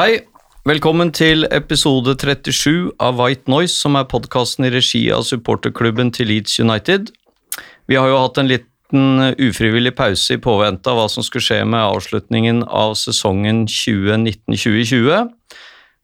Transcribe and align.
Hei, 0.00 0.22
velkommen 0.64 1.10
til 1.12 1.44
episode 1.52 2.14
37 2.16 2.94
av 3.04 3.18
White 3.18 3.50
Noise, 3.52 3.74
som 3.82 3.98
er 3.98 4.06
podkasten 4.08 4.64
i 4.64 4.70
regi 4.72 5.00
av 5.12 5.26
supporterklubben 5.28 6.08
til 6.16 6.30
Leeds 6.30 6.54
United. 6.62 7.10
Vi 7.84 7.98
har 7.98 8.08
jo 8.08 8.22
hatt 8.22 8.38
en 8.40 8.48
liten 8.48 9.34
ufrivillig 9.36 9.92
pause 9.98 10.38
i 10.38 10.40
påvente 10.40 10.88
av 10.88 10.96
hva 10.96 11.04
som 11.12 11.26
skulle 11.26 11.44
skje 11.44 11.58
med 11.68 11.82
avslutningen 11.82 12.62
av 12.64 12.94
sesongen 12.96 13.66
2019-2020. 13.68 15.28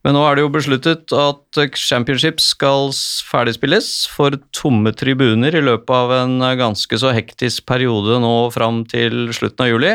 Men 0.05 0.19
nå 0.19 0.25
er 0.27 0.37
det 0.37 0.45
jo 0.45 0.53
besluttet 0.59 1.15
at 1.17 1.63
Championship 1.81 2.43
skal 2.45 2.93
ferdigspilles 3.31 3.89
for 4.13 4.37
tomme 4.53 4.93
tribuner 4.93 5.57
i 5.57 5.65
løpet 5.65 5.95
av 6.03 6.13
en 6.19 6.37
ganske 6.61 7.01
så 7.01 7.17
hektisk 7.17 7.65
periode 7.73 8.21
nå 8.21 8.35
fram 8.53 8.85
til 8.93 9.33
slutten 9.33 9.65
av 9.65 9.73
juli. 9.73 9.95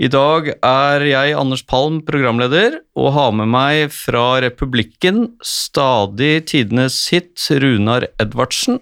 I 0.00 0.08
dag 0.08 0.46
er 0.64 1.02
jeg, 1.04 1.32
Anders 1.36 1.60
Palm, 1.68 1.98
programleder, 2.06 2.78
og 2.96 3.10
har 3.12 3.34
med 3.36 3.50
meg 3.52 3.90
fra 3.92 4.38
Republikken 4.40 5.26
stadig 5.44 6.46
tidenes 6.48 6.96
hit, 7.12 7.34
Runar 7.60 8.06
Edvardsen. 8.22 8.78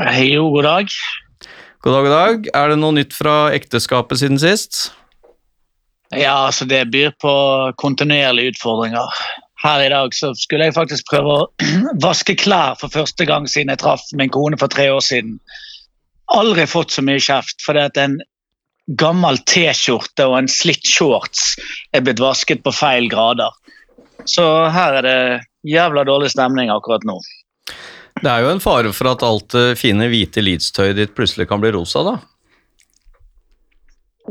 Hei 0.00 0.30
og 0.40 0.54
god 0.54 0.64
dag. 0.64 0.96
God 1.84 1.92
dag, 1.92 2.06
god 2.06 2.14
dag. 2.14 2.48
Er 2.56 2.72
det 2.72 2.78
noe 2.80 2.96
nytt 2.96 3.12
fra 3.12 3.34
ekteskapet 3.52 4.22
siden 4.22 4.40
sist? 4.40 4.94
Ja, 6.16 6.46
altså 6.46 6.64
det 6.64 6.86
byr 6.96 7.12
på 7.20 7.34
kontinuerlige 7.84 8.54
utfordringer. 8.54 9.12
Her 9.60 9.84
i 9.84 9.92
dag 9.92 10.16
så 10.16 10.32
skulle 10.40 10.70
jeg 10.70 10.78
faktisk 10.78 11.12
prøve 11.12 11.36
å 11.36 11.68
vaske 12.06 12.32
klær 12.40 12.80
for 12.80 12.96
første 12.96 13.28
gang 13.28 13.44
siden 13.44 13.76
jeg 13.76 13.84
traff 13.84 14.08
min 14.16 14.32
kone 14.32 14.56
for 14.56 14.72
tre 14.72 14.88
år 14.88 15.04
siden. 15.04 15.36
Aldri 16.32 16.64
fått 16.64 16.96
så 16.96 17.04
mye 17.04 17.20
kjeft 17.20 17.60
fordi 17.60 17.84
at 17.90 18.00
en 18.00 18.22
gammel 18.98 19.38
T-skjorte 19.46 20.26
og 20.26 20.38
en 20.40 20.50
slitt 20.50 20.86
shorts 20.86 21.54
er 21.94 22.04
blitt 22.06 22.22
vasket 22.22 22.64
på 22.64 22.72
feil 22.74 23.08
grader. 23.12 23.52
Så 24.28 24.44
her 24.72 25.00
er 25.00 25.06
det 25.06 25.20
jævla 25.70 26.04
dårlig 26.08 26.32
stemning 26.32 26.72
akkurat 26.72 27.04
nå. 27.08 27.18
Det 28.20 28.28
er 28.28 28.44
jo 28.44 28.50
en 28.52 28.62
fare 28.62 28.90
for 28.92 29.12
at 29.12 29.22
alt 29.24 29.54
det 29.54 29.78
fine 29.80 30.10
hvite 30.10 30.42
Leeds-tøyet 30.44 30.98
ditt 30.98 31.14
plutselig 31.16 31.48
kan 31.48 31.62
bli 31.62 31.72
rosa, 31.76 32.02
da. 32.04 32.16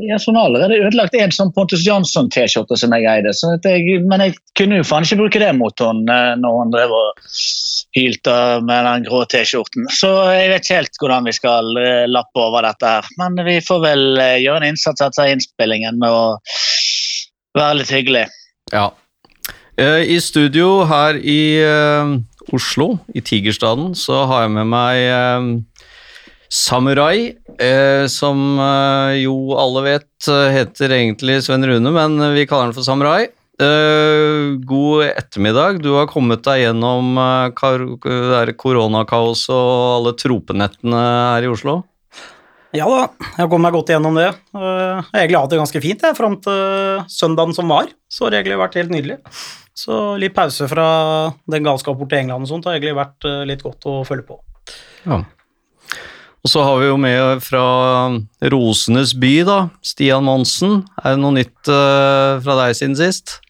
Jeg 0.00 0.16
har 0.16 0.38
allerede 0.40 0.78
ødelagt 0.80 1.14
en 1.18 1.32
sånn 1.34 1.50
Pontus 1.54 1.82
Jansson-T-skjorte 1.84 2.76
som 2.78 2.94
jeg 2.96 3.06
eide. 3.10 3.32
Så 3.36 3.52
at 3.56 3.66
jeg, 3.68 4.00
men 4.08 4.22
jeg 4.24 4.36
kunne 4.58 4.80
jo 4.80 4.86
faen 4.86 5.06
ikke 5.06 5.18
bruke 5.20 5.42
det 5.42 5.50
mot 5.58 5.82
henne 5.84 6.16
eh, 6.16 6.36
når 6.40 6.56
hun 6.56 6.72
drev 6.74 6.94
og 6.96 7.34
hylte 7.96 8.36
med 8.66 8.86
den 8.88 9.06
grå 9.08 9.22
T-skjorten. 9.30 9.88
Så 9.92 10.10
jeg 10.30 10.52
vet 10.52 10.64
ikke 10.64 10.78
helt 10.78 11.00
hvordan 11.02 11.28
vi 11.28 11.34
skal 11.36 11.80
eh, 11.82 12.06
lappe 12.10 12.44
over 12.44 12.66
dette 12.68 12.94
her. 12.94 13.10
Men 13.20 13.40
vi 13.46 13.58
får 13.64 13.82
vel 13.84 14.04
eh, 14.22 14.38
gjøre 14.44 14.62
en 14.62 14.70
innsats 14.72 15.04
etter 15.04 15.34
innspillingen 15.34 16.00
med 16.00 16.14
å 16.14 16.24
være 17.58 17.80
litt 17.82 17.94
hyggelig. 17.94 18.26
Ja. 18.72 18.90
I 19.80 20.18
studio 20.20 20.82
her 20.84 21.16
i 21.16 21.64
Oslo, 22.52 22.98
i 23.16 23.22
Tigerstaden, 23.24 23.94
så 23.96 24.26
har 24.28 24.42
jeg 24.44 24.52
med 24.58 24.68
meg 24.68 25.62
Samurai, 26.50 27.30
eh, 27.62 28.06
som 28.10 28.58
eh, 28.58 29.20
jo 29.22 29.34
alle 29.54 29.84
vet 29.86 30.28
eh, 30.28 30.48
heter 30.56 30.90
egentlig 30.96 31.36
Sven 31.46 31.62
Rune, 31.66 31.92
men 31.94 32.16
vi 32.34 32.42
kaller 32.50 32.68
han 32.70 32.74
for 32.74 32.82
Samurai. 32.86 33.28
Eh, 33.60 34.56
god 34.66 35.04
ettermiddag. 35.12 35.78
Du 35.84 35.92
har 35.94 36.08
kommet 36.10 36.42
deg 36.48 36.64
gjennom 36.64 37.12
eh, 37.20 38.52
koronakaoset 38.58 39.54
og 39.54 39.86
alle 40.00 40.14
tropenettene 40.18 41.04
her 41.36 41.46
i 41.46 41.52
Oslo? 41.52 41.76
Ja 42.74 42.86
da, 42.86 43.00
jeg 43.18 43.40
har 43.42 43.48
kommet 43.50 43.66
meg 43.68 43.74
godt 43.78 43.90
igjennom 43.90 44.18
det. 44.18 44.28
Eh, 44.54 44.60
Jeg 44.60 45.06
har 45.06 45.22
egentlig 45.24 45.40
hatt 45.40 45.54
det 45.54 45.62
ganske 45.62 45.82
fint 45.86 46.04
jeg, 46.06 46.18
fram 46.18 46.38
til 46.42 47.02
søndagen 47.10 47.54
som 47.56 47.70
var. 47.70 47.90
Så 48.10 48.26
har 48.26 48.34
det 48.34 48.42
egentlig 48.42 48.60
vært 48.62 48.78
helt 48.80 48.94
nydelig. 48.94 49.18
Så 49.80 50.02
litt 50.20 50.34
pause 50.36 50.66
fra 50.70 50.86
den 51.50 51.66
galskapen 51.66 51.98
borte 52.02 52.14
til 52.16 52.24
England 52.24 52.46
og 52.46 52.50
sånt 52.50 52.66
har 52.66 52.74
egentlig 52.78 52.98
vært 52.98 53.28
litt 53.48 53.62
godt 53.64 53.86
å 53.90 54.00
følge 54.06 54.26
på. 54.32 54.40
Ja. 55.06 55.22
Og 56.40 56.48
så 56.48 56.62
har 56.64 56.78
vi 56.80 56.88
jo 56.88 56.96
med 56.96 57.42
fra 57.44 57.64
Rosenes 58.52 59.12
by, 59.20 59.34
da, 59.44 59.58
Stian 59.84 60.24
Monsen. 60.24 60.80
Er 61.02 61.14
det 61.14 61.20
noe 61.20 61.36
nytt 61.36 61.68
uh, 61.68 62.40
fra 62.40 62.56
deg 62.62 62.78
siden 62.78 62.96
sist? 62.96 63.40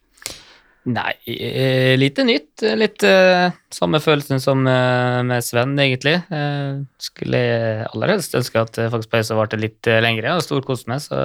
Nei, 0.88 1.12
eh, 1.28 1.92
lite 2.00 2.24
nytt. 2.24 2.62
Litt 2.80 3.04
eh, 3.04 3.52
samme 3.74 4.00
følelsen 4.00 4.40
som 4.40 4.64
eh, 4.66 5.20
med 5.28 5.44
Sven, 5.44 5.74
egentlig. 5.78 6.16
Eh, 6.32 6.80
skulle 7.04 7.42
aller 7.84 8.14
helst 8.14 8.34
ønske 8.38 8.62
at 8.64 8.80
eh, 8.80 8.88
faktisk 8.92 9.12
pausen 9.12 9.38
varte 9.38 9.60
litt 9.60 9.86
eh, 9.90 10.00
lengre, 10.00 10.38
og 10.38 10.44
storkost 10.46 10.88
meg, 10.88 11.02
så 11.04 11.20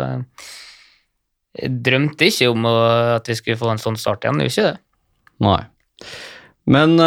jeg 1.56 1.72
drømte 1.88 2.28
ikke 2.28 2.50
om 2.52 2.68
at 2.68 3.30
vi 3.32 3.38
skulle 3.40 3.60
få 3.62 3.70
en 3.72 3.80
sånn 3.80 3.96
start 3.96 4.26
igjen, 4.26 4.42
gjorde 4.44 4.52
ikke 4.52 4.68
det. 4.68 4.80
Nei. 5.46 5.62
Men 6.68 7.00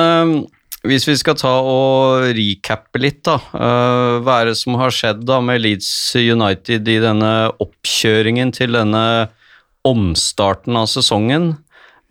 hvis 0.86 1.08
vi 1.08 1.16
skal 1.18 1.34
ta 1.38 1.50
og 1.66 2.28
recappe 2.36 3.00
litt, 3.02 3.24
da. 3.26 3.38
eh, 3.58 4.18
hva 4.22 4.40
er 4.40 4.50
det 4.50 4.58
som 4.60 4.76
har 4.78 4.94
skjedd 4.94 5.24
da 5.26 5.40
med 5.42 5.64
Leeds 5.64 5.90
United 6.14 6.86
i 6.86 7.00
denne 7.02 7.32
oppkjøringen 7.58 8.52
til 8.54 8.78
denne 8.78 9.02
omstarten 9.88 10.78
av 10.78 10.86
sesongen? 10.90 11.56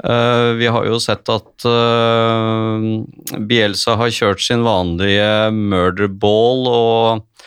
Eh, 0.03 0.51
vi 0.59 0.67
har 0.67 0.85
jo 0.85 0.99
sett 0.99 1.31
at 1.31 1.67
eh, 1.69 3.39
Bielsa 3.47 3.95
har 4.01 4.13
kjørt 4.13 4.43
sin 4.43 4.67
vanlige 4.67 5.47
murderball 5.55 6.67
og, 6.67 7.43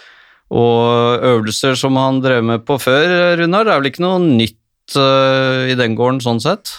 og 0.50 1.26
øvelser 1.34 1.76
som 1.78 2.00
han 2.00 2.24
drev 2.24 2.48
med 2.48 2.64
på 2.64 2.80
før, 2.80 3.36
Runar. 3.38 3.68
Det 3.68 3.74
er 3.74 3.82
vel 3.84 3.92
ikke 3.92 4.06
noe 4.08 4.24
nytt 4.24 4.56
i 4.90 5.76
den 5.78 5.92
gården 5.94 6.18
sånn 6.24 6.40
sett? 6.42 6.72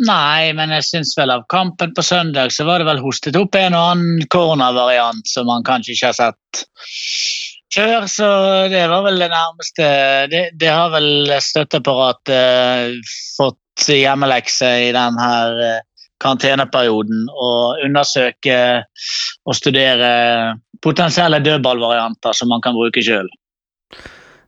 Nei, 0.00 0.52
men 0.56 0.72
jeg 0.78 0.86
syns 0.88 1.12
vel 1.18 1.30
av 1.34 1.44
kampen 1.52 1.92
på 1.94 2.02
søndag 2.02 2.54
så 2.54 2.64
var 2.64 2.80
det 2.80 2.88
vel 2.88 3.02
hostet 3.04 3.36
opp 3.36 3.54
en 3.58 3.76
og 3.76 3.90
annen 3.92 4.24
cornervariant 4.32 5.28
som 5.28 5.46
man 5.46 5.66
kanskje 5.66 5.92
ikke 5.94 6.10
har 6.10 6.16
sett 6.16 6.62
før, 7.72 8.06
så 8.10 8.28
det 8.72 8.82
var 8.88 9.04
vel 9.04 9.20
det 9.20 9.28
nærmeste. 9.32 9.86
Det, 10.32 10.42
det 10.60 10.72
har 10.72 10.90
vel 10.92 11.32
støtteapparatet 11.44 12.34
eh, 12.34 13.14
fått 13.36 13.86
hjemmelekse 13.92 14.72
i 14.88 14.90
den 14.96 15.20
her 15.20 15.60
eh, 15.68 15.78
karanteneperioden 16.22 17.28
og 17.32 17.84
undersøke 17.84 18.58
og 19.44 19.56
studere 19.58 20.10
potensielle 20.82 21.40
dødballvarianter 21.42 22.36
som 22.36 22.50
man 22.52 22.62
kan 22.64 22.76
bruke 22.76 23.04
sjøl. 23.04 23.28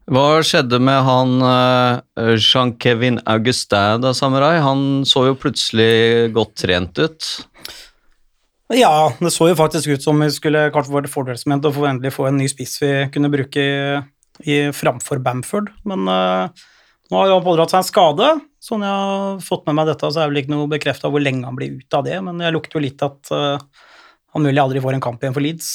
Hva 0.05 0.43
skjedde 0.45 0.77
med 0.85 0.99
han 1.07 1.39
uh, 1.41 2.35
Jean-Kevin 2.37 3.23
Augustin 3.25 4.03
da, 4.05 4.13
Samurai? 4.13 4.59
Han 4.61 5.05
så 5.09 5.31
jo 5.31 5.37
plutselig 5.41 6.29
godt 6.37 6.59
trent 6.61 6.99
ut. 7.01 7.29
Ja, 8.75 9.15
det 9.17 9.33
så 9.33 9.49
jo 9.49 9.57
faktisk 9.57 9.95
ut 9.95 10.05
som 10.05 10.21
vi 10.21 10.29
skulle 10.33 10.67
kanskje 10.75 10.93
vært 10.93 11.13
fordelsment 11.13 11.65
få 11.73 11.87
endelig 11.89 12.13
få 12.17 12.29
en 12.29 12.37
ny 12.41 12.49
spiss 12.53 12.77
vi 12.83 12.93
kunne 13.15 13.33
bruke 13.33 13.61
i, 13.61 14.03
i 14.45 14.57
framfor 14.77 15.23
Bamford, 15.25 15.71
men 15.89 16.05
uh, 16.09 16.53
nå 17.09 17.21
har 17.21 17.33
han 17.33 17.45
pådratt 17.45 17.73
seg 17.73 17.81
en 17.81 17.89
skade. 17.89 18.29
Sånn 18.65 18.85
jeg 18.85 18.93
har 18.93 19.41
fått 19.45 19.65
med 19.69 19.79
meg 19.79 19.89
dette, 19.89 20.11
så 20.13 20.21
er 20.21 20.33
vel 20.33 20.43
ikke 20.43 20.53
noe 20.53 20.69
bekrefta 20.73 21.09
hvor 21.13 21.25
lenge 21.25 21.49
han 21.49 21.57
blir 21.57 21.79
ute 21.81 22.01
av 22.01 22.05
det, 22.05 22.19
men 22.25 22.45
jeg 22.45 22.57
lukter 22.57 22.77
jo 22.77 22.85
litt 22.85 23.05
at 23.05 23.33
uh, 23.33 23.57
han 24.35 24.45
mulig 24.45 24.61
aldri 24.61 24.85
får 24.85 24.99
en 24.99 25.05
kamp 25.05 25.23
igjen 25.23 25.37
for 25.37 25.45
Leeds. 25.45 25.71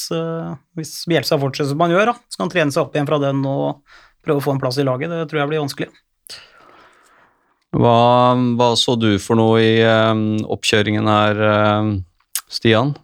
hvis 0.76 0.90
Bjelsa 1.08 1.38
fortsetter 1.40 1.72
som 1.72 1.80
han 1.80 1.94
gjør, 1.94 2.10
da, 2.12 2.14
så 2.20 2.36
skal 2.36 2.44
han 2.44 2.52
trene 2.52 2.74
seg 2.74 2.82
opp 2.82 2.94
igjen 2.94 3.08
fra 3.08 3.18
den 3.22 3.40
og 3.48 4.00
prøve 4.24 4.42
å 4.42 4.44
få 4.44 4.54
en 4.54 4.62
plass 4.62 4.78
i 4.80 4.86
laget. 4.86 5.12
Det 5.12 5.26
tror 5.30 5.42
jeg 5.42 5.52
blir 5.52 5.62
vanskelig. 5.64 5.90
Hva, 7.70 7.98
hva 8.58 8.72
så 8.74 8.96
du 8.98 9.12
for 9.22 9.38
noe 9.38 9.60
i 9.62 9.76
eh, 9.84 10.24
oppkjøringen 10.50 11.06
her, 11.06 11.44
eh, 11.50 11.92
Stian? 12.50 12.96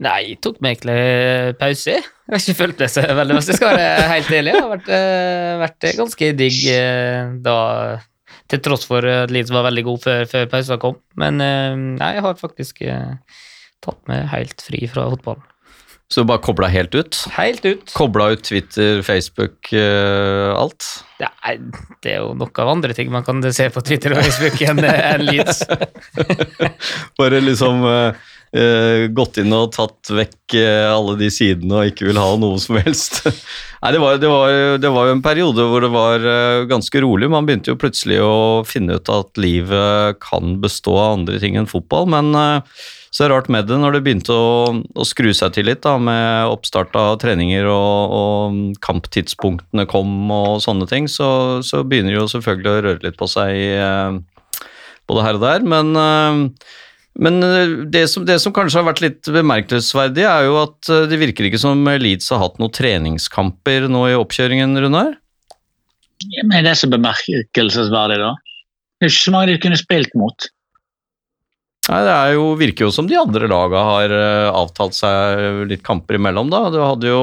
Nei, 0.00 0.20
jeg 0.30 0.38
tok 0.40 0.62
meg 0.64 0.78
egentlig 0.78 1.56
pause. 1.60 1.98
Jeg 2.00 2.32
har 2.32 2.40
ikke 2.40 2.56
følt 2.56 2.78
det 2.80 2.88
så 2.88 3.02
veldig, 3.04 3.36
mye, 3.36 3.44
skal 3.58 3.74
være 3.74 4.06
helt 4.14 4.30
ærlig. 4.38 4.54
Det 4.54 4.62
har 4.62 4.70
vært, 4.70 4.88
eh, 4.96 5.50
vært 5.60 5.88
ganske 5.98 6.30
digg 6.38 6.58
eh, 6.72 7.34
da, 7.44 7.56
til 8.48 8.62
tross 8.64 8.88
for 8.88 9.04
at 9.04 9.34
Leeds 9.34 9.52
var 9.52 9.68
veldig 9.68 9.84
god 9.90 10.02
før, 10.06 10.24
før 10.30 10.48
pausen 10.54 10.80
kom. 10.80 10.96
Men 11.20 11.44
eh, 11.44 11.76
nei, 12.00 12.14
jeg 12.16 12.24
har 12.24 12.40
faktisk 12.40 12.80
eh, 12.86 13.42
tatt 13.84 14.00
meg 14.08 14.24
helt 14.32 14.64
fri 14.64 14.86
fra 14.88 15.10
fotballen. 15.12 15.49
Så 16.10 16.24
du 16.24 16.26
bare 16.26 16.42
kobla 16.42 16.66
helt 16.66 16.94
ut? 16.94 17.16
Helt 17.36 17.64
ut. 17.64 17.92
Kobla 17.94 18.32
ut 18.34 18.42
Twitter, 18.42 18.98
Facebook, 19.06 19.70
uh, 19.70 20.50
alt? 20.58 20.86
Det 21.20 21.28
er, 21.46 21.60
det 22.02 22.14
er 22.16 22.24
jo 22.24 22.32
nok 22.34 22.58
av 22.58 22.72
andre 22.72 22.96
ting 22.96 23.12
man 23.14 23.22
kan 23.26 23.44
se 23.54 23.68
på 23.70 23.82
Twitter 23.86 24.16
og 24.16 24.24
Facebook 24.24 24.58
enn 24.66 24.82
en 24.82 25.22
Leeds. 25.28 25.62
Bare 27.20 27.42
liksom 27.44 27.84
eh, 27.86 28.30
eh, 28.56 29.06
gått 29.14 29.38
inn 29.40 29.52
og 29.54 29.72
tatt 29.74 30.10
vekk 30.12 30.56
eh, 30.58 30.86
alle 30.90 31.16
de 31.20 31.30
sidene 31.32 31.80
og 31.80 31.90
ikke 31.90 32.08
vil 32.08 32.20
ha 32.20 32.28
noe 32.40 32.60
som 32.62 32.78
helst. 32.80 33.22
Nei, 33.82 33.92
det 33.94 34.02
var, 34.02 34.20
det, 34.20 34.30
var, 34.30 34.54
det 34.82 34.92
var 34.94 35.08
jo 35.08 35.16
en 35.16 35.24
periode 35.24 35.66
hvor 35.70 35.84
det 35.84 35.92
var 35.94 36.24
eh, 36.26 36.62
ganske 36.70 37.02
rolig. 37.04 37.30
Man 37.32 37.48
begynte 37.48 37.72
jo 37.72 37.80
plutselig 37.80 38.20
å 38.24 38.62
finne 38.68 38.98
ut 38.98 39.12
at 39.12 39.40
livet 39.40 40.20
kan 40.24 40.58
bestå 40.62 40.96
av 40.98 41.20
andre 41.20 41.40
ting 41.42 41.58
enn 41.60 41.70
fotball, 41.70 42.10
men 42.10 42.34
så 43.10 43.24
er 43.24 43.30
det 43.30 43.34
rart 43.34 43.48
med 43.50 43.66
det 43.66 43.78
når 43.80 43.96
det 43.96 44.02
begynte 44.06 44.34
å, 44.34 44.50
å 44.70 45.06
skru 45.06 45.32
seg 45.34 45.56
til 45.56 45.66
litt 45.66 45.80
da, 45.82 45.96
med 45.98 46.50
oppstart 46.52 46.94
av 46.98 47.16
treninger 47.22 47.66
og, 47.66 48.14
og 48.14 48.60
kamptidspunktene 48.86 49.86
kom 49.90 50.30
og 50.30 50.60
sånne 50.62 50.86
ting, 50.90 51.08
så, 51.10 51.58
så 51.66 51.82
begynner 51.82 52.14
det 52.14 52.20
jo 52.20 52.28
selvfølgelig 52.36 52.70
å 52.70 52.84
røre 52.86 53.02
litt 53.08 53.18
på 53.18 53.26
seg 53.30 54.22
både 55.10 55.26
her 55.26 55.40
og 55.40 55.42
der. 55.42 55.66
Men, 55.66 55.90
men 57.18 57.42
eh, 57.42 57.72
det, 57.90 58.04
som, 58.12 58.24
det 58.26 58.38
som 58.42 58.54
kanskje 58.54 58.80
har 58.80 58.86
vært 58.90 59.02
litt 59.04 59.30
bemerkelsesverdig, 59.34 60.24
er 60.28 60.46
jo 60.46 60.60
at 60.62 60.92
eh, 60.92 61.08
det 61.10 61.18
virker 61.20 61.48
ikke 61.48 61.60
som 61.62 61.82
Leeds 62.00 62.30
har 62.30 62.42
hatt 62.44 62.60
noen 62.62 62.74
treningskamper 62.76 63.88
nå 63.90 64.06
i 64.12 64.18
oppkjøringen, 64.18 64.78
Runar? 64.84 65.16
Ja, 66.30 66.44
Men 66.44 66.60
er 66.60 66.70
det 66.70 66.78
så 66.78 66.90
bemerkelsesverdig, 66.92 68.20
da? 68.22 68.34
Det 69.00 69.08
er 69.08 69.12
ikke 69.12 69.24
så 69.24 69.34
mange 69.34 69.50
de 69.50 69.60
kunne 69.62 69.80
spilt 69.80 70.16
mot. 70.18 70.50
Nei, 71.88 72.00
Det 72.06 72.14
er 72.14 72.34
jo, 72.36 72.48
virker 72.60 72.86
jo 72.86 72.94
som 72.94 73.08
de 73.10 73.18
andre 73.18 73.48
laga 73.50 73.82
har 73.88 74.14
eh, 74.14 74.48
avtalt 74.52 74.94
seg 74.94 75.64
litt 75.70 75.82
kamper 75.86 76.20
imellom. 76.20 76.52
da. 76.52 76.66
Du 76.70 76.78
hadde 76.84 77.10
jo 77.10 77.22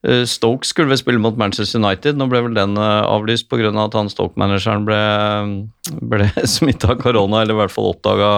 Stoke 0.00 0.64
skulle 0.64 0.88
vel 0.94 0.98
spille 1.00 1.20
mot 1.20 1.36
Manchester 1.36 1.76
United. 1.76 2.16
Nå 2.16 2.30
ble 2.30 2.40
vel 2.46 2.54
den 2.56 2.78
uh, 2.80 3.04
avlyst 3.04 3.50
pga. 3.50 3.68
at 3.68 3.96
han 3.98 4.08
Stoke-manageren 4.08 4.86
ble, 4.88 5.00
ble 6.00 6.30
smitta 6.56 6.94
av 6.94 7.02
korona, 7.02 7.42
eller 7.42 7.58
i 7.58 7.60
hvert 7.60 7.74
fall 7.74 7.90
oppdaga 7.92 8.30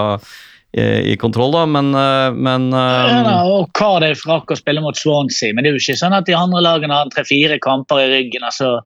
i, 0.77 1.13
i 1.13 1.17
kontroll, 1.17 1.51
da. 1.51 1.65
Men, 1.65 1.93
eh, 1.95 2.33
men 2.33 2.73
eh, 2.73 3.13
Ja, 3.13 3.43
og 3.45 3.69
Cardiff 3.77 4.25
rakk 4.29 4.51
å 4.51 4.57
spille 4.57 4.81
mot 4.81 4.97
Swansea, 4.97 5.53
men 5.53 5.63
det 5.63 5.71
er 5.71 5.77
jo 5.77 5.83
ikke 5.83 5.99
sånn 6.01 6.17
at 6.17 6.29
de 6.29 6.37
andre 6.37 6.63
lagene 6.65 6.97
har 6.97 7.11
tre-fire 7.13 7.59
kamper 7.63 8.03
i 8.03 8.11
ryggen. 8.17 8.45
altså 8.47 8.79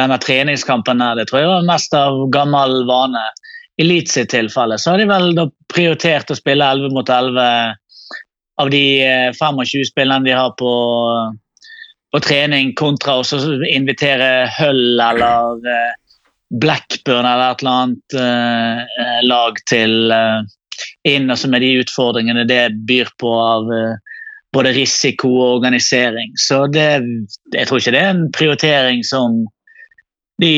Denne 0.00 0.18
treningskampen 0.22 1.02
her, 1.02 1.18
det 1.18 1.28
tror 1.30 1.42
jeg 1.42 1.52
var 1.52 1.70
mest 1.70 1.94
av 1.98 2.24
gammel 2.34 2.84
vane. 2.90 3.22
I 3.78 3.86
Leeds 3.86 4.14
sitt 4.14 4.30
tilfelle 4.30 4.78
så 4.78 4.92
har 4.92 5.02
de 5.02 5.08
vel 5.10 5.32
da 5.34 5.48
prioritert 5.72 6.30
å 6.30 6.38
spille 6.38 6.66
11 6.76 6.94
mot 6.94 7.08
11 7.10 7.74
av 8.62 8.70
de 8.70 8.84
eh, 9.02 9.30
25 9.34 9.88
spillene 9.90 10.22
de 10.28 10.36
har 10.36 10.52
på, 10.58 10.70
på 12.14 12.22
trening, 12.22 12.74
kontra 12.78 13.18
å 13.18 13.38
invitere 13.66 14.46
Hull 14.60 15.00
eller 15.02 15.64
eh, 15.66 15.94
Blackburn 16.62 17.26
eller 17.26 17.48
et 17.50 17.64
eller 17.64 17.78
annet 17.80 18.16
eh, 18.22 19.00
lag 19.26 19.58
til 19.66 20.14
eh, 20.14 20.44
inn, 21.10 21.26
altså 21.30 21.50
med 21.50 21.64
de 21.64 21.72
utfordringene 21.82 22.46
det 22.46 22.68
byr 22.86 23.10
på 23.18 23.32
av 23.34 23.72
eh, 23.74 23.96
både 24.54 24.76
risiko 24.76 25.32
og 25.32 25.56
organisering. 25.56 26.36
Så 26.38 26.68
det, 26.70 26.86
jeg 27.56 27.66
tror 27.66 27.82
ikke 27.82 27.96
det 27.96 28.04
er 28.04 28.12
en 28.12 28.28
prioritering 28.34 29.02
som 29.06 29.42
de, 30.42 30.50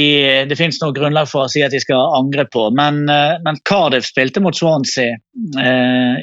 det 0.48 0.56
finnes 0.56 0.78
noe 0.80 0.94
grunnlag 0.96 1.28
for 1.28 1.44
å 1.44 1.52
si 1.52 1.62
at 1.64 1.74
de 1.74 1.80
skal 1.82 2.14
angre 2.16 2.46
på. 2.52 2.68
Men, 2.76 3.04
eh, 3.12 3.36
men 3.44 3.60
Cardiff 3.68 4.08
spilte 4.08 4.42
mot 4.44 4.56
Swansea 4.56 5.16
eh, 5.16 6.20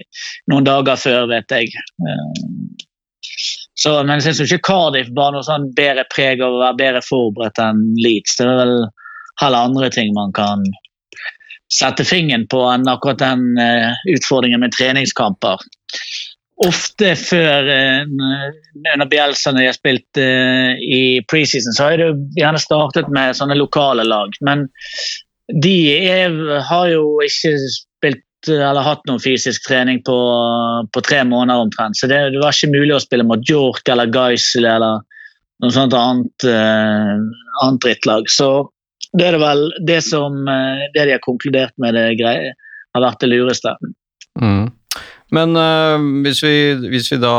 noen 0.52 0.70
dager 0.70 1.00
før, 1.00 1.28
vet 1.34 1.54
jeg. 1.54 1.74
Eh, 1.74 2.46
så, 3.84 3.98
men 4.06 4.22
jeg 4.22 4.38
syns 4.38 4.54
ikke 4.54 4.70
Cardiff 4.70 5.10
bar 5.16 5.34
noe 5.36 5.44
sånn 5.44 5.72
bedre 5.76 6.06
preg 6.14 6.44
av 6.44 6.56
å 6.56 6.62
være 6.62 6.80
bedre 6.80 7.02
forberedt 7.04 7.60
enn 7.60 7.82
Leeds. 8.00 8.38
Det 8.40 8.46
er 8.48 8.60
vel 8.62 8.76
heller 9.42 9.70
andre 9.70 9.90
ting 9.92 10.14
man 10.16 10.32
kan 10.36 10.64
sette 11.74 12.06
fingeren 12.06 12.46
på 12.48 12.62
enn 12.70 12.88
akkurat 12.88 13.20
den 13.20 13.58
uh, 13.58 13.92
utfordringen 14.14 14.62
med 14.64 14.76
treningskamper. 14.76 15.64
Ofte 16.64 17.16
før 17.20 17.68
uh, 17.68 18.06
under 18.94 19.10
Bielsa 19.10 19.52
når 19.52 19.64
de 19.64 19.68
har 19.68 19.78
spilt 19.80 20.22
uh, 20.22 20.72
i 20.80 21.20
preseason, 21.28 21.76
så 21.76 21.90
har 21.90 22.00
de 22.00 22.12
gjerne 22.40 22.62
startet 22.62 23.12
med 23.12 23.36
sånne 23.36 23.58
lokale 23.60 24.06
lag. 24.08 24.38
Men 24.46 24.68
de 25.64 25.76
er, 25.98 26.38
har 26.70 26.88
jo 26.94 27.18
ikke 27.26 27.58
eller 28.52 28.86
hatt 28.86 29.04
noen 29.08 29.22
fysisk 29.24 29.66
trening 29.68 30.02
på, 30.06 30.18
på 30.94 31.04
tre 31.06 31.24
måneder 31.28 31.64
omtrent. 31.66 31.98
Så 31.98 32.10
det, 32.12 32.20
det, 32.34 32.42
var 32.42 32.56
ikke 32.56 32.74
mulig 32.74 32.96
å 32.98 33.02
spille 33.04 33.26
mot 33.28 33.50
York 33.50 33.88
eller 33.90 34.12
Geisel 34.14 34.68
eller 34.70 35.04
noe 35.64 35.72
sånt 35.74 35.96
annet, 35.96 36.48
eh, 36.50 37.18
annet 37.64 37.84
drittlag. 37.86 38.30
Så 38.32 38.50
det 39.14 39.28
er 39.28 39.38
det 39.38 39.44
vel 39.44 39.68
det 39.88 40.00
som 40.06 40.40
eh, 40.50 40.88
det 40.96 41.08
de 41.08 41.16
har 41.16 41.24
konkludert 41.24 41.76
med 41.82 41.96
det 41.98 42.08
greie, 42.20 42.56
har 42.94 43.06
vært 43.06 43.24
det 43.24 43.32
lureste. 43.32 43.76
Mm. 44.42 44.72
Men 45.34 45.58
uh, 45.58 45.98
hvis, 46.26 46.44
vi, 46.46 46.56
hvis, 46.92 47.10
vi, 47.10 47.18
da 47.22 47.34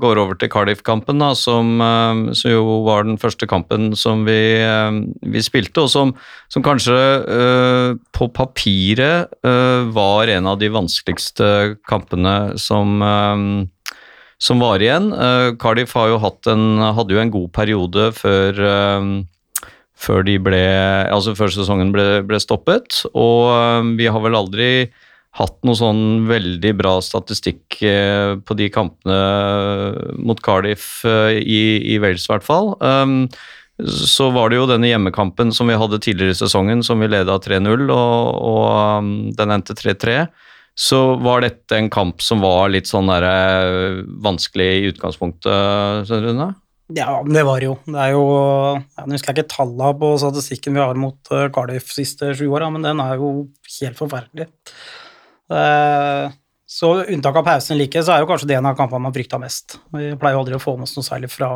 går 0.00 0.20
over 0.20 0.36
til 0.36 0.50
Cardiff-kampen, 0.52 1.22
som, 1.38 1.74
uh, 1.80 2.32
som, 2.36 2.52
jo 2.52 2.80
var 2.84 3.06
den 3.08 3.16
første 3.20 3.48
kampen 3.48 3.92
som 3.96 4.26
vi, 4.28 4.60
uh, 4.60 5.00
vi 5.32 5.44
spilte, 5.44 5.86
og 5.86 5.92
som, 5.92 6.12
som 6.52 6.64
kanskje 6.64 6.98
på 8.12 8.28
papiret 8.36 9.32
var 9.94 10.30
en 10.30 10.48
av 10.50 10.58
de 10.60 10.68
vanskeligste 10.72 11.46
kampene 11.88 12.58
som, 12.60 13.00
som 14.42 14.62
var 14.62 14.82
igjen. 14.84 15.08
Cardiff 15.62 15.94
jo 15.96 16.18
en, 16.52 16.64
hadde 16.98 17.16
jo 17.16 17.22
en 17.22 17.32
god 17.32 17.48
periode 17.56 18.10
før 18.18 18.60
før, 20.02 20.26
ble, 20.44 20.62
altså 21.14 21.36
før 21.38 21.52
sesongen 21.54 21.92
ble, 21.94 22.06
ble, 22.26 22.40
stoppet. 22.42 23.04
Og 23.14 23.94
vi 23.98 24.10
har 24.10 24.24
vel 24.24 24.38
aldri 24.38 24.70
hatt 25.38 25.56
noe 25.64 25.78
sånn 25.78 26.26
veldig 26.28 26.74
bra 26.76 26.98
statistikk 27.04 27.78
eh, 27.88 28.36
på 28.44 28.56
de 28.58 28.68
kampene 28.72 29.16
mot 30.20 30.40
Cardiff 30.44 31.06
eh, 31.08 31.40
i, 31.40 31.62
i 31.94 31.98
Wales, 32.02 32.26
i 32.28 32.32
hvert 32.34 32.46
fall. 32.46 32.74
Um, 32.84 33.24
så 33.82 34.28
var 34.34 34.52
det 34.52 34.60
jo 34.60 34.68
denne 34.68 34.90
hjemmekampen 34.90 35.50
som 35.56 35.72
vi 35.72 35.78
hadde 35.80 36.02
tidligere 36.04 36.36
i 36.36 36.40
sesongen, 36.42 36.84
som 36.84 37.00
vi 37.00 37.08
leda 37.08 37.38
3-0, 37.40 37.88
og, 37.88 38.42
og 38.44 38.66
um, 39.00 39.12
den 39.38 39.56
endte 39.56 39.76
3-3. 39.78 40.26
Så 40.78 41.00
var 41.24 41.44
dette 41.44 41.76
en 41.76 41.90
kamp 41.92 42.20
som 42.24 42.44
var 42.44 42.70
litt 42.72 42.88
sånn 42.88 43.08
der, 43.12 44.04
vanskelig 44.24 44.68
i 44.78 44.86
utgangspunktet, 44.92 46.12
Rune? 46.12 46.52
Ja, 46.92 47.20
det 47.24 47.42
var 47.48 47.64
jo. 47.64 47.78
Det 47.88 47.96
er 47.96 48.12
jo 48.12 48.24
Jeg 48.76 49.12
husker 49.14 49.32
ikke 49.32 49.48
tallene 49.48 49.92
på 50.00 50.10
statistikken 50.20 50.76
vi 50.76 50.82
har 50.82 50.98
mot 51.00 51.30
Cardiff 51.54 51.92
siste 51.92 52.34
sju 52.36 52.50
åra, 52.52 52.68
men 52.72 52.84
den 52.84 53.00
er 53.00 53.20
jo 53.20 53.30
helt 53.80 54.00
forferdelig. 54.00 54.48
Så 55.50 56.88
unntak 57.02 57.36
av 57.36 57.44
pausen 57.44 57.76
like, 57.80 58.00
så 58.00 58.14
er 58.14 58.22
jo 58.22 58.28
kanskje 58.30 58.48
det 58.48 58.56
en 58.56 58.68
av 58.70 58.76
kampene 58.78 59.02
man 59.04 59.12
frykta 59.12 59.40
mest. 59.42 59.76
Vi 59.92 60.14
pleier 60.20 60.38
jo 60.38 60.42
aldri 60.44 60.56
å 60.56 60.62
få 60.62 60.76
med 60.78 60.86
oss 60.86 60.94
noe 60.96 61.04
særlig 61.04 61.28
fra, 61.32 61.50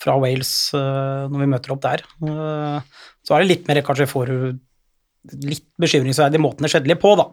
fra 0.00 0.16
Wales 0.18 0.72
når 0.74 1.38
vi 1.44 1.50
møter 1.52 1.74
opp 1.74 1.82
der. 1.84 2.02
Så 2.18 3.36
er 3.36 3.44
det 3.44 3.50
litt 3.50 3.68
mer 3.70 3.82
kanskje 3.86 4.08
for 4.10 4.26
litt 4.26 5.68
bekymringsverdig 5.78 6.40
måten 6.42 6.66
det 6.66 6.72
skjedde 6.72 6.90
litt 6.90 7.02
på, 7.02 7.12
da. 7.20 7.28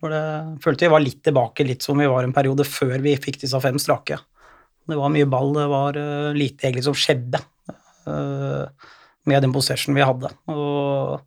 For 0.00 0.08
det 0.14 0.24
følte 0.64 0.86
vi 0.86 0.92
var 0.94 1.02
litt 1.04 1.20
tilbake, 1.26 1.66
litt 1.68 1.84
som 1.84 2.00
vi 2.00 2.08
var 2.08 2.24
en 2.24 2.32
periode 2.32 2.64
før 2.64 2.96
vi 3.04 3.12
fikk 3.20 3.42
disse 3.42 3.60
fem 3.60 3.76
strake. 3.82 4.16
Det 4.88 4.96
var 4.96 5.12
mye 5.12 5.28
ball, 5.28 5.52
det 5.58 5.66
var 5.68 5.98
lite 6.32 6.64
egentlig 6.64 6.86
som 6.88 6.96
skjedde 6.96 7.42
med 9.28 9.44
den 9.44 9.52
possession 9.52 9.92
vi 9.94 10.06
hadde. 10.08 10.32
Og 10.48 11.20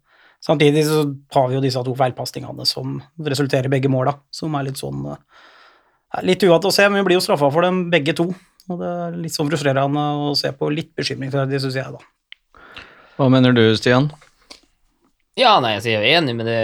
Samtidig 0.44 0.84
så 0.90 1.04
har 1.36 1.50
vi 1.50 1.56
jo 1.56 1.64
disse 1.64 1.82
to 1.88 1.94
feilpasningene 1.96 2.66
som 2.68 2.98
resulterer 3.24 3.70
i 3.70 3.74
begge 3.78 3.92
måla, 3.92 4.18
som 4.34 4.56
er 4.60 4.70
litt 4.70 4.82
sånn 4.82 5.06
Litt 6.22 6.44
uvant 6.46 6.68
å 6.68 6.70
se, 6.70 6.84
men 6.86 7.00
vi 7.00 7.08
blir 7.08 7.18
jo 7.18 7.24
straffa 7.26 7.48
for 7.50 7.66
dem 7.66 7.88
begge 7.90 8.14
to. 8.14 8.28
Og 8.70 8.78
det 8.78 8.90
er 9.06 9.16
litt 9.18 9.34
sånn 9.34 9.48
frustrerende 9.50 10.04
å 10.22 10.36
se 10.38 10.52
på. 10.54 10.70
Litt 10.70 10.92
bekymring 10.94 11.32
for 11.34 11.50
det, 11.50 11.58
syns 11.64 11.80
jeg, 11.80 11.90
da. 11.90 12.62
Hva 13.18 13.32
mener 13.34 13.56
du, 13.58 13.64
Stian? 13.80 14.12
Ja, 15.34 15.56
nei, 15.58 15.80
jeg 15.82 15.98
er 15.98 16.20
enig 16.20 16.36
med 16.38 16.46
det, 16.46 16.60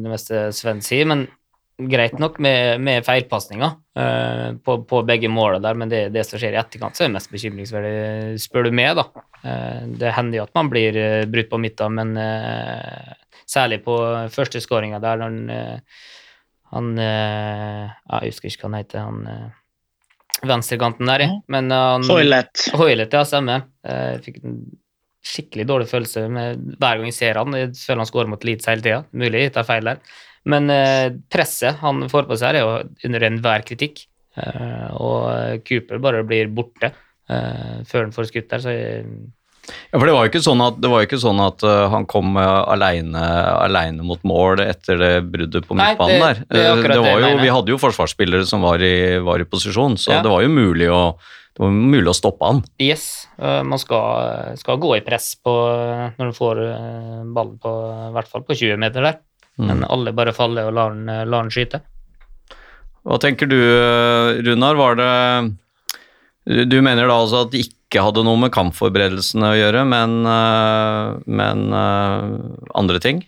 det 0.00 0.08
meste 0.08 0.46
Sven 0.56 0.80
sier, 0.84 1.04
men 1.10 1.26
greit 1.76 2.16
nok 2.22 2.38
med, 2.42 2.80
med 2.80 3.04
feilpasninger 3.04 3.72
uh, 3.98 4.54
på, 4.64 4.78
på, 4.88 5.00
begge 5.04 5.28
måla 5.28 5.58
der, 5.60 5.76
men 5.76 5.90
det, 5.90 6.06
det, 6.14 6.22
som 6.24 6.38
skjer 6.38 6.54
i 6.54 6.60
etterkant, 6.60 6.96
så 6.96 7.04
er 7.04 7.10
det 7.10 7.16
mest 7.16 7.32
bekymringsverdig, 7.34 8.38
spør 8.40 8.68
du 8.68 8.76
meg, 8.78 8.94
da. 8.96 9.04
Uh, 9.42 9.82
det 10.00 10.14
hender 10.16 10.38
jo 10.38 10.46
at 10.46 10.54
man 10.56 10.70
blir 10.72 10.96
uh, 10.96 11.26
brutt 11.28 11.50
på 11.50 11.60
midten, 11.60 11.98
men 11.98 12.14
Særlig 13.50 13.80
på 13.84 13.96
første 14.34 14.62
skåringa 14.62 15.00
der 15.02 15.20
når 15.20 15.28
han, 15.30 15.50
eh, 15.50 16.06
han 16.74 16.94
eh, 16.98 17.92
Jeg 18.22 18.32
husker 18.32 18.50
ikke 18.50 18.64
hva 18.64 18.70
han 18.70 18.78
heter. 18.80 19.04
han 19.08 19.28
eh, 19.32 19.60
Venstrekanten 20.44 21.08
der, 21.08 21.22
men 21.48 21.70
han 21.70 22.02
Hoilet. 22.10 22.66
Hoilet, 22.74 23.12
ja, 23.14 23.22
stemmer. 23.24 23.68
Jeg 23.86 24.18
fikk 24.26 24.40
en 24.42 24.56
skikkelig 25.24 25.64
dårlig 25.70 25.86
følelse 25.88 26.24
med, 26.28 26.64
hver 26.74 26.98
gang 26.98 27.06
jeg 27.08 27.16
ser 27.16 27.38
han. 27.40 27.54
Jeg 27.56 27.70
føler 27.78 28.02
han 28.02 28.10
skårer 28.10 28.32
mot 28.32 28.44
Leeds 28.44 28.68
hele 28.68 28.84
tida. 28.84 28.98
Mulig 29.14 29.44
jeg 29.46 29.54
tar 29.54 29.64
feil 29.68 29.88
der. 29.88 30.02
Men 30.50 30.68
presset 31.32 31.78
han 31.80 32.02
får 32.12 32.26
på 32.28 32.36
seg, 32.36 32.50
her 32.50 32.58
er 32.58 32.66
jo 32.66 33.06
under 33.08 33.24
enhver 33.30 33.64
kritikk. 33.64 34.02
Eh, 34.34 34.88
og 34.98 35.62
Cooper 35.66 36.00
bare 36.02 36.24
blir 36.26 36.50
borte 36.54 36.90
eh, 36.90 37.82
før 37.86 38.08
han 38.08 38.14
får 38.14 38.30
skutt 38.30 38.50
der, 38.50 38.62
så 38.64 38.74
jeg, 38.74 39.04
Ja, 39.64 39.98
for 39.98 40.04
det 40.08 40.14
var 40.14 40.26
jo 40.26 40.30
ikke 40.32 40.42
sånn 40.44 40.60
at, 40.64 40.80
det 40.82 40.90
var 40.92 41.04
ikke 41.06 41.20
sånn 41.22 41.40
at 41.40 41.62
uh, 41.64 41.86
han 41.92 42.04
kom 42.10 42.34
alene, 42.36 42.66
aleine, 42.74 43.22
aleine 43.64 44.04
mot 44.06 44.20
mål 44.26 44.60
etter 44.64 44.98
det 45.00 45.12
bruddet 45.32 45.68
på 45.68 45.76
midtbanen 45.78 46.20
der. 46.20 46.42
det 46.50 46.64
er 46.64 46.72
Eh, 46.74 46.82
det 46.82 46.90
det 46.92 47.04
var 47.04 47.22
jo, 47.24 47.30
vi 47.40 47.52
hadde 47.54 47.72
jo 47.72 47.78
forsvarsspillere 47.80 48.44
som 48.48 48.64
var 48.66 48.82
i, 48.84 49.18
var 49.24 49.40
i 49.40 49.48
posisjon, 49.48 49.96
så 50.00 50.18
Ja. 50.18 50.22
det 50.22 50.32
var 50.32 50.42
jo 50.44 50.50
mulig 50.52 50.90
å, 50.92 51.16
det 51.54 51.62
var 51.64 51.70
mulig 51.70 52.10
å 52.10 52.16
stoppe 52.18 52.44
han. 52.50 52.62
Yes, 52.82 53.28
uh, 53.40 53.62
man 53.64 53.78
skal, 53.78 54.56
skal 54.60 54.80
gå 54.82 54.96
i 54.98 55.04
press 55.06 55.32
på, 55.40 55.54
når 56.18 56.32
du 56.32 56.36
får 56.36 56.60
eh, 56.68 57.22
ballen 57.36 57.56
på 57.62 57.72
i 58.10 58.12
hvert 58.18 58.28
fall 58.28 58.44
på 58.44 58.58
20 58.58 58.76
meter 58.84 59.06
der. 59.06 59.20
Mm. 59.58 59.66
Men 59.70 59.84
alle 59.86 60.12
bare 60.12 60.34
faller 60.34 60.66
og 60.66 60.74
lar 60.74 60.90
den, 60.96 61.08
eh, 61.08 61.24
lar 61.24 61.46
den 61.46 61.54
skyte. 61.54 61.80
Hva 63.04 63.18
tenker 63.20 63.46
du, 63.46 63.58
eh, 63.60 64.42
Runar? 64.42 64.74
Var 64.74 64.94
det 64.96 65.56
Du 66.68 66.82
mener 66.82 67.06
da 67.08 67.14
altså 67.22 67.46
at 67.46 67.52
det 67.52 67.62
ikke 67.94 68.02
hadde 68.08 68.24
noe 68.26 68.40
med 68.42 68.52
kampforberedelsene 68.54 69.52
å 69.52 69.56
gjøre, 69.56 69.84
men, 69.86 70.18
eh, 70.26 71.14
men 71.30 71.64
eh, 71.78 72.26
andre 72.74 73.00
ting? 73.02 73.22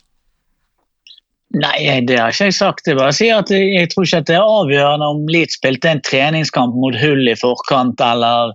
Nei, 1.56 2.02
det 2.04 2.18
har 2.18 2.34
ikke 2.34 2.50
jeg 2.50 2.56
sagt. 2.56 2.88
Jeg 2.90 2.98
bare 2.98 3.14
sier 3.14 3.38
at 3.38 3.52
jeg, 3.54 3.88
tror 3.92 4.04
ikke 4.04 4.22
at 4.24 4.28
det 4.28 4.36
er 4.36 4.54
avgjørende 4.58 5.10
om 5.14 5.22
Leeds 5.30 5.56
spilte 5.60 5.92
en 5.92 6.02
treningskamp 6.04 6.74
mot 6.76 6.96
hull 6.98 7.22
i 7.30 7.36
forkant 7.38 8.02
eller, 8.02 8.52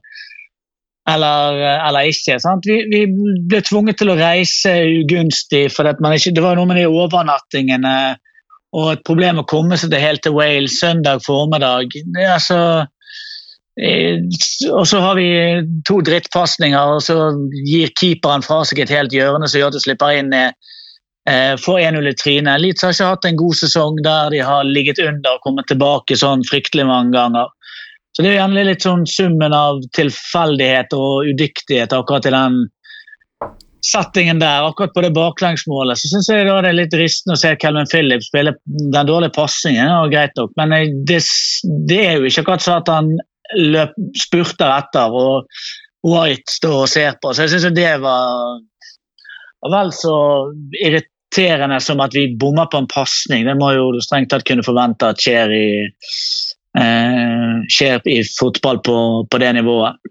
eller, 1.10 1.62
eller 1.88 2.12
ikke. 2.12 2.38
Vi, 2.68 2.82
vi 2.92 3.06
ble 3.48 3.62
tvunget 3.66 4.02
til 4.02 4.12
å 4.12 4.20
reise 4.20 4.76
ugunstig, 5.00 5.70
for 5.74 5.88
ikke, 5.88 6.36
det 6.36 6.44
var 6.44 6.60
noe 6.60 6.70
med 6.70 6.82
de 6.82 6.90
overnattingene 6.92 7.96
og 8.78 8.94
et 8.94 9.08
problem 9.08 9.42
å 9.42 9.48
komme 9.48 9.80
seg 9.80 9.92
til 9.92 10.04
helt 10.04 10.22
til 10.24 10.36
Wales 10.36 10.78
søndag 10.80 11.24
formiddag. 11.26 11.96
Det 11.96 12.22
er 12.22 12.36
altså 12.38 12.60
og 13.80 14.84
så 14.88 15.00
har 15.00 15.16
vi 15.16 15.30
to 15.88 16.02
drittpasninger, 16.04 16.96
og 16.96 17.02
så 17.06 17.32
gir 17.66 17.94
keeperen 17.96 18.44
fra 18.44 18.62
seg 18.68 18.84
et 18.84 18.92
helt 18.92 19.16
hjørne 19.16 19.48
som 19.48 19.62
gjør 19.62 19.72
at 19.72 19.78
du 19.78 19.84
slipper 19.86 20.18
inn 20.20 20.34
eh, 20.36 20.52
eh, 21.30 21.56
får 21.60 21.80
1-0 21.80 22.10
i 22.12 22.16
trynet. 22.20 22.62
Leeds 22.62 22.84
har 22.84 22.94
ikke 22.96 23.14
hatt 23.14 23.30
en 23.30 23.40
god 23.40 23.58
sesong 23.62 24.04
der 24.04 24.36
de 24.36 24.44
har 24.44 24.68
ligget 24.68 25.00
under 25.00 25.38
og 25.38 25.48
kommet 25.48 25.72
tilbake 25.72 26.20
sånn 26.20 26.44
fryktelig 26.50 26.86
mange 26.90 27.16
ganger. 27.16 27.48
Så 28.12 28.24
det 28.24 28.30
er 28.30 28.36
jo 28.36 28.42
gjerne 28.42 28.68
litt 28.68 28.84
sånn 28.84 29.08
summen 29.08 29.56
av 29.56 29.80
tilfeldighet 29.96 30.92
og 30.98 31.32
udyktighet 31.32 31.96
akkurat 31.96 32.28
i 32.28 32.36
den 32.36 32.62
settingen 33.88 34.42
der. 34.44 34.68
Akkurat 34.68 34.94
på 34.94 35.04
det 35.06 35.14
baklengsmålet 35.16 35.98
så 35.98 36.12
syns 36.12 36.28
jeg 36.30 36.46
da 36.46 36.60
det 36.62 36.74
er 36.74 36.80
litt 36.84 36.98
ristende 37.00 37.38
å 37.38 37.42
se 37.42 37.56
Calvin 37.62 37.90
Phillips 37.90 38.28
spille 38.28 38.58
den 38.68 39.08
dårlige 39.08 39.34
passingen. 39.40 39.88
Ja, 39.88 40.04
greit 40.12 40.36
nok, 40.36 40.52
men 40.60 40.76
eh, 40.76 40.92
det, 41.08 41.22
det 41.88 42.02
er 42.06 42.20
jo 42.20 42.28
ikke 42.28 42.44
akkurat 42.44 42.68
sånn 42.68 42.82
at 42.84 42.92
han 42.92 43.14
løp, 43.58 43.96
spurter 44.18 44.72
etter 44.72 45.16
og 45.16 45.48
White 46.08 46.50
står 46.50 46.78
og 46.84 46.90
ser 46.90 47.18
på. 47.22 47.34
Så 47.34 47.46
jeg 47.46 47.54
syns 47.54 47.76
det 47.78 47.90
var 48.02 48.62
vel 49.70 49.92
så 49.94 50.16
irriterende 50.82 51.78
som 51.84 52.02
at 52.02 52.16
vi 52.18 52.32
bommer 52.40 52.70
på 52.72 52.82
en 52.82 52.90
pasning. 52.90 53.46
Det 53.46 53.58
må 53.60 53.74
jo 53.76 53.92
strengt 54.02 54.32
tatt 54.34 54.48
kunne 54.48 54.66
forvente 54.66 55.12
at 55.14 55.22
skjer 55.22 55.54
i, 55.54 55.68
eh, 56.82 57.54
skjer 57.70 58.02
i 58.10 58.22
fotball 58.26 58.82
på, 58.86 58.98
på 59.30 59.42
det 59.44 59.54
nivået. 59.60 60.02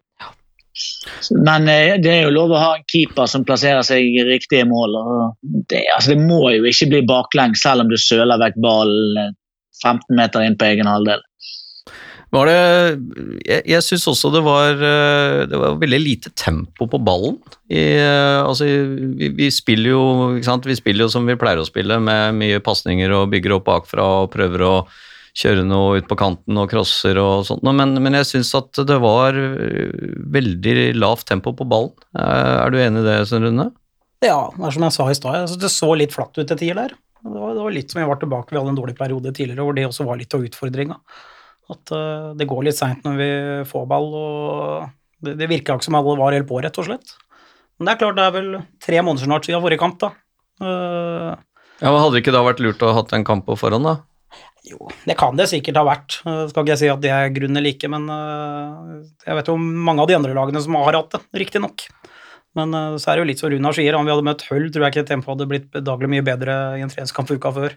Men 1.46 1.68
eh, 1.68 1.96
det 2.00 2.12
er 2.12 2.22
jo 2.24 2.34
lov 2.36 2.54
å 2.54 2.62
ha 2.62 2.70
en 2.76 2.86
keeper 2.90 3.26
som 3.30 3.44
plasserer 3.46 3.82
seg 3.86 4.06
i 4.06 4.24
riktige 4.28 4.68
mål. 4.68 4.94
Det, 5.42 5.82
altså, 5.96 6.14
det 6.14 6.22
må 6.22 6.44
jo 6.54 6.68
ikke 6.70 6.90
bli 6.94 7.02
baklengs 7.08 7.64
selv 7.66 7.84
om 7.84 7.90
du 7.90 7.98
søler 8.00 8.40
vekk 8.40 8.60
ballen 8.62 9.18
eh, 9.24 9.34
15 9.82 10.16
meter 10.16 10.44
inn 10.44 10.58
på 10.60 10.68
egen 10.70 10.88
halvdel. 10.90 11.22
Var 12.30 12.46
det 12.46 12.58
Jeg, 13.42 13.62
jeg 13.72 13.82
syns 13.82 14.06
også 14.12 14.30
det 14.34 14.42
var, 14.46 14.78
eh, 14.78 15.44
det 15.50 15.58
var 15.58 15.78
veldig 15.80 16.00
lite 16.02 16.32
tempo 16.38 16.86
på 16.90 17.00
ballen. 17.02 17.40
I, 17.66 17.82
eh, 17.98 18.38
altså, 18.38 18.68
vi, 19.18 19.32
vi 19.34 19.50
spiller 19.54 19.94
jo? 19.96 20.02
Vi 20.38 20.78
spiller 20.78 21.06
jo 21.06 21.10
som 21.10 21.26
vi 21.26 21.38
pleier 21.40 21.62
å 21.62 21.66
spille, 21.66 21.98
med 21.98 22.38
mye 22.38 22.62
pasninger 22.62 23.10
og 23.16 23.32
bygger 23.34 23.56
opp 23.58 23.66
bakfra 23.70 24.06
og 24.22 24.30
prøver 24.34 24.66
å 24.66 24.74
kjøre 25.40 25.62
noe 25.66 26.00
ut 26.00 26.08
på 26.10 26.18
kanten 26.18 26.58
og 26.58 26.70
crosser 26.70 27.18
og 27.22 27.44
sånt. 27.46 27.66
Men, 27.66 27.94
men 28.02 28.18
jeg 28.18 28.28
syns 28.28 28.54
at 28.58 28.78
det 28.86 28.98
var 29.02 29.34
eh, 29.34 29.90
veldig 30.30 30.92
lavt 30.98 31.26
tempo 31.30 31.54
på 31.56 31.66
ballen. 31.66 31.94
Er 32.14 32.70
du 32.70 32.78
enig 32.78 33.02
i 33.02 33.08
det, 33.10 33.20
Sønn 33.30 33.46
Rune? 33.48 33.70
Ja, 34.22 34.50
det 34.54 34.66
er 34.68 34.74
som 34.76 34.84
jeg 34.84 34.94
sa 34.94 35.06
i 35.08 35.16
stad, 35.16 35.58
det 35.62 35.72
så 35.72 35.94
litt 35.96 36.14
flatt 36.14 36.36
ut 36.36 36.44
til 36.44 36.58
tider 36.58 36.84
der. 36.84 36.94
Det 37.20 37.36
var, 37.36 37.52
det 37.56 37.64
var 37.64 37.74
litt 37.74 37.92
som 37.92 38.00
jeg 38.00 38.08
var 38.08 38.18
tilbake, 38.20 38.52
vi 38.52 38.60
hadde 38.60 38.72
en 38.72 38.78
dårlig 38.78 38.96
periode 38.96 39.32
tidligere 39.36 39.64
hvor 39.66 39.76
det 39.76 39.86
også 39.88 40.06
var 40.08 40.20
litt 40.20 40.34
av 40.36 40.44
utfordringa. 40.44 40.96
At 41.70 41.92
uh, 41.94 42.32
det 42.38 42.48
går 42.50 42.66
litt 42.66 42.78
seint 42.78 43.04
når 43.06 43.18
vi 43.20 43.30
får 43.70 43.86
ball, 43.90 44.08
og 44.16 45.24
det, 45.24 45.36
det 45.38 45.50
virka 45.50 45.76
ikke 45.76 45.86
som 45.86 45.98
alle 45.98 46.16
var 46.18 46.36
helt 46.36 46.48
på, 46.48 46.58
rett 46.64 46.80
og 46.80 46.88
slett. 46.88 47.14
Men 47.78 47.88
det 47.88 47.94
er 47.94 48.00
klart, 48.02 48.18
det 48.18 48.26
er 48.26 48.36
vel 48.36 48.50
tre 48.82 49.00
måneder 49.00 49.28
snart 49.28 49.46
siden 49.48 49.62
forrige 49.64 49.80
kamp, 49.82 50.00
da. 50.02 50.12
Uh, 50.60 51.32
Ja, 51.80 51.88
men 51.88 52.02
Hadde 52.02 52.18
det 52.18 52.20
ikke 52.26 52.34
da 52.36 52.44
vært 52.44 52.58
lurt 52.60 52.82
å 52.84 52.90
ha 52.90 52.98
hatt 52.98 53.14
en 53.16 53.24
kamp 53.24 53.46
på 53.46 53.56
forhånd, 53.56 53.86
da? 53.88 54.00
jo, 54.68 54.90
det 55.08 55.14
kan 55.16 55.38
det 55.38 55.46
sikkert 55.48 55.78
ha 55.80 55.84
vært. 55.86 56.18
Eh, 56.28 56.42
Skal 56.50 56.66
ikke 56.66 56.74
jeg 56.74 56.80
si 56.82 56.90
at 56.92 57.00
det 57.00 57.12
er 57.14 57.32
grunnen 57.32 57.56
eller 57.56 57.72
ikke, 57.72 57.88
men 57.88 58.04
jeg 59.24 59.38
vet 59.38 59.48
jo 59.48 59.54
mange 59.56 60.04
av 60.04 60.10
de 60.10 60.18
andre 60.18 60.34
lagene 60.36 60.60
som 60.60 60.76
har 60.76 60.98
hatt 60.98 61.16
det, 61.16 61.22
riktignok. 61.40 61.86
Men 62.58 62.74
så 63.00 63.08
er 63.08 63.16
det 63.16 63.22
jo 63.22 63.28
litt 63.30 63.40
som 63.40 63.50
Runar 63.52 63.74
sier, 63.78 63.96
om 63.96 64.04
vi 64.04 64.12
hadde 64.12 64.26
møtt 64.26 64.44
Hull, 64.50 64.68
tror 64.74 64.84
jeg 64.84 64.92
ikke 64.92 65.08
tempoet 65.08 65.36
hadde 65.36 65.48
blitt 65.48 65.68
bedagelig 65.72 66.10
mye 66.12 66.26
bedre 66.26 66.56
i 66.76 66.84
en 66.84 66.92
treningskamp 66.92 67.30
uka 67.30 67.52
før. 67.56 67.76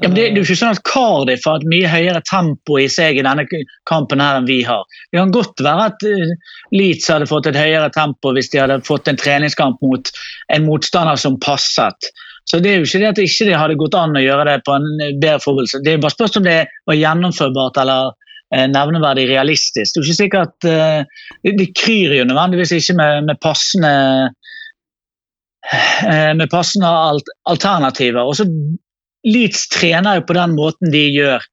Ja, 0.00 0.08
men 0.08 0.14
det, 0.16 0.22
det 0.22 0.38
er 0.38 0.40
jo 0.40 0.46
ikke 0.46 0.56
sånn 0.56 0.72
at 0.72 0.82
Cardiff 0.88 1.44
har 1.44 1.58
et 1.60 1.66
mye 1.68 1.88
høyere 1.92 2.22
tempo 2.24 2.78
i 2.80 2.86
seg 2.88 3.18
i 3.20 3.24
denne 3.26 3.44
kampen 3.88 4.22
her 4.24 4.38
enn 4.38 4.46
vi 4.48 4.62
har. 4.64 4.86
Det 5.12 5.18
kan 5.20 5.34
godt 5.34 5.60
være 5.66 5.88
at 5.90 6.06
eh, 6.08 6.32
Leeds 6.72 7.10
hadde 7.12 7.28
fått 7.28 7.50
et 7.50 7.58
høyere 7.60 7.90
tempo 7.92 8.32
hvis 8.36 8.48
de 8.54 8.62
hadde 8.62 8.78
fått 8.86 9.10
en 9.12 9.20
treningskamp 9.20 9.82
mot 9.84 10.08
en 10.56 10.64
motstander 10.64 11.20
som 11.20 11.36
passet. 11.44 12.08
Så 12.48 12.62
det 12.64 12.72
er 12.72 12.80
jo 12.80 12.88
ikke 12.88 13.02
det 13.02 13.10
at 13.10 13.20
ikke 13.26 13.60
hadde 13.60 13.76
gått 13.82 13.98
an 14.00 14.16
å 14.16 14.24
gjøre 14.24 14.48
det 14.48 14.56
på 14.64 14.72
en 14.78 14.88
bedre 15.20 15.36
forberedelse. 15.44 15.82
Det 15.84 15.92
er 15.92 16.02
bare 16.02 16.16
spørsmål 16.16 16.40
om 16.42 16.48
det 16.48 16.58
var 16.88 17.00
gjennomførbart 17.02 17.80
eller 17.84 18.10
eh, 18.56 18.66
nevneverdig 18.72 19.28
realistisk. 19.34 19.92
Det 19.92 20.00
er 20.00 20.00
jo 20.00 20.08
ikke 20.08 20.22
sikkert 20.24 20.68
at 20.70 21.56
de- 21.60 21.72
kryr 21.76 22.16
jo 22.22 22.28
nødvendigvis 22.32 22.72
ikke 22.80 22.96
med, 23.04 23.28
med 23.28 23.42
passende 23.44 23.94
eh, 26.08 26.32
med 26.40 26.48
passende 26.50 26.88
alt, 26.88 27.28
alternativer. 27.52 28.24
Og 28.24 28.40
så 28.40 28.48
Leeds 29.26 29.68
trener 29.68 30.20
jo 30.20 30.26
på 30.28 30.36
den 30.36 30.54
måten 30.56 30.92
de 30.92 31.02
gjør, 31.12 31.44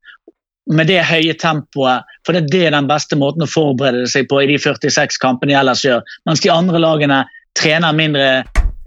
med 0.71 0.89
det 0.91 0.99
høye 1.07 1.35
tempoet. 1.39 2.07
For 2.27 2.35
det 2.35 2.59
er 2.59 2.75
den 2.75 2.89
beste 2.89 3.17
måten 3.19 3.45
å 3.45 3.49
forberede 3.49 4.07
seg 4.11 4.27
på 4.31 4.41
i 4.43 4.49
de 4.49 4.57
46 4.59 5.19
kampene 5.23 5.53
de 5.53 5.59
ellers 5.59 5.83
gjør. 5.85 6.03
Mens 6.27 6.43
de 6.43 6.51
andre 6.51 6.81
lagene 6.83 7.21
trener 7.57 7.95
mindre, 7.95 8.29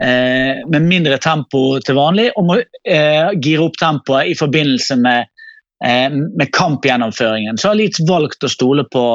eh, 0.03 0.61
med 0.69 0.89
mindre 0.89 1.19
tempo 1.19 1.81
til 1.85 1.97
vanlig 1.99 2.31
og 2.37 2.49
må 2.49 2.59
eh, 2.61 3.31
gire 3.41 3.67
opp 3.67 3.79
tempoet 3.81 4.33
i 4.33 4.37
forbindelse 4.39 4.99
med, 5.01 5.31
eh, 5.85 6.09
med 6.13 6.53
kampgjennomføringen. 6.57 7.59
Så 7.59 7.73
har 7.73 7.81
Leeds 7.81 8.05
valgt 8.09 8.45
å 8.45 8.53
stole 8.53 8.85
på 8.93 9.07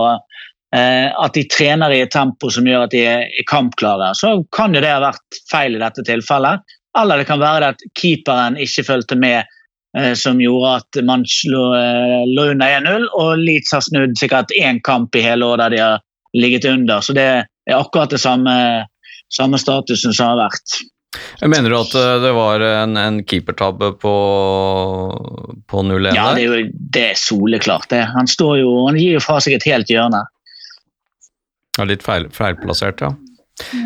eh, 0.75 1.09
at 1.09 1.37
de 1.37 1.45
trener 1.49 1.93
i 1.93 2.01
et 2.05 2.13
tempo 2.13 2.49
som 2.53 2.65
gjør 2.67 2.87
at 2.87 2.95
de 2.97 3.05
er 3.05 3.45
kampklare. 3.49 4.13
Så 4.17 4.39
kan 4.55 4.73
jo 4.73 4.81
det 4.83 4.93
ha 4.93 5.03
vært 5.05 5.43
feil 5.51 5.77
i 5.77 5.83
dette 5.85 6.05
tilfellet. 6.05 6.65
Eller 7.01 7.21
det 7.21 7.27
kan 7.29 7.41
være 7.41 7.61
det 7.61 7.73
at 7.75 7.85
keeperen 7.99 8.57
ikke 8.61 8.85
fulgte 8.87 9.17
med, 9.19 9.51
eh, 9.97 10.13
som 10.19 10.39
gjorde 10.41 10.77
at 10.79 11.03
man 11.07 11.25
lå, 11.51 11.63
eh, 11.75 12.23
lå 12.31 12.49
under 12.53 12.79
1-0, 12.79 13.07
og 13.13 13.37
Leeds 13.41 13.73
har 13.75 13.83
snudd 13.83 14.17
sikkert 14.19 14.53
én 14.55 14.81
kamp 14.83 15.15
i 15.15 15.23
hele 15.25 15.45
år 15.45 15.63
der 15.63 15.75
de 15.75 15.83
har 15.83 16.03
ligget 16.35 16.65
under. 16.65 17.01
Så 17.01 17.15
det 17.15 17.27
er 17.27 17.75
akkurat 17.75 18.09
det 18.09 18.21
samme, 18.23 18.85
samme 19.33 19.59
statusen 19.59 20.13
som 20.13 20.33
har 20.33 20.45
vært. 20.47 20.83
Mener 21.45 21.71
du 21.71 21.77
at 21.79 21.95
eh, 21.95 22.13
det 22.23 22.31
var 22.35 22.63
en, 22.63 22.97
en 22.99 23.19
keepertabbe 23.23 23.91
på, 23.99 24.15
på 25.67 25.83
0-1 25.83 26.15
Ja, 26.15 26.31
det 26.35 26.45
er 26.45 26.47
jo 26.47 26.71
det 26.95 27.05
er 27.11 27.19
soleklart. 27.19 27.89
Det. 27.91 28.03
Han, 28.15 28.27
står 28.27 28.59
jo, 28.63 28.71
han 28.87 28.99
gir 28.99 29.17
jo 29.17 29.23
fra 29.23 29.39
seg 29.43 29.59
et 29.59 29.67
helt 29.67 29.91
hjørne. 29.91 30.23
Ja, 31.75 31.87
litt 31.87 32.03
feil, 32.05 32.29
feilplassert, 32.31 33.03
ja. 33.03 33.11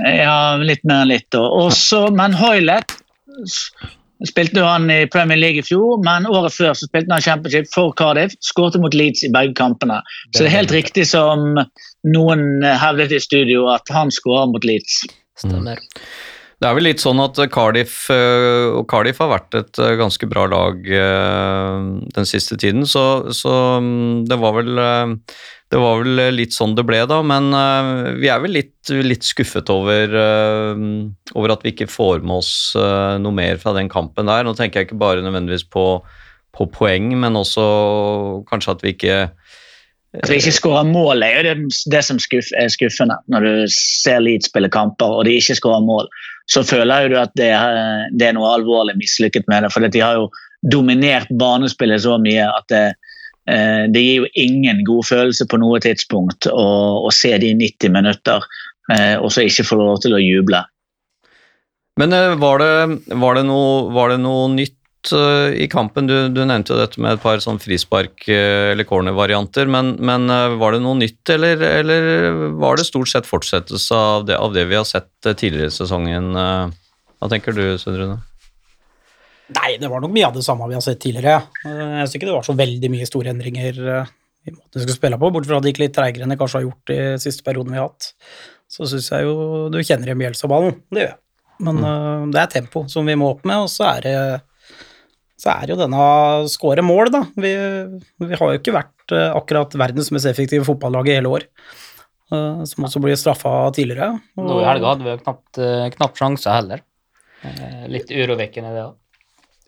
Ja, 0.06 0.58
litt 0.58 0.82
mer 0.88 1.04
enn 1.04 1.12
litt. 1.12 1.36
Også, 1.36 2.08
men 2.14 2.34
Hoylett 2.38 2.99
spilte 4.28 4.64
han 4.66 4.90
i 4.92 5.06
Premier 5.12 5.40
League 5.40 5.62
i 5.62 5.66
fjor, 5.66 6.00
men 6.04 6.28
året 6.28 6.56
før 6.56 6.74
så 6.76 6.90
spilte 6.90 7.14
han 7.14 7.24
Championship 7.24 7.70
for 7.74 7.94
Cardiff. 8.00 8.36
Skårte 8.44 8.82
mot 8.84 8.96
Leeds 8.96 9.24
i 9.24 9.32
begge 9.34 9.56
kampene. 9.60 10.02
Så 10.34 10.44
det 10.44 10.50
er 10.50 10.58
helt 10.58 10.76
riktig 10.76 11.08
som 11.10 11.62
noen 12.08 12.66
hevdet 12.66 13.16
i 13.16 13.22
studio, 13.24 13.70
at 13.72 13.88
han 13.94 14.12
skårer 14.14 14.52
mot 14.52 14.68
Leeds. 14.68 15.04
Stemmer. 15.40 15.80
Det 16.60 16.68
er 16.68 16.76
vel 16.76 16.90
litt 16.90 17.00
sånn 17.00 17.22
at 17.24 17.38
Cardiff 17.54 18.10
eh, 18.12 18.66
og 18.76 18.84
Cardiff 18.92 19.22
har 19.24 19.32
vært 19.32 19.56
et 19.56 19.80
eh, 19.80 19.94
ganske 19.96 20.28
bra 20.28 20.44
lag 20.52 20.90
eh, 20.92 21.86
den 22.18 22.28
siste 22.28 22.58
tiden, 22.60 22.84
så, 22.84 23.32
så 23.32 23.54
mm, 23.80 24.28
det 24.28 24.38
var 24.42 24.58
vel 24.58 24.82
det 25.70 25.78
var 25.78 26.00
vel 26.02 26.34
litt 26.34 26.56
sånn 26.56 26.74
det 26.78 26.86
ble, 26.88 27.04
da. 27.10 27.20
Men 27.26 27.52
uh, 27.54 28.16
vi 28.18 28.30
er 28.32 28.42
vel 28.42 28.56
litt, 28.58 28.90
litt 29.06 29.26
skuffet 29.28 29.70
over, 29.70 30.16
uh, 30.16 30.80
over 31.38 31.54
at 31.54 31.66
vi 31.66 31.76
ikke 31.76 31.90
får 31.90 32.24
med 32.24 32.40
oss 32.42 32.54
uh, 32.78 33.20
noe 33.22 33.36
mer 33.38 33.62
fra 33.62 33.76
den 33.78 33.92
kampen 33.92 34.30
der. 34.32 34.48
Nå 34.48 34.56
tenker 34.58 34.82
jeg 34.82 34.90
ikke 34.90 35.02
bare 35.02 35.22
nødvendigvis 35.26 35.68
på, 35.70 35.86
på 36.58 36.70
poeng, 36.74 37.14
men 37.22 37.38
også 37.38 37.68
kanskje 38.50 38.76
at 38.78 38.86
vi 38.86 38.96
ikke 38.98 39.20
at 40.18 40.26
vi 40.26 40.40
ikke 40.40 40.56
skårer 40.56 40.88
mål 40.90 41.22
er 41.22 41.36
jo 41.36 41.42
det, 41.46 41.76
det 41.94 42.00
som 42.02 42.18
skuff, 42.18 42.48
er 42.58 42.72
skuffende. 42.74 43.20
Når 43.30 43.46
du 43.46 43.52
ser 43.70 44.24
Leeds 44.24 44.50
spille 44.50 44.72
kamper 44.74 45.20
og 45.20 45.28
de 45.28 45.36
ikke 45.38 45.60
skårer 45.60 45.84
mål, 45.86 46.10
så 46.50 46.64
føler 46.66 47.12
du 47.12 47.18
at 47.22 47.36
det, 47.38 47.52
det 48.18 48.26
er 48.26 48.34
noe 48.34 48.50
alvorlig 48.56 48.98
mislykket 48.98 49.46
med 49.52 49.68
det. 49.68 49.70
For 49.76 49.86
de 49.86 50.02
har 50.02 50.18
jo 50.18 50.32
dominert 50.74 51.30
banespillet 51.30 52.02
så 52.08 52.18
mye 52.22 52.48
at 52.50 52.66
det, 52.74 52.82
eh, 52.90 53.09
det 53.90 54.02
gir 54.04 54.24
jo 54.24 54.32
ingen 54.38 54.84
god 54.88 55.08
følelse 55.10 55.48
på 55.50 55.58
noe 55.62 55.80
tidspunkt 55.84 56.48
å, 56.52 56.66
å 57.06 57.14
se 57.16 57.32
de 57.42 57.54
90 57.58 57.94
minutter 57.96 58.44
eh, 58.94 59.16
og 59.18 59.32
så 59.34 59.46
ikke 59.46 59.68
få 59.68 59.80
lov 59.80 60.02
til 60.04 60.18
å 60.18 60.22
juble. 60.22 60.64
Men 62.00 62.16
eh, 62.16 62.36
var 62.40 62.62
det, 62.64 62.74
var 63.20 63.40
det, 63.40 63.46
noe, 63.50 63.88
var 63.96 64.14
det 64.14 64.20
noe 64.24 64.48
nytt 64.54 65.14
eh, 65.16 65.58
i 65.66 65.68
kampen? 65.72 66.08
Du, 66.08 66.16
du 66.32 66.42
nevnte 66.46 66.74
jo 66.74 66.80
dette 66.80 67.02
med 67.02 67.18
et 67.18 67.24
par 67.24 67.42
sånn 67.44 67.60
frispark- 67.62 68.28
eh, 68.32 68.72
eller 68.74 68.88
corner-varianter, 68.88 69.70
men, 69.72 69.96
men 70.00 70.30
eh, 70.32 70.56
var 70.62 70.76
det 70.76 70.84
noe 70.86 71.00
nytt, 71.02 71.24
eller, 71.36 71.64
eller 71.82 72.32
var 72.62 72.80
det 72.80 72.88
stort 72.88 73.12
sett 73.12 73.30
fortsettelse 73.30 74.00
av 74.16 74.30
det, 74.30 74.40
av 74.40 74.56
det 74.56 74.68
vi 74.72 74.80
har 74.80 74.88
sett 74.88 75.12
eh, 75.28 75.36
tidligere 75.36 75.74
i 75.74 75.80
sesongen? 75.82 76.32
eh? 76.40 76.78
Hva 77.20 77.28
tenker 77.34 77.56
du, 77.56 77.64
Svein 77.82 78.00
Rune? 78.00 78.20
Nei, 79.56 79.78
det 79.82 79.90
var 79.90 80.02
nok 80.04 80.12
mye 80.14 80.28
av 80.28 80.36
det 80.36 80.44
samme 80.46 80.68
vi 80.70 80.76
har 80.78 80.84
sett 80.86 81.00
tidligere. 81.02 81.40
Eh, 81.66 81.96
Jeg 82.00 82.08
syns 82.08 82.16
ikke 82.20 82.28
det 82.30 82.36
var 82.38 82.46
så 82.46 82.54
veldig 82.60 82.90
mye 82.94 83.08
store 83.10 83.32
endringer 83.34 83.80
eh, 84.00 84.12
i 84.48 84.52
måten 84.54 84.76
vi 84.78 84.84
skulle 84.86 84.98
spille 85.00 85.18
på, 85.20 85.32
bortsett 85.34 85.50
fra 85.52 85.58
at 85.58 85.64
det 85.66 85.72
gikk 85.74 85.82
litt 85.84 85.96
treigere 85.98 86.24
enn 86.28 86.30
det 86.34 86.38
kanskje 86.40 86.60
har 86.62 86.68
gjort 86.68 86.94
i 86.94 87.00
siste 87.24 87.44
perioden 87.48 87.74
vi 87.74 87.80
har 87.82 87.90
hatt. 87.90 88.12
Så 88.70 88.86
syns 88.92 89.10
jeg 89.10 89.26
jo 89.26 89.70
du 89.74 89.80
kjenner 89.82 90.12
igjen 90.12 90.22
Bjelsa-ballen, 90.22 90.78
det 90.94 91.02
gjør 91.04 91.10
jeg. 91.14 91.20
Men 91.66 91.82
eh, 91.84 92.28
det 92.36 92.44
er 92.44 92.54
tempo 92.54 92.86
som 92.94 93.10
vi 93.10 93.18
må 93.20 93.32
opp 93.34 93.42
med, 93.50 93.66
og 93.66 93.72
så 93.74 93.90
er 93.98 94.06
det 94.06 94.16
så 95.40 95.54
er 95.56 95.72
jo 95.72 95.78
denne 95.80 96.06
skåre 96.52 96.84
mål, 96.84 97.10
da. 97.16 97.22
Vi, 97.40 97.52
vi 98.20 98.36
har 98.36 98.50
jo 98.52 98.58
ikke 98.60 98.74
vært 98.76 99.14
akkurat 99.16 99.72
verdens 99.80 100.10
mest 100.12 100.28
effektive 100.28 100.66
fotballag 100.68 101.08
i 101.08 101.14
hele 101.16 101.32
år. 101.32 101.46
som 102.30 102.84
også 102.86 103.00
blir 103.02 103.16
straffa 103.18 103.72
tidligere. 103.74 104.20
og- 104.38 104.46
Nå 104.50 104.58
i 104.62 104.66
helga 104.68 104.90
hadde 104.92 105.06
vi 105.08 105.10
jo 105.16 105.22
knapt, 105.24 105.60
knapt 105.96 106.20
sjanser 106.20 106.52
heller. 106.58 106.82
Litt 107.88 108.12
urovekkende, 108.12 108.74
det 108.76 108.84
òg. 108.84 108.96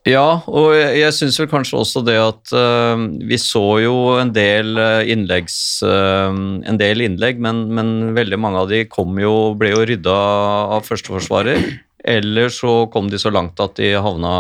Ja, 0.10 0.42
og 0.50 0.72
jeg, 0.74 0.96
jeg 0.98 1.14
syns 1.14 1.36
vel 1.38 1.50
kanskje 1.52 1.78
også 1.78 2.02
det 2.02 2.16
at 2.18 2.52
uh, 2.58 2.98
vi 3.22 3.38
så 3.38 3.62
jo 3.84 3.96
en 4.18 4.32
del 4.34 4.74
eh, 4.82 5.12
innleggs 5.14 5.58
uh, 5.86 6.34
En 6.34 6.80
del 6.82 7.04
innlegg, 7.06 7.38
men, 7.38 7.68
men 7.70 7.92
veldig 8.18 8.40
mange 8.42 8.64
av 8.64 8.72
de 8.72 8.80
kom 8.90 9.20
jo, 9.22 9.54
ble 9.54 9.70
jo 9.76 9.84
rydda 9.86 10.16
av 10.74 10.88
førsteforsvarer. 10.88 11.68
Eller 12.02 12.50
så 12.50 12.88
kom 12.90 13.12
de 13.12 13.20
så 13.22 13.30
langt 13.30 13.62
at 13.62 13.78
de 13.78 13.94
havna 13.94 14.34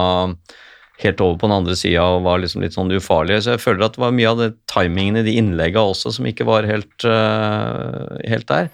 helt 1.02 1.22
over 1.22 1.38
på 1.38 1.50
den 1.50 1.56
andre 1.60 1.76
sida 1.78 2.08
og 2.10 2.26
var 2.26 2.42
liksom 2.42 2.64
litt 2.66 2.74
sånn 2.74 2.94
ufarlige. 2.96 3.44
Så 3.46 3.54
jeg 3.54 3.62
føler 3.62 3.86
at 3.86 3.98
det 3.98 4.02
var 4.02 4.16
mye 4.18 4.32
av 4.32 4.42
det 4.42 4.50
timingen 4.72 5.20
i 5.22 5.26
de 5.28 5.36
innlegga 5.42 5.84
også 5.92 6.14
som 6.18 6.30
ikke 6.30 6.48
var 6.50 6.66
helt, 6.70 7.06
uh, 7.06 8.18
helt 8.26 8.50
der. 8.50 8.72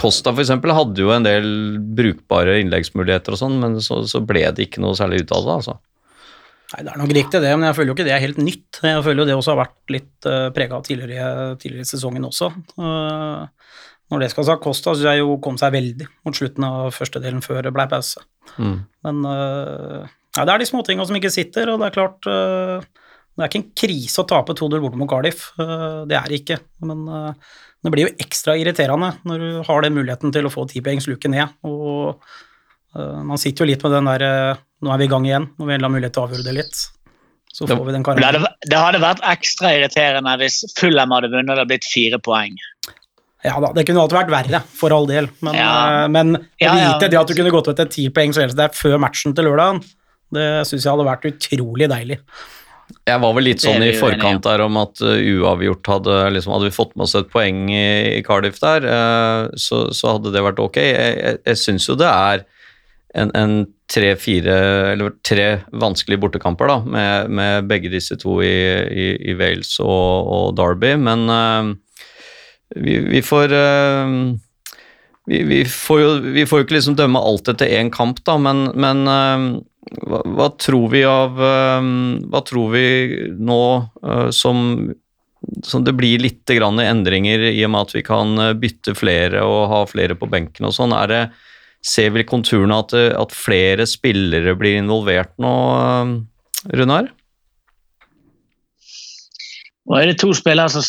Costa 0.00 0.32
for 0.32 0.42
eksempel 0.42 0.72
hadde 0.74 1.04
jo 1.04 1.12
en 1.14 1.28
del 1.28 1.76
brukbare 1.96 2.56
innleggsmuligheter 2.62 3.36
og 3.36 3.40
sånn, 3.42 3.60
men 3.60 3.76
så, 3.84 4.00
så 4.08 4.24
ble 4.24 4.46
det 4.56 4.66
ikke 4.66 4.80
noe 4.82 4.96
særlig 4.98 5.26
ut 5.26 5.36
av 5.36 5.44
det, 5.44 5.58
altså. 5.60 5.76
Nei, 6.72 6.82
Det 6.82 6.92
er 6.92 6.98
nok 6.98 7.14
riktig 7.14 7.40
det, 7.44 7.52
men 7.54 7.68
jeg 7.68 7.76
føler 7.78 7.90
jo 7.90 7.96
ikke 7.96 8.06
det 8.08 8.14
er 8.16 8.24
helt 8.24 8.40
nytt. 8.42 8.80
Jeg 8.82 9.02
føler 9.06 9.22
jo 9.22 9.26
det 9.28 9.36
også 9.38 9.52
har 9.54 9.60
vært 9.60 9.94
litt 9.94 10.26
uh, 10.26 10.48
prega 10.54 10.78
av 10.78 10.86
tidligere, 10.86 11.28
tidligere 11.62 11.88
sesongen 11.88 12.26
også. 12.26 12.50
Uh, 12.74 13.46
når 14.10 14.22
det 14.22 14.30
skal 14.32 14.48
ha 14.50 14.58
Costa 14.62 14.94
syns 14.94 15.06
jeg 15.08 15.22
jo 15.22 15.36
kom 15.42 15.58
seg 15.58 15.74
veldig 15.74 16.06
mot 16.26 16.36
slutten 16.38 16.66
av 16.66 16.92
første 16.94 17.22
delen 17.22 17.42
før 17.44 17.62
det 17.66 17.74
ble 17.74 17.86
pause. 17.90 18.22
Mm. 18.58 18.76
Men 19.06 19.22
uh, 19.26 20.06
ja, 20.36 20.44
det 20.44 20.52
er 20.52 20.62
de 20.62 20.68
småtinga 20.68 21.06
som 21.08 21.18
ikke 21.18 21.32
sitter, 21.32 21.70
og 21.72 21.80
det 21.80 21.88
er 21.88 21.96
klart 21.96 22.28
uh, 22.30 22.82
Det 23.36 23.44
er 23.44 23.50
ikke 23.50 23.62
en 23.62 23.70
krise 23.82 24.22
å 24.22 24.28
tape 24.28 24.56
2-0 24.58 24.82
borte 24.82 25.00
mot 25.00 25.10
Cardiff, 25.10 25.48
uh, 25.60 26.02
det 26.08 26.18
er 26.18 26.28
det 26.30 26.42
ikke. 26.42 26.58
Men 26.86 27.06
eh, 27.08 27.54
det 27.84 27.92
blir 27.92 28.08
jo 28.08 28.14
ekstra 28.24 28.56
irriterende 28.58 29.12
når 29.28 29.42
du 29.42 29.48
har 29.68 29.84
den 29.84 29.94
muligheten 29.96 30.32
til 30.34 30.48
å 30.48 30.52
få 30.52 30.66
tipoengsluke 30.70 31.30
ned. 31.30 31.52
Og 31.68 32.16
eh, 32.16 32.36
man 33.26 33.38
sitter 33.40 33.64
jo 33.64 33.70
litt 33.72 33.82
med 33.86 33.92
den 33.92 34.10
der 34.12 34.22
eh, 34.26 34.62
Nå 34.84 34.92
er 34.92 34.98
vi 35.00 35.06
i 35.08 35.08
gang 35.08 35.24
igjen, 35.24 35.46
når 35.56 35.66
vi 35.66 35.72
endelig 35.74 35.88
har 35.88 35.94
mulighet 35.94 36.12
til 36.12 36.22
å 36.22 36.26
avgjøre 36.28 36.44
det 36.44 36.54
litt. 36.58 36.80
Så 37.56 37.66
Det- 37.66 37.76
får 37.78 37.86
vi 37.86 37.92
den 37.92 38.02
Det 38.02 38.08
karrieren. 38.10 38.46
det 38.68 38.76
hadde 38.78 38.98
vært 39.00 39.22
ekstra 39.24 39.70
irriterende 39.72 40.34
hvis 40.42 40.58
Fulham 40.76 41.10
hadde 41.16 41.30
vunnet 41.32 41.48
og 41.48 41.56
det 41.56 41.62
hadde 41.62 41.70
blitt 41.70 41.88
fire 41.88 42.18
poeng. 42.20 42.56
Ja 43.44 43.54
da, 43.60 43.70
det 43.72 43.86
kunne 43.86 44.02
alltid 44.02 44.18
vært 44.18 44.34
verre, 44.34 44.60
for 44.66 44.92
all 44.92 45.06
del. 45.06 45.28
Men, 45.40 45.54
Ja. 45.54 46.04
eh, 46.04 46.08
men 46.08 46.46
Ja, 46.60 46.74
ja. 46.76 46.98
det 46.98 47.14
at 47.14 47.26
du 47.26 47.34
kunne 47.34 47.50
gått 47.50 47.68
ut 47.68 47.76
til 47.76 47.86
ti 47.86 48.08
poeng 48.10 48.34
så 48.34 48.42
helst 48.44 48.56
det 48.56 48.68
er 48.70 48.74
før 48.76 48.98
matchen 49.00 49.34
til 49.34 49.44
lørdagen, 49.46 49.80
det 50.32 50.66
syns 50.66 50.84
jeg 50.84 50.92
hadde 50.92 51.06
vært 51.08 51.24
utrolig 51.32 51.88
deilig. 51.88 52.18
Jeg 53.06 53.20
var 53.20 53.32
vel 53.34 53.44
litt 53.44 53.58
sånn 53.64 53.82
i 53.82 53.92
forkant 53.98 54.42
der 54.42 54.60
om 54.60 54.76
at 54.76 54.94
uavgjort 55.00 55.86
hadde 55.86 56.32
liksom, 56.34 56.52
Hadde 56.52 56.68
vi 56.70 56.76
fått 56.76 56.94
med 56.96 57.02
oss 57.04 57.14
et 57.16 57.30
poeng 57.30 57.68
i, 57.70 58.22
Cardiff 58.22 58.60
der, 58.60 58.80
så, 59.56 59.88
så 59.90 60.12
hadde 60.18 60.32
det 60.32 60.42
vært 60.42 60.58
ok. 60.62 60.76
Jeg, 60.76 61.16
jeg, 61.18 61.38
jeg 61.46 61.56
syns 61.56 61.86
jo 61.88 61.96
det 61.96 62.06
er 62.06 62.44
en, 63.16 63.32
en 63.34 63.56
tre-fire 63.90 64.54
Eller 64.92 65.14
tre 65.26 65.46
vanskelige 65.72 66.20
bortekamper, 66.24 66.70
da, 66.70 66.78
med, 66.84 67.30
med 67.38 67.68
begge 67.70 67.92
disse 67.92 68.18
to 68.20 68.40
i, 68.44 68.56
i, 68.90 69.06
i 69.30 69.36
Wales 69.38 69.76
og, 69.82 70.32
og 70.32 70.56
Derby, 70.58 70.96
men 71.00 71.30
uh, 71.30 71.70
vi, 72.74 72.98
vi 73.06 73.22
får 73.24 73.54
uh, 73.54 74.34
vi, 75.26 75.40
vi, 75.46 75.62
får 75.70 76.02
jo, 76.02 76.10
vi 76.34 76.44
får 76.46 76.60
jo 76.60 76.66
ikke 76.66 76.78
liksom 76.78 76.98
dømme 76.98 77.22
alt 77.22 77.48
etter 77.50 77.72
én 77.78 77.90
kamp, 77.94 78.22
da, 78.26 78.36
men, 78.42 78.68
men 78.74 79.06
uh, 79.06 79.48
hva, 80.02 80.22
hva 80.36 80.50
tror 80.58 80.90
vi 80.90 81.04
av 81.06 81.36
Hva 81.38 82.40
tror 82.42 82.72
vi 82.72 82.86
nå 83.38 83.58
som, 84.34 84.56
som 85.62 85.84
det 85.86 85.94
blir 85.94 86.18
litt 86.18 86.50
grann 86.50 86.82
endringer 86.82 87.44
i 87.52 87.60
og 87.62 87.70
med 87.70 87.86
at 87.86 87.94
vi 87.94 88.02
kan 88.02 88.34
bytte 88.58 88.96
flere 88.98 89.44
og 89.46 89.60
ha 89.70 89.84
flere 89.86 90.18
på 90.18 90.26
benken 90.26 90.66
og 90.66 90.74
sånn? 90.74 90.90
Er 90.98 91.12
det, 91.12 91.20
ser 91.86 92.10
vel 92.14 92.26
konturene 92.28 92.80
at, 92.82 92.94
uh, 92.96 93.12
at 93.20 93.34
flere 93.34 93.86
spillere 93.88 94.56
blir 94.58 94.80
involvert 94.80 95.34
nå, 95.42 95.54
uh, 95.76 96.72
Runar? 96.76 97.12
Nå 99.86 100.00
er 100.00 100.10
det 100.10 100.18
to 100.18 100.32
spillere 100.34 100.72
som 100.74 100.82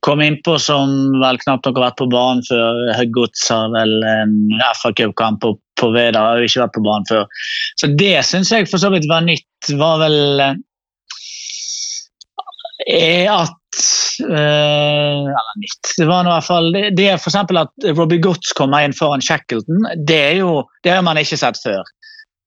kom 0.00 0.22
innpå 0.24 0.56
som 0.58 0.92
vel 1.20 1.38
knapt 1.42 1.66
nok 1.66 1.76
har 1.76 1.90
vært 1.90 1.98
på 2.00 2.08
banen 2.12 2.44
før. 2.48 2.78
Høggods 2.96 3.42
har 3.52 3.68
vel 3.74 3.98
en 4.08 4.36
FA 4.80 4.94
Cup-kamp 4.96 5.44
på 5.44 5.90
Veda, 5.94 6.22
har 6.24 6.40
jo 6.40 6.48
ikke 6.48 6.64
vært 6.64 6.76
på 6.76 6.84
banen 6.84 7.08
før. 7.08 7.28
Så 7.80 7.90
det 8.00 8.16
syns 8.28 8.52
jeg 8.52 8.68
for 8.70 8.82
så 8.82 8.90
vidt 8.94 9.08
var 9.10 9.24
nytt. 9.26 9.72
Var 9.80 10.00
vel 10.00 10.44
eh, 10.44 10.54
er 12.88 13.32
at 13.34 13.52
eh, 13.52 13.99
Eller 14.26 15.56
nytt. 15.60 15.94
Det 15.98 16.06
var 16.08 16.26
noe 16.26 16.34
i 16.34 16.36
hvert 16.38 16.48
fall 16.48 16.68
det, 16.74 17.06
er 17.06 17.16
eksempel 17.16 17.62
at 17.62 17.88
Robbie 17.96 18.22
Gotts 18.22 18.54
kommer 18.56 18.84
inn 18.84 18.96
foran 18.96 19.24
Shackleton. 19.24 19.86
Det 19.96 20.20
er 20.32 20.38
jo 20.42 20.62
det 20.84 20.94
har 20.96 21.04
man 21.06 21.20
ikke 21.20 21.40
sett 21.40 21.60
før. 21.62 21.82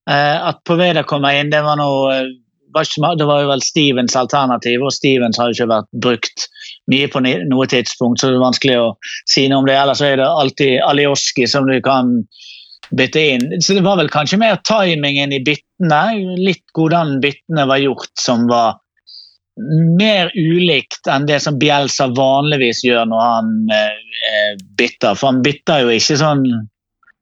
Eh, 0.09 0.37
at 0.49 0.63
Poveda 0.67 1.05
kommer 1.07 1.35
inn, 1.39 1.51
det 1.53 1.63
var 1.63 1.79
noe 1.79 2.09
eh, 2.11 2.31
det 2.73 3.27
var 3.29 3.43
jo 3.43 3.49
vel 3.51 3.61
Stevens 3.61 4.15
alternativ, 4.17 4.81
og 4.81 4.93
Stevens 4.95 5.37
har 5.37 5.51
jo 5.51 5.57
ikke 5.57 5.69
vært 5.69 5.89
brukt 6.05 6.47
mye 6.89 7.09
på 7.11 7.21
noe 7.21 7.67
tidspunkt, 7.69 8.19
så 8.19 8.31
det 8.31 8.39
er 8.39 8.47
vanskelig 8.47 8.79
å 8.81 8.87
si 9.29 9.45
noe 9.47 9.61
om 9.61 9.67
det. 9.69 9.75
Ellers 9.77 10.01
er 10.01 10.17
det 10.17 10.25
alltid 10.25 10.79
Alioski 10.81 11.45
som 11.49 11.69
du 11.69 11.77
kan 11.85 12.23
bytte 12.97 13.21
inn. 13.35 13.45
Så 13.61 13.77
det 13.77 13.85
var 13.85 13.99
vel 14.01 14.11
kanskje 14.11 14.41
mer 14.41 14.57
timingen 14.67 15.35
i 15.35 15.41
byttene, 15.45 16.01
litt 16.41 16.65
hvordan 16.75 17.19
byttene 17.23 17.67
var 17.69 17.81
gjort, 17.83 18.11
som 18.19 18.47
var 18.49 18.79
mer 19.99 20.31
ulikt 20.33 21.07
enn 21.09 21.27
det 21.29 21.39
som 21.43 21.59
Bjelsa 21.61 22.07
vanligvis 22.17 22.81
gjør 22.85 23.05
når 23.11 23.21
han 23.21 23.51
eh, 23.73 24.55
bytter. 24.79 25.13
For 25.19 25.29
han 25.29 25.43
bytter 25.45 25.83
jo 25.85 25.93
ikke 25.93 26.17
sånn 26.21 26.43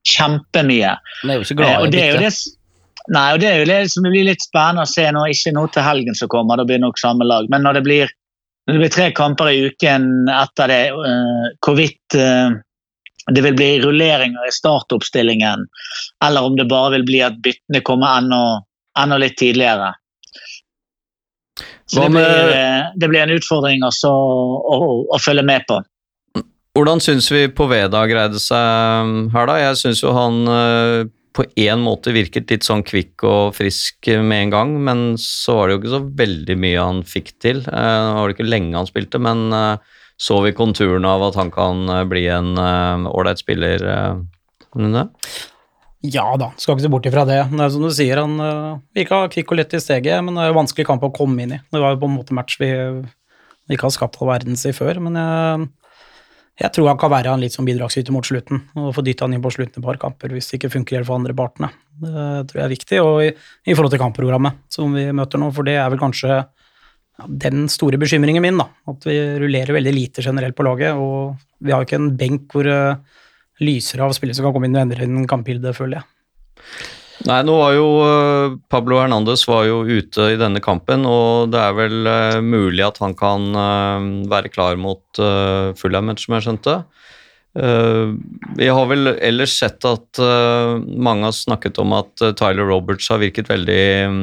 kjempemye. 0.07 0.95
Han 1.21 1.33
er 1.33 1.39
jo 1.39 1.45
ikke 1.45 1.57
Eh, 1.57 1.61
glad 1.61 1.71
i 1.71 1.87
å 1.87 1.91
det 1.91 2.05
bytte. 2.07 2.23
det, 2.23 3.11
nei, 3.17 3.27
og 3.33 3.43
det 3.43 3.49
er 3.51 3.59
jo 3.59 3.69
det 3.69 3.81
som 3.91 4.07
blir 4.07 4.25
litt 4.29 4.41
spennende 4.45 4.87
å 4.87 4.89
se 4.89 5.05
nå. 5.11 5.25
Ikke 5.33 5.53
nå 5.57 5.67
til 5.73 5.83
helgen 5.85 6.15
som 6.17 6.31
kommer, 6.31 6.57
da 6.57 6.65
blir 6.65 6.79
det 6.79 6.85
nok 6.87 6.99
samme 7.01 7.27
lag. 7.27 7.49
Men 7.51 7.63
når 7.67 7.79
det 7.79 7.83
blir, 7.89 8.15
når 8.67 8.73
det 8.77 8.81
blir 8.85 8.95
tre 8.95 9.11
kamper 9.11 9.51
i 9.51 9.63
uken 9.67 10.09
etter 10.31 10.71
det, 10.71 10.81
eh, 10.89 11.47
hvorvidt 11.65 12.15
eh, 12.15 12.59
det 13.31 13.43
vil 13.45 13.53
bli 13.53 13.71
rulleringer 13.83 14.47
i 14.47 14.55
startoppstillingen, 14.55 15.67
eller 16.25 16.41
om 16.47 16.55
det 16.57 16.65
bare 16.71 16.95
vil 16.97 17.05
bli 17.05 17.19
at 17.21 17.37
byttene 17.43 17.83
kommer 17.85 18.17
enda, 18.17 18.63
enda 18.97 19.19
litt 19.21 19.37
tidligere. 19.37 19.91
Så 21.91 22.05
det 22.05 22.11
blir, 22.15 22.51
eh, 22.55 22.91
det 22.95 23.09
blir 23.11 23.23
en 23.25 23.33
utfordring 23.35 23.83
også 23.83 24.11
å, 24.11 24.35
å, 24.63 24.91
å 25.11 25.19
følge 25.19 25.43
med 25.47 25.65
på. 25.67 25.81
Hvordan 26.71 27.01
syns 27.03 27.27
vi 27.33 27.49
Poveda 27.51 28.05
greide 28.07 28.39
seg 28.39 29.03
um, 29.03 29.25
her, 29.33 29.49
da? 29.49 29.57
Jeg 29.59 29.79
syns 29.81 30.03
jo 30.05 30.13
han 30.15 30.37
uh, 30.47 31.03
på 31.35 31.43
én 31.59 31.83
måte 31.83 32.13
virket 32.15 32.51
litt 32.53 32.63
sånn 32.63 32.85
kvikk 32.87 33.25
og 33.27 33.57
frisk 33.57 34.07
med 34.23 34.47
en 34.47 34.53
gang, 34.53 34.75
men 34.87 35.01
så 35.19 35.57
var 35.57 35.67
det 35.67 35.75
jo 35.75 35.81
ikke 35.81 35.95
så 35.97 36.03
veldig 36.23 36.57
mye 36.63 36.85
han 36.87 37.03
fikk 37.07 37.33
til. 37.43 37.63
Det 37.67 37.71
Nå 37.75 38.15
var 38.17 38.31
det 38.31 38.37
ikke 38.37 38.47
lenge 38.47 38.79
han 38.79 38.87
spilte, 38.87 39.19
men 39.23 39.45
så 40.21 40.41
vi 40.43 40.51
konturene 40.55 41.07
av 41.07 41.23
at 41.29 41.39
han 41.39 41.51
kan 41.55 41.87
bli 42.11 42.25
en 42.31 42.59
ålreit 42.59 43.39
spiller? 43.39 43.87
Nune? 44.75 45.07
Ja 46.01 46.25
da, 46.39 46.49
skal 46.57 46.75
ikke 46.75 46.87
se 46.87 46.89
bort 46.89 47.05
ifra 47.05 47.25
det. 47.29 47.41
Det 47.51 47.61
er 47.61 47.73
som 47.73 47.83
du 47.85 47.91
sier, 47.93 48.23
han 48.23 48.39
uh, 48.41 48.79
virka 48.97 49.21
kvikk 49.33 49.53
og 49.53 49.59
lett 49.59 49.75
i 49.77 49.81
steget, 49.83 50.23
men 50.25 50.37
det 50.37 50.45
er 50.45 50.49
jo 50.49 50.57
vanskelig 50.57 50.87
kamp 50.87 51.03
å 51.05 51.11
komme 51.13 51.43
inn 51.43 51.53
i. 51.57 51.59
Det 51.69 51.81
var 51.81 51.93
jo 51.93 52.01
på 52.01 52.09
en 52.09 52.15
måte 52.17 52.37
match 52.37 52.57
vi, 52.61 52.71
ikke 53.69 53.85
har 53.85 53.93
skapt 53.93 54.17
all 54.17 54.31
verden 54.31 54.57
i 54.57 54.73
før, 54.73 54.97
men 55.05 55.19
jeg, 55.19 55.67
jeg 56.63 56.75
tror 56.75 56.89
han 56.89 56.99
kan 57.01 57.13
være 57.13 57.35
en 57.35 57.43
litt 57.43 57.53
sånn 57.53 57.69
bidragsyter 57.69 58.15
mot 58.15 58.25
slutten, 58.25 58.63
og 58.81 58.95
få 58.97 59.05
dytta 59.05 59.27
han 59.27 59.37
inn 59.37 59.45
på 59.45 59.53
slutten 59.53 59.81
et 59.83 59.87
par 59.87 60.01
kamper 60.01 60.33
hvis 60.33 60.49
det 60.49 60.59
ikke 60.59 60.73
funker 60.73 61.05
for 61.05 61.21
andre 61.21 61.37
partene. 61.37 61.69
Det 62.01 62.25
tror 62.49 62.63
jeg 62.63 62.65
er 62.65 62.73
viktig, 62.73 63.03
og 63.05 63.21
i, 63.27 63.29
i 63.69 63.77
forhold 63.77 63.93
til 63.93 64.01
kampprogrammet 64.01 64.65
som 64.73 64.97
vi 64.97 65.05
møter 65.15 65.41
nå, 65.41 65.53
for 65.53 65.69
det 65.69 65.77
er 65.77 65.93
vel 65.93 66.01
kanskje 66.01 66.33
ja, 66.33 67.29
den 67.45 67.67
store 67.69 68.01
bekymringen 68.01 68.41
min, 68.41 68.57
da. 68.57 68.71
At 68.89 69.05
vi 69.05 69.21
rullerer 69.41 69.77
veldig 69.77 69.93
lite 69.93 70.25
generelt 70.25 70.57
på 70.57 70.65
laget, 70.65 70.97
og 70.97 71.37
vi 71.61 71.73
har 71.73 71.83
jo 71.83 71.89
ikke 71.89 72.01
en 72.01 72.13
benk 72.17 72.49
hvor 72.57 72.69
uh, 72.73 73.19
lyser 73.61 74.01
av 74.03 74.15
spillere 74.17 74.37
som 74.37 74.47
kan 74.47 74.55
komme 74.55 74.69
inn 74.69 74.77
og 74.77 74.85
endre 74.85 75.05
inn 75.05 75.29
kampbilde, 75.29 75.73
føler 75.77 76.01
jeg. 76.01 76.09
Nei, 77.27 77.41
nå 77.45 77.53
var 77.59 77.75
jo 77.75 77.87
eh, 78.01 78.55
Pablo 78.71 78.97
Hernandez 78.97 79.43
var 79.49 79.65
jo 79.67 79.81
ute 79.85 80.31
i 80.33 80.39
denne 80.39 80.61
kampen, 80.63 81.05
og 81.05 81.51
det 81.53 81.61
er 81.61 81.75
vel 81.77 82.09
uh, 82.09 82.39
mulig 82.41 82.81
at 82.85 82.97
han 83.03 83.13
kan 83.17 83.51
uh, 83.53 84.07
være 84.31 84.49
klar 84.53 84.79
mot 84.79 85.21
Fulham, 85.77 86.13
som 86.17 86.37
jeg 86.37 86.47
skjønte. 86.47 86.81
Vi 87.51 88.67
har 88.71 88.85
vel 88.87 89.09
ellers 89.11 89.57
sett 89.59 89.83
at 89.83 90.21
mange 90.87 91.25
har 91.27 91.33
snakket 91.35 91.81
om 91.83 91.91
at 91.97 92.23
Tyler 92.39 92.69
Roberts 92.69 93.09
har 93.11 93.19
virket 93.19 93.51
veldig, 93.51 93.83
um, 94.07 94.21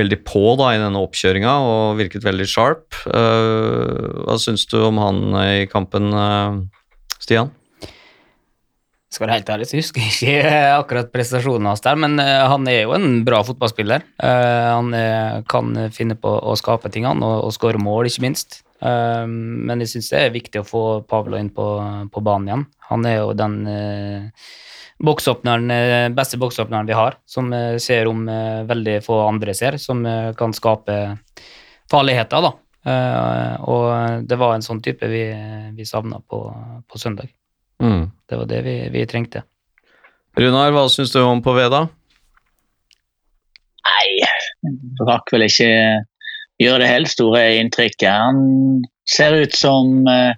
veldig 0.00 0.18
på 0.24 0.56
da, 0.56 0.70
i 0.72 0.80
denne 0.80 1.02
oppkjøringa 1.04 1.52
og 1.68 2.00
virket 2.00 2.24
veldig 2.24 2.48
sharp. 2.48 2.96
hva 3.04 4.40
syns 4.40 4.64
du 4.72 4.78
om 4.80 5.02
han 5.04 5.20
i 5.36 5.68
kampen, 5.68 6.08
Stian? 7.20 7.52
Skal 9.10 9.26
være 9.26 9.40
helt 9.40 9.48
ærlig, 9.50 9.66
så 9.66 9.78
husker 9.80 10.04
jeg 10.04 10.12
ikke 10.14 10.50
akkurat 10.76 11.08
prestasjonen 11.10 11.66
hans 11.66 11.82
der, 11.82 11.96
men 11.98 12.12
eh, 12.22 12.44
han 12.46 12.66
er 12.70 12.84
jo 12.84 12.92
en 12.94 13.24
bra 13.26 13.40
fotballspiller. 13.42 14.04
Eh, 14.22 14.66
han 14.70 14.94
er, 14.94 15.40
kan 15.50 15.72
finne 15.90 16.14
på 16.14 16.30
å 16.30 16.54
skape 16.58 16.92
ting, 16.94 17.08
han, 17.10 17.24
og, 17.26 17.48
og 17.48 17.54
skåre 17.56 17.80
mål, 17.82 18.06
ikke 18.06 18.22
minst. 18.28 18.60
Eh, 18.78 19.24
men 19.26 19.82
jeg 19.82 19.90
syns 19.96 20.12
det 20.12 20.20
er 20.20 20.36
viktig 20.36 20.62
å 20.62 20.68
få 20.68 20.82
Pavlo 21.10 21.40
inn 21.40 21.50
på, 21.56 21.66
på 22.06 22.22
banen 22.22 22.52
igjen. 22.52 22.64
Han 22.92 23.10
er 23.10 23.16
jo 23.16 23.34
den 23.34 23.58
boksåpneren, 25.02 26.14
beste 26.14 26.38
boksåpneren 26.38 26.86
vi 26.86 26.94
har, 26.94 27.18
som 27.26 27.50
ser 27.82 28.10
om 28.10 28.22
veldig 28.68 28.98
få 29.06 29.22
andre 29.24 29.56
ser, 29.56 29.78
som 29.80 30.04
kan 30.36 30.54
skape 30.54 30.96
farligheter, 31.90 32.44
da. 32.44 32.52
og 33.64 34.26
det 34.28 34.38
var 34.42 34.58
en 34.58 34.66
sånn 34.66 34.82
type 34.84 35.08
vi, 35.08 35.24
vi 35.78 35.88
savna 35.88 36.20
på, 36.20 36.42
på 36.84 37.00
søndag. 37.00 37.32
Mm. 37.80 38.10
Det 38.28 38.36
var 38.36 38.46
det 38.50 38.60
vi, 38.66 38.76
vi 38.92 39.06
trengte. 39.08 39.42
Runar, 40.38 40.70
hva 40.74 40.84
syns 40.92 41.12
du 41.14 41.20
om 41.22 41.42
Poveda? 41.42 41.86
Nei, 43.90 44.74
rakk 45.08 45.32
vel 45.34 45.48
ikke 45.48 45.70
gjøre 46.60 46.82
det 46.82 46.90
helt 46.92 47.10
store 47.10 47.42
inntrykket. 47.58 48.10
Han 48.12 48.84
ser 49.08 49.34
ut 49.42 49.56
som 49.56 50.06
eh, 50.10 50.36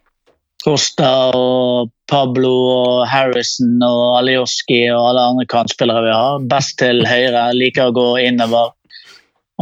Costa 0.62 1.10
og 1.36 1.90
Pablo 2.10 2.52
og 2.70 3.02
Harrison 3.10 3.82
og 3.82 4.20
Alioski 4.20 4.84
og 4.92 5.10
alle 5.10 5.26
andre 5.32 5.46
kantspillere 5.50 6.06
vi 6.06 6.14
har. 6.14 6.46
Best 6.52 6.78
til 6.82 7.02
høyre, 7.08 7.48
liker 7.58 7.90
å 7.90 7.96
gå 7.96 8.08
innover. 8.28 8.72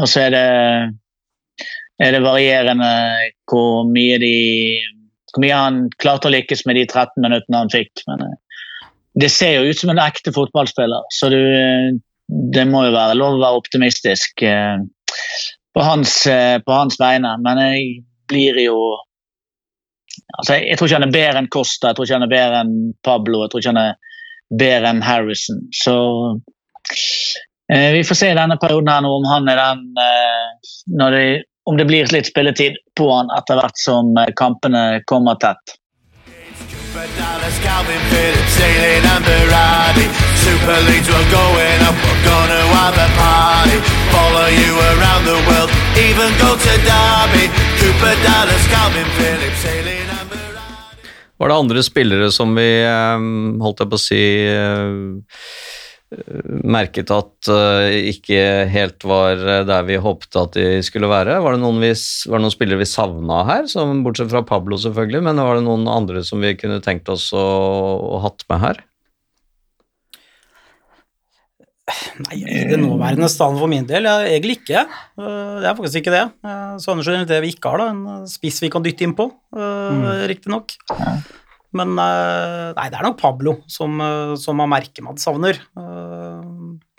Og 0.01 0.09
så 0.09 0.27
er 0.27 0.35
det, 0.37 0.47
er 2.01 2.17
det 2.17 2.23
varierende 2.25 2.93
hvor 3.51 3.89
mye 3.89 4.21
de 4.23 4.37
hvor 5.33 5.45
mye 5.45 5.57
han 5.57 5.83
klarte 6.03 6.29
å 6.29 6.35
lykkes 6.35 6.65
med 6.67 6.79
de 6.79 6.87
13 6.87 7.23
minuttene 7.23 7.63
han 7.63 7.73
fikk. 7.73 8.03
Men 8.11 8.25
eh, 8.27 8.63
det 9.23 9.31
ser 9.33 9.59
jo 9.59 9.71
ut 9.71 9.81
som 9.81 9.93
en 9.93 10.03
ekte 10.03 10.33
fotballspiller, 10.35 11.07
så 11.15 11.31
du, 11.33 11.39
eh, 11.39 11.91
det 12.55 12.67
må 12.71 12.85
jo 12.87 12.95
være 12.97 13.19
lov 13.19 13.39
å 13.39 13.43
være 13.43 13.63
optimistisk 13.63 14.45
eh, 14.47 14.79
på 15.75 15.87
hans, 15.87 16.15
på 16.67 16.75
hans 16.75 16.99
vegne. 16.99 17.37
Men 17.45 17.61
jeg 17.63 17.91
blir 18.31 18.59
jo 18.65 18.79
altså 20.35 20.57
Jeg 20.59 20.79
tror 20.79 20.89
ikke 20.89 20.99
han 20.99 21.07
er 21.07 21.15
bedre 21.15 21.41
enn 21.41 21.51
Costa, 21.53 21.91
jeg 21.91 21.97
tror 21.97 22.07
ikke 22.07 22.17
han 22.17 22.25
er 22.27 22.33
bedre 22.33 22.63
enn 22.65 22.73
Pablo, 23.07 23.43
jeg 23.45 23.53
tror 23.53 23.63
ikke 23.63 23.73
han 23.73 23.83
er 23.83 24.17
bedre 24.61 24.91
enn 24.91 25.03
Harrison. 25.07 25.61
Så 25.75 25.95
vi 27.71 28.03
får 28.07 28.19
se 28.19 28.31
i 28.33 28.39
denne 28.39 28.59
perioden 28.59 28.91
her 28.91 29.05
nå 29.05 29.13
om 29.15 29.29
han 29.31 29.47
er 29.51 29.61
den 29.61 29.85
når 30.99 31.15
det 31.15 31.25
om 31.65 31.77
det 31.77 31.85
blir 31.85 32.07
litt 32.13 32.27
spilletid 32.27 32.79
på 32.99 33.11
han 33.13 33.31
etter 33.37 33.61
hvert 33.61 33.79
som 33.79 34.17
eh, 34.17 34.33
kampene 34.37 35.03
kommer 35.11 35.35
tett. 35.41 35.77
Var 51.41 51.49
det 51.49 51.55
andre 51.55 51.83
spillere 51.83 52.31
som 52.33 52.55
vi 52.59 52.69
eh, 52.85 53.29
holdt 53.65 53.85
jeg 53.85 53.93
på 53.93 54.01
å 54.01 54.03
si 54.03 54.25
eh, 54.51 54.91
merket 56.67 57.11
at 57.15 57.51
uh, 57.51 57.87
ikke 58.11 58.67
helt 58.71 59.05
var 59.07 59.39
eh, 59.39 59.63
der 59.67 59.87
vi 59.87 59.99
håpet 60.03 60.39
at 60.41 60.57
de 60.59 60.83
skulle 60.83 61.11
være. 61.11 61.39
Var 61.43 61.55
det 61.55 61.63
noen, 61.63 61.79
vi, 61.83 61.93
var 62.27 62.41
det 62.41 62.47
noen 62.47 62.55
spillere 62.55 62.83
vi 62.83 62.89
savna 62.91 63.45
her, 63.47 63.69
som, 63.71 64.03
bortsett 64.07 64.33
fra 64.33 64.43
Pablo 64.47 64.79
selvfølgelig, 64.81 65.23
men 65.29 65.43
var 65.43 65.59
det 65.59 65.67
noen 65.69 65.87
andre 65.91 66.25
som 66.27 66.43
vi 66.43 66.57
kunne 66.59 66.81
tenkt 66.83 67.11
oss 67.13 67.31
å, 67.37 67.45
å 68.17 68.23
hatt 68.27 68.47
med 68.51 68.65
her? 68.65 68.83
Nei, 72.27 72.37
I 72.39 72.67
det 72.71 72.79
nåværende 72.79 73.27
stand 73.31 73.59
for 73.59 73.71
min 73.71 73.87
del, 73.87 74.07
jeg, 74.07 74.35
egentlig 74.35 74.59
ikke. 74.61 74.85
Uh, 75.19 75.59
det 75.63 75.71
er 75.71 75.79
faktisk 75.79 76.03
ikke 76.03 76.15
det. 76.15 76.25
Uh, 76.47 76.75
Sånn 76.83 77.03
generelt 77.05 77.31
det 77.31 77.39
vi 77.47 77.55
ikke 77.55 77.71
har, 77.71 77.85
da, 77.85 77.95
en 77.95 78.31
spiss 78.31 78.59
vi 78.63 78.71
kan 78.73 78.83
dytte 78.83 79.07
inn 79.07 79.15
på, 79.19 79.31
uh, 79.55 79.63
mm. 79.95 80.11
riktignok. 80.31 80.75
Ja. 80.91 81.15
Men 81.77 81.95
eh, 82.03 82.71
nei, 82.75 82.87
det 82.91 82.99
er 82.99 83.07
nok 83.07 83.19
Pablo 83.21 83.55
som, 83.71 84.01
eh, 84.03 84.33
som 84.41 84.59
man 84.59 84.73
merker 84.73 85.05
man 85.07 85.21
savner. 85.23 85.61
Eh, 85.79 86.49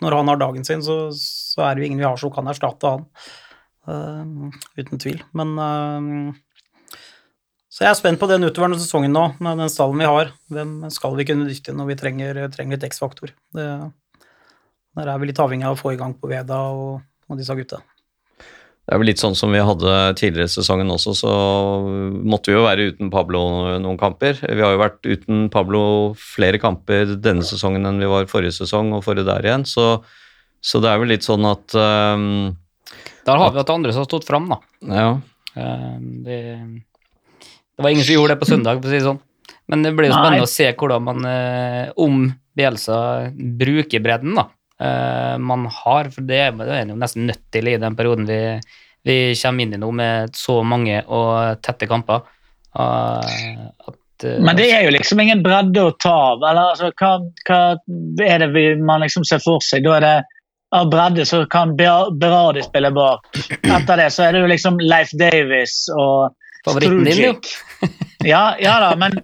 når 0.02 0.16
han 0.16 0.32
har 0.32 0.40
dagen 0.40 0.64
sin, 0.64 0.84
så, 0.84 1.04
så 1.16 1.66
er 1.66 1.74
det 1.74 1.84
jo 1.84 1.90
ingen 1.90 2.00
vi 2.00 2.08
har 2.08 2.16
som 2.20 2.32
kan 2.32 2.48
erstatte 2.48 2.96
han. 2.96 3.04
uten 4.78 4.98
tvil. 5.02 5.20
Men 5.34 5.56
Så 7.72 7.82
jeg 7.82 7.90
er 7.90 7.98
spent 7.98 8.20
på 8.20 8.28
den 8.30 8.44
utover 8.44 8.76
sesongen 8.78 9.12
nå, 9.12 9.24
med 9.42 9.58
den 9.58 9.72
stallen 9.72 9.98
vi 9.98 10.06
har. 10.06 10.32
Hvem 10.52 10.90
skal 10.94 11.16
vi 11.18 11.26
kunne 11.26 11.48
dytte 11.48 11.74
når 11.74 11.90
vi 11.90 11.98
trenger, 11.98 12.42
trenger 12.54 12.76
litt 12.76 12.86
X-faktor? 12.92 13.32
Der 13.52 15.08
er 15.08 15.18
vi 15.18 15.30
litt 15.30 15.40
avhengig 15.40 15.66
av 15.66 15.74
å 15.74 15.80
få 15.80 15.94
i 15.94 15.98
gang 15.98 16.14
på 16.14 16.30
Veda 16.30 16.60
og, 16.70 17.02
og 17.28 17.40
disse 17.40 17.56
gutta. 17.58 17.80
Det 18.82 18.96
er 18.96 18.98
vel 18.98 19.12
litt 19.12 19.20
sånn 19.22 19.36
som 19.38 19.52
vi 19.54 19.60
hadde 19.62 19.90
tidligere 20.18 20.50
i 20.50 20.52
sesongen 20.52 20.90
også, 20.90 21.12
så 21.14 21.32
måtte 22.26 22.50
vi 22.50 22.56
jo 22.56 22.64
være 22.64 22.88
uten 22.90 23.12
Pablo 23.14 23.42
noen 23.78 23.98
kamper. 24.00 24.40
Vi 24.42 24.58
har 24.58 24.74
jo 24.74 24.80
vært 24.80 25.06
uten 25.06 25.44
Pablo 25.54 25.82
flere 26.18 26.58
kamper 26.58 27.14
denne 27.14 27.46
sesongen 27.46 27.86
enn 27.86 28.02
vi 28.02 28.10
var 28.10 28.26
forrige 28.30 28.56
sesong 28.56 28.90
og 28.96 29.04
forrige 29.06 29.28
der 29.28 29.46
igjen, 29.46 29.66
så, 29.70 29.86
så 30.58 30.82
det 30.82 30.90
er 30.90 30.98
vel 30.98 31.14
litt 31.14 31.22
sånn 31.22 31.46
at 31.46 31.76
um, 31.78 32.24
Der 33.22 33.38
har 33.44 33.54
vi 33.54 33.62
hatt 33.62 33.70
andre 33.70 33.94
som 33.94 34.02
har 34.02 34.10
stått 34.10 34.26
fram, 34.26 34.50
da. 34.50 34.58
Ja. 34.90 35.06
Um, 35.54 36.08
det, 36.26 36.40
det, 37.46 37.86
var 37.86 37.94
ingen 37.94 38.08
som 38.08 38.16
gjorde 38.18 38.34
det 38.34 38.42
på 38.42 38.50
søndag, 38.50 38.82
for 38.82 38.90
å 38.90 38.96
si 38.96 38.98
det 38.98 39.06
sånn. 39.06 39.22
Men 39.70 39.86
det 39.86 39.94
blir 39.94 40.10
jo 40.10 40.16
spennende 40.16 40.42
Nei. 40.42 40.48
å 40.48 40.50
se 40.50 40.66
hvordan 40.74 41.06
man, 41.06 41.30
eh, 41.30 41.94
om 42.02 42.26
Bielsa 42.58 42.98
bruker 43.30 44.02
bredden, 44.02 44.34
da. 44.42 44.48
Uh, 44.82 45.38
man 45.38 45.66
har, 45.70 46.08
for 46.10 46.26
det 46.26 46.38
er 46.48 46.54
man 46.56 46.96
nesten 46.98 47.28
nødt 47.28 47.44
til 47.54 47.68
i 47.70 47.78
den 47.78 47.94
perioden 47.94 48.26
vi, 48.26 48.38
vi 49.06 49.16
kommer 49.38 49.62
inn 49.62 49.76
i 49.76 49.78
nå 49.78 49.90
med 49.94 50.34
så 50.34 50.62
mange 50.66 51.02
og 51.06 51.62
tette 51.62 51.86
kamper. 51.90 52.24
Uh, 52.74 53.68
at, 53.86 54.26
uh, 54.26 54.40
Men 54.42 54.58
det 54.58 54.70
er 54.72 54.86
jo 54.86 54.94
liksom 54.96 55.22
ingen 55.22 55.44
bredde 55.44 55.86
å 55.86 55.94
ta 56.02 56.16
av. 56.32 56.42
eller 56.50 56.72
altså, 56.72 56.90
hva, 56.98 57.12
hva, 57.46 57.62
er 58.26 58.42
det 58.42 58.52
vi, 58.56 58.66
man 58.82 59.04
liksom 59.04 59.28
ser 59.28 59.44
for 59.44 59.62
seg? 59.62 59.86
Da 59.86 59.98
er 60.00 60.06
det 60.08 60.16
av 60.72 60.88
bredde 60.90 61.26
så 61.28 61.44
kan 61.52 61.76
Berardi 61.76 62.62
spille 62.64 62.90
bak. 62.96 63.28
Etter 63.60 64.00
det 64.00 64.08
så 64.14 64.24
er 64.24 64.32
det 64.32 64.40
jo 64.40 64.52
liksom 64.54 64.80
Leif 64.80 65.12
Davis 65.20 65.84
og 65.92 66.32
Favoritten 66.64 67.04
din, 67.04 67.22
jo. 67.24 67.34
ja, 68.24 68.42
ja 68.62 68.74
da, 68.80 68.90
men, 68.96 69.16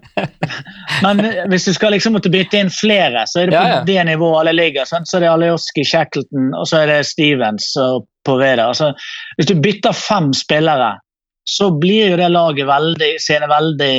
men, 1.05 1.23
hvis 1.53 1.69
du 1.69 1.75
skal 1.77 1.95
liksom 1.95 2.17
måtte 2.19 2.33
bytte 2.33 2.59
inn 2.59 2.73
flere, 2.75 3.23
så 3.31 3.45
er 3.45 3.51
det 3.51 3.55
på 3.55 3.63
ja, 3.63 3.75
ja. 3.77 3.83
det 3.87 4.07
nivået 4.11 4.41
alle 4.43 4.57
ligger. 4.59 4.89
Sånn, 4.91 5.07
Så 5.07 5.19
er 5.19 5.27
det 5.27 5.33
Alioski, 5.33 5.87
Shackleton 5.87 6.51
og 6.59 6.67
så 6.71 6.83
er 6.83 6.91
det 6.91 7.03
Stevens 7.07 7.71
og 7.79 8.09
Poveda. 8.27 8.71
Altså, 8.73 8.91
hvis 9.39 9.53
du 9.53 9.55
bytter 9.63 9.95
fem 9.97 10.33
spillere 10.37 10.97
så 11.49 11.71
blir 11.81 12.11
jo 12.13 12.17
det 12.21 12.29
laget 12.29 12.69
veldig, 12.69 13.09
ser 13.25 13.41
det 13.41 13.49
veldig 13.49 13.93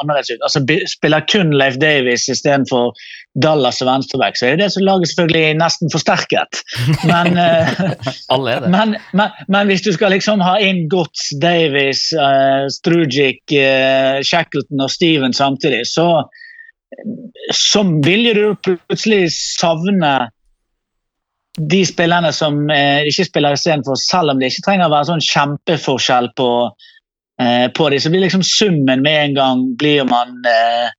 annerledes 0.00 0.32
ut. 0.32 0.40
Altså, 0.42 0.62
spiller 0.90 1.26
kun 1.30 1.52
Leif 1.54 1.76
Davies 1.78 2.26
istedenfor 2.32 2.90
Dallas 3.38 3.78
og 3.84 3.86
venstreback, 3.86 4.38
så 4.38 4.48
er 4.48 4.58
det 4.58 4.70
som 4.74 4.82
laget 4.82 5.12
selvfølgelig 5.12 5.58
nesten 5.60 5.92
forsterket. 5.92 6.62
Men, 7.06 7.38
eh, 7.44 8.66
men, 8.66 8.96
men, 9.14 9.36
men, 9.46 9.70
hvis 9.70 9.84
du 9.86 9.92
skal 9.94 10.10
liksom 10.16 10.42
ha 10.42 10.56
inn 10.58 10.88
Gotts, 10.90 11.28
Davies, 11.42 12.08
uh, 12.18 12.66
Strugic, 12.74 13.44
uh, 13.54 14.18
Shackleton 14.26 14.82
og 14.82 14.90
Steven 14.90 15.36
samtidig, 15.36 15.84
så, 15.86 16.08
så 17.54 17.86
vil 18.02 18.32
du 18.34 18.44
plutselig 18.66 19.30
savne 19.36 20.14
de 21.60 21.84
spillerne 21.86 22.32
som 22.34 22.64
uh, 22.66 23.02
ikke 23.06 23.28
spiller 23.30 23.54
istedenfor, 23.54 23.98
selv 24.00 24.34
om 24.34 24.42
det 24.42 24.50
ikke 24.50 24.66
trenger 24.66 24.88
å 24.88 24.94
være 24.96 25.12
sånn 25.12 25.28
kjempeforskjell 25.28 26.32
på 26.38 26.50
uh, 26.66 27.66
på 27.74 27.88
dem, 27.90 28.02
så 28.02 28.12
blir 28.12 28.26
liksom 28.26 28.42
summen 28.46 29.06
med 29.06 29.24
en 29.24 29.38
gang 29.38 29.64
blir 29.78 30.04
man 30.08 30.34
eh, 30.48 30.90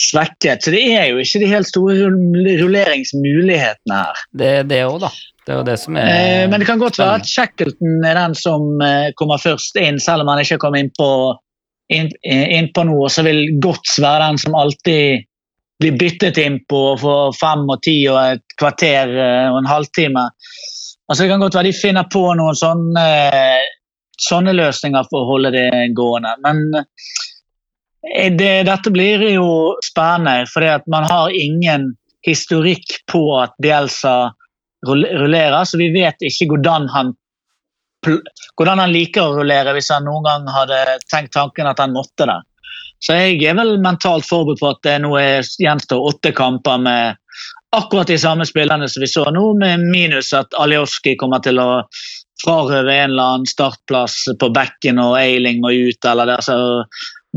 svekket. 0.00 0.64
Så 0.64 0.72
det 0.74 0.82
er 0.92 1.08
jo 1.10 1.22
ikke 1.22 1.40
de 1.42 1.48
helt 1.50 1.68
store 1.68 2.10
rulleringsmulighetene 2.60 4.02
her. 4.02 4.26
Det 4.36 4.52
er 4.60 4.68
det 4.68 4.82
òg, 4.88 5.00
da. 5.06 5.12
Det 5.46 5.54
er 5.54 5.60
jo 5.60 5.66
det 5.68 5.76
som 5.78 5.96
er 5.96 6.10
Eh, 6.10 6.44
men 6.50 6.60
det 6.60 6.66
kan 6.66 6.80
godt 6.82 6.98
være 6.98 7.20
at 7.20 7.28
Shackleton 7.30 8.04
er 8.04 8.18
den 8.18 8.34
som 8.34 8.80
eh, 8.82 9.12
kommer 9.16 9.38
først 9.38 9.78
inn, 9.78 10.00
selv 10.02 10.24
om 10.24 10.32
han 10.32 10.42
ikke 10.42 10.58
kom 10.62 10.74
inn 10.78 10.90
på, 10.98 11.10
inn, 11.94 12.10
eh, 12.26 12.58
inn 12.58 12.72
på 12.74 12.84
noe. 12.88 13.08
Så 13.12 13.22
vil 13.26 13.60
Gods 13.62 13.98
være 14.02 14.26
den 14.26 14.42
som 14.42 14.58
alltid 14.58 15.26
blir 15.80 15.98
byttet 16.00 16.40
inn 16.40 16.58
på 16.68 16.82
for 17.00 17.36
fem 17.36 17.66
og 17.68 17.82
ti 17.84 17.98
og 18.08 18.18
et 18.34 18.56
kvarter 18.58 19.12
eh, 19.12 19.46
og 19.52 19.60
en 19.62 19.70
halvtime. 19.70 20.26
Altså 21.06 21.22
Det 21.22 21.30
kan 21.30 21.44
godt 21.44 21.54
være 21.54 21.70
de 21.70 21.78
finner 21.78 22.08
på 22.10 22.24
noen 22.34 22.56
sånne, 22.58 23.06
sånne 24.18 24.56
løsninger 24.56 25.06
for 25.06 25.22
å 25.22 25.30
holde 25.30 25.52
det 25.54 25.68
gående. 25.94 26.32
Men 26.42 26.64
det, 28.38 28.62
dette 28.68 28.90
blir 28.94 29.22
jo 29.32 29.76
spennende, 29.84 30.46
at 30.70 30.86
man 30.90 31.06
har 31.08 31.30
ingen 31.34 31.94
historikk 32.26 33.00
på 33.10 33.22
at 33.40 33.54
Bielsa 33.62 34.32
rullerer, 34.86 35.64
så 35.64 35.78
vi 35.78 35.90
vet 35.94 36.22
ikke 36.22 36.50
hvordan 36.54 36.90
han 36.92 37.14
hvordan 38.06 38.78
han 38.78 38.92
liker 38.94 39.24
å 39.24 39.38
rullere 39.40 39.72
hvis 39.74 39.88
han 39.90 40.04
noen 40.06 40.26
gang 40.26 40.44
hadde 40.54 40.76
tenkt 41.10 41.32
tanken 41.34 41.66
at 41.66 41.80
han 41.82 41.94
måtte 41.96 42.28
det. 42.28 42.38
Så 43.02 43.16
jeg 43.18 43.40
er 43.44 43.56
vel 43.58 43.76
mentalt 43.82 44.26
forberedt 44.28 44.62
på 44.62 44.70
at 44.70 44.84
det 44.86 44.98
nå 45.02 45.10
gjenstår 45.18 46.06
åtte 46.12 46.32
kamper 46.36 46.78
med 46.80 47.18
akkurat 47.76 48.08
de 48.08 48.18
samme 48.18 48.46
spillerne 48.48 48.88
som 48.88 49.02
vi 49.02 49.10
så 49.10 49.26
nå, 49.34 49.42
med 49.58 49.82
minus 49.90 50.32
at 50.36 50.54
Alioski 50.56 51.16
kommer 51.18 51.42
til 51.44 51.60
å 51.60 51.82
frarøve 52.44 52.92
en 52.92 53.10
eller 53.10 53.34
annen 53.34 53.50
startplass 53.50 54.22
på 54.40 54.48
bekken 54.54 55.00
og 55.02 55.16
Eiling 55.18 55.60
må 55.64 55.72
ut, 55.74 56.08
eller 56.08 56.30
det, 56.30 56.38
altså 56.40 56.86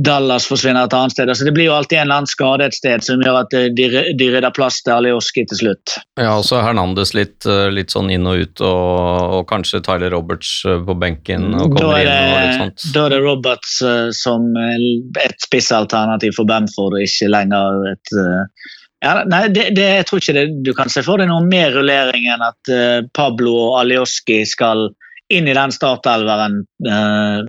Dallas 0.06 0.46
forsvinner 0.48 0.88
et 0.88 0.94
annet 0.96 1.12
sted. 1.16 1.30
Altså, 1.32 1.46
det 1.48 1.54
blir 1.56 1.68
jo 1.68 1.76
alltid 1.76 1.98
en 1.98 2.06
eller 2.08 2.22
annen 2.22 2.30
skade 2.30 2.68
et 2.70 2.78
sted 2.78 3.04
som 3.04 3.24
gjør 3.24 3.42
at 3.42 3.56
de, 3.76 3.88
de 4.16 4.30
rydder 4.32 4.54
plass 4.56 4.80
til 4.86 4.94
Alioski 4.96 5.44
til 5.50 5.60
slutt. 5.60 5.96
Ja, 6.20 6.38
også 6.38 6.62
Hernandez 6.64 7.12
litt, 7.18 7.48
eh, 7.50 7.68
litt 7.74 7.92
sånn 7.96 8.12
inn 8.14 8.28
og 8.30 8.46
ut, 8.46 8.64
og, 8.64 9.36
og 9.40 9.44
kanskje 9.50 9.82
Tyler 9.86 10.14
Roberts 10.16 10.54
eh, 10.70 10.80
på 10.86 10.96
benken 11.00 11.52
og 11.52 11.76
kommer 11.76 12.00
det, 12.00 12.16
inn 12.16 12.34
og 12.34 12.40
litt 12.40 12.62
sånt. 12.64 12.88
da 12.96 13.06
er 13.08 13.16
det 13.16 13.22
Roberts 13.26 13.80
eh, 13.84 14.08
som 14.16 14.50
eh, 14.56 14.90
et 15.26 15.48
spissalternativ 15.48 16.38
for 16.38 16.50
Bamford, 16.50 16.96
og 16.96 17.06
ikke 17.06 17.32
lenger 17.34 17.84
et 17.94 18.16
eh, 18.16 18.68
ja, 19.00 19.14
nei, 19.32 19.46
det, 19.56 19.70
det, 19.78 19.86
jeg 20.02 20.08
tror 20.08 20.20
ikke 20.20 20.36
det, 20.36 20.48
du 20.68 20.74
kan 20.76 20.90
se 20.92 21.04
for 21.06 21.22
deg 21.22 21.30
noe 21.30 21.46
mer 21.48 21.72
rullering 21.72 22.26
enn 22.34 22.44
at 22.44 22.72
eh, 22.74 22.98
Pablo 23.16 23.54
og 23.70 23.78
Alioski 23.84 24.42
skal 24.48 24.90
inn 25.32 25.48
i 25.48 25.56
den 25.56 25.72
startelveren 25.72 26.64
eh, 26.90 27.40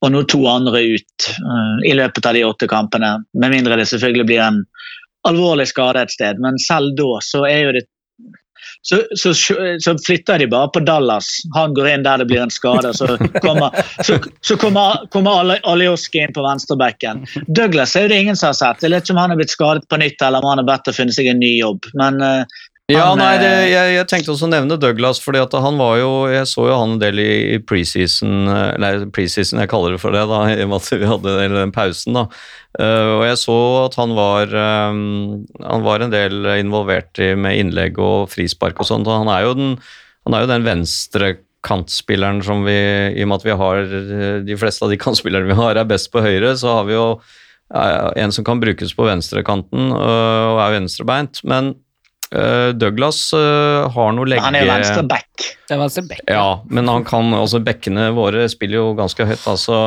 og 0.00 0.12
nå 0.14 0.24
to 0.28 0.40
andre 0.48 0.82
ut 0.96 1.30
uh, 1.44 1.78
i 1.86 1.94
løpet 1.96 2.26
av 2.26 2.36
de 2.36 2.44
åtte 2.48 2.68
kampene. 2.70 3.18
Med 3.36 3.52
mindre 3.52 3.76
det 3.80 3.88
selvfølgelig 3.90 4.28
blir 4.30 4.44
en 4.44 4.62
alvorlig 5.28 5.68
skade 5.68 6.06
et 6.06 6.14
sted. 6.14 6.40
Men 6.40 6.58
selv 6.62 6.94
da 6.98 7.18
så 7.24 7.44
er 7.48 7.64
jo 7.66 7.74
det 7.76 7.86
så, 8.82 8.96
så, 9.16 9.34
så 9.80 9.98
flytter 10.06 10.38
de 10.38 10.46
bare 10.46 10.68
på 10.72 10.80
Dallas. 10.80 11.26
Han 11.54 11.74
går 11.74 11.88
inn 11.88 12.04
der 12.04 12.22
det 12.22 12.26
blir 12.30 12.40
en 12.40 12.52
skade. 12.52 12.94
Så 12.96 13.16
kommer, 13.44 13.76
så, 14.04 14.16
så 14.40 14.56
kommer, 14.56 15.04
kommer 15.12 15.52
Alioski 15.68 16.22
inn 16.24 16.32
på 16.32 16.44
venstrebekken. 16.44 17.26
Douglas 17.46 17.96
er 17.96 18.06
jo 18.06 18.12
det 18.14 18.20
ingen 18.24 18.40
som 18.40 18.50
har 18.50 18.58
sett. 18.60 18.86
Jeg 18.86 18.94
vet 18.94 19.04
ikke 19.04 19.16
om 19.18 19.20
han 19.20 19.34
er 19.34 19.40
blitt 19.40 19.52
skadet 19.52 19.88
på 19.90 20.00
nytt 20.00 20.24
eller 20.24 20.40
om 20.40 20.52
han 20.54 20.62
har 20.62 20.68
bedt 20.72 20.92
å 20.92 20.96
finne 20.96 21.12
seg 21.16 21.28
en 21.28 21.42
ny 21.42 21.52
jobb. 21.58 21.90
Men 22.00 22.24
eh, 22.24 22.60
Ja, 22.90 23.10
nei, 23.18 23.34
det, 23.38 23.48
eh, 23.48 23.68
jeg, 23.70 23.92
jeg 23.94 24.06
tenkte 24.10 24.32
også 24.34 24.48
å 24.48 24.50
nevne 24.50 24.78
Douglas, 24.80 25.20
fordi 25.22 25.40
at 25.42 25.54
han 25.62 25.78
var 25.80 25.98
jo 26.00 26.10
Jeg 26.30 26.48
så 26.50 26.64
jo 26.66 26.78
han 26.78 26.96
en 26.96 27.02
del 27.02 27.20
i, 27.22 27.30
i 27.54 27.58
preseason 27.62 28.48
eller 28.50 29.04
Nei, 29.04 29.10
preseason, 29.14 29.60
jeg 29.62 29.70
kaller 29.70 29.94
det 29.94 30.00
for 30.02 30.16
det, 30.16 30.24
da, 30.30 30.40
i 30.52 30.64
og 30.64 30.72
med 30.72 30.78
at 30.80 30.90
vi 30.90 31.10
hadde 31.10 31.36
den, 31.54 31.74
pausen, 31.74 32.18
da. 32.18 32.24
Eh, 32.78 33.10
og 33.16 33.24
jeg 33.26 33.38
så 33.42 33.58
at 33.84 33.98
han 34.00 34.14
var 34.18 34.54
eh, 34.54 34.98
Han 35.66 35.86
var 35.86 36.04
en 36.04 36.14
del 36.14 36.50
involvert 36.56 37.20
i, 37.22 37.32
med 37.38 37.60
innlegg 37.62 38.00
og 38.02 38.30
frispark 38.34 38.82
og 38.82 38.90
sånt, 38.90 39.10
og 39.10 39.22
han 39.24 39.32
er 39.32 39.46
jo 39.46 39.54
den, 39.58 39.76
han 40.26 40.36
er 40.36 40.44
jo 40.44 40.52
den 40.52 40.66
venstre 40.66 41.34
kantspilleren 41.66 42.40
som 42.44 42.64
vi, 42.64 42.78
i 43.12 43.24
og 43.24 43.30
med 43.30 43.40
at 43.40 43.46
vi 43.46 43.58
har 43.62 43.84
eh, 43.84 44.40
de 44.46 44.56
fleste 44.58 44.86
av 44.86 44.92
de 44.92 44.98
kantspillerne 45.04 45.50
vi 45.50 45.58
har, 45.58 45.76
er 45.76 45.88
best 45.88 46.10
på 46.12 46.24
høyre, 46.24 46.54
så 46.58 46.80
har 46.80 46.88
vi 46.88 46.96
jo 46.96 47.06
eh, 47.74 48.10
en 48.24 48.34
som 48.34 48.46
kan 48.46 48.62
brukes 48.62 48.94
på 48.96 49.06
venstrekanten 49.08 49.92
og 49.94 50.64
er 50.64 50.76
venstrebeint. 50.78 51.44
Men 51.48 51.74
Douglas 52.78 53.32
øh, 53.34 53.88
har 53.90 54.12
noe 54.14 54.28
legge... 54.30 54.44
han 54.44 54.54
er 54.54 54.68
venstre 54.68 55.02
back. 55.10 55.26
Det 55.66 55.74
er 55.74 55.80
venstre 55.80 56.04
back. 56.06 56.22
Ja, 56.30 56.60
men 56.70 56.86
han 56.90 57.02
kan, 57.06 57.32
altså 57.34 57.58
bekkene 57.64 58.08
våre 58.14 58.44
spiller 58.50 58.78
jo 58.78 58.92
ganske 58.98 59.26
høyt, 59.26 59.42
altså. 59.50 59.80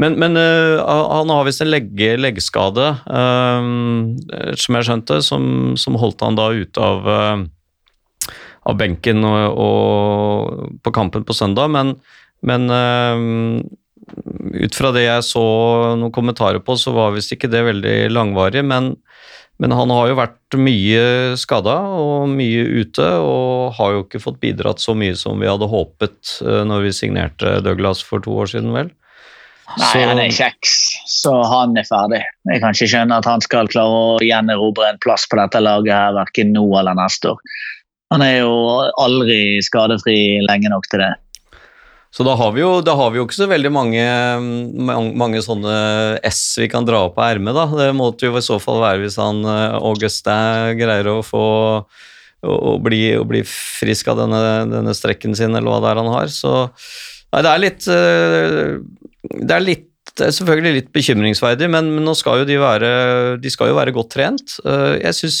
Men, 0.00 0.16
men 0.20 0.38
uh, 0.40 0.80
han 0.80 1.32
har 1.32 1.44
visst 1.44 1.60
en 1.60 1.68
legge, 1.68 2.14
leggskade, 2.16 2.86
uh, 3.04 4.56
som 4.56 4.78
jeg 4.78 4.88
skjønte, 4.88 5.20
som, 5.26 5.44
som 5.80 5.98
holdt 6.00 6.24
han 6.24 6.40
da 6.40 6.48
ute 6.56 6.86
av, 6.86 7.04
uh, 7.04 8.32
av 8.70 8.80
benken 8.80 9.20
og, 9.28 9.60
og 9.60 10.80
på 10.80 10.94
kampen 10.96 11.28
på 11.28 11.36
søndag, 11.36 11.68
men, 11.72 11.94
men 12.46 12.68
ut 14.56 14.76
fra 14.76 14.90
det 14.96 15.04
jeg 15.04 15.28
så 15.28 15.44
noen 16.00 16.12
kommentarer 16.16 16.64
på, 16.64 16.80
så 16.80 16.96
var 16.96 17.12
visst 17.12 17.36
ikke 17.36 17.52
det 17.52 17.64
veldig 17.68 17.96
langvarig, 18.12 18.64
men, 18.64 18.94
men 19.60 19.74
han 19.76 19.90
har 19.92 20.08
jo 20.08 20.16
vært 20.16 20.56
mye 20.56 21.02
skada 21.40 21.74
og 22.00 22.30
mye 22.32 22.62
ute, 22.80 23.04
og 23.20 23.74
har 23.76 23.92
jo 23.96 24.04
ikke 24.06 24.22
fått 24.22 24.40
bidratt 24.40 24.80
så 24.80 24.94
mye 24.96 25.16
som 25.20 25.40
vi 25.42 25.50
hadde 25.50 25.68
håpet 25.68 26.38
eh, 26.46 26.62
når 26.68 26.86
vi 26.88 26.94
signerte 26.96 27.58
Douglas 27.66 28.00
for 28.06 28.24
to 28.24 28.38
år 28.40 28.48
siden, 28.54 28.72
vel? 28.76 28.88
Nei, 29.76 29.86
Så- 29.92 30.06
han 30.08 30.18
er 30.18 30.32
kjeks, 30.34 30.72
så 31.06 31.34
han 31.46 31.76
er 31.78 31.84
ferdig. 31.86 32.22
Jeg 32.50 32.60
kan 32.62 32.74
ikke 32.74 32.88
skjønne 32.90 33.18
at 33.20 33.28
han 33.28 33.40
skal 33.44 33.68
klare 33.70 34.00
å 34.00 34.18
gjenerobre 34.24 34.88
en 34.88 34.98
plass 35.04 35.28
på 35.30 35.38
dette 35.38 35.60
laget 35.62 35.92
her, 35.94 36.16
verken 36.16 36.50
nå 36.56 36.64
eller 36.80 36.96
neste 36.98 37.30
år. 37.36 37.38
Han 38.10 38.24
er 38.26 38.40
jo 38.40 38.54
aldri 38.98 39.60
skadefri 39.62 40.40
lenge 40.48 40.72
nok 40.72 40.88
til 40.90 41.04
det. 41.04 41.12
Så 42.10 42.24
da 42.26 42.32
har 42.34 42.56
jo, 42.58 42.70
da 42.82 42.96
har 42.98 43.12
vi 43.12 43.20
jo 43.20 43.24
ikke 43.28 43.38
så 43.38 43.46
veldig 43.46 43.70
mange, 43.70 44.04
mange, 45.14 45.42
sånne 45.46 45.74
S 46.26 46.40
vi 46.58 46.66
kan 46.72 46.86
dra 46.88 47.04
opp 47.06 47.20
av 47.22 47.36
ermet, 47.36 47.54
da. 47.54 47.68
Det 47.70 47.90
måtte 47.94 48.26
jo 48.26 48.34
i 48.34 48.42
så 48.42 48.58
fall 48.62 48.80
være 48.82 49.04
hvis 49.04 49.18
han 49.20 49.44
Auguste 49.46 50.34
Augustin 50.34 50.80
greier 50.80 51.10
å 51.12 51.20
få 51.22 51.44
å, 52.46 52.74
bli, 52.82 53.02
å 53.20 53.26
bli 53.28 53.42
frisk 53.46 54.10
av 54.12 54.22
denne, 54.22 54.40
denne 54.70 54.94
strekken 54.96 55.36
sin, 55.36 55.54
eller 55.54 55.68
hva 55.68 55.80
det 55.84 55.92
er 55.92 56.00
han 56.00 56.12
har. 56.14 56.32
Så 56.32 56.52
nei, 56.64 57.42
det 57.44 57.52
er 57.52 57.64
litt 57.64 57.88
eh, 57.92 58.74
Det 59.30 59.56
er 59.56 59.66
litt 59.66 59.86
det 60.18 60.26
er 60.26 60.34
selvfølgelig 60.34 60.72
litt 60.74 60.88
bekymringsverdig, 60.92 61.68
men, 61.70 61.92
men 61.94 62.04
nå 62.04 62.16
skal 62.18 62.40
jo 62.40 62.46
de 62.48 62.56
være 62.60 62.88
De 63.40 63.52
skal 63.52 63.70
jo 63.70 63.76
være 63.78 63.94
godt 63.94 64.10
trent. 64.16 64.56
Eh, 64.64 64.96
Jeg 65.04 65.16
syns 65.20 65.40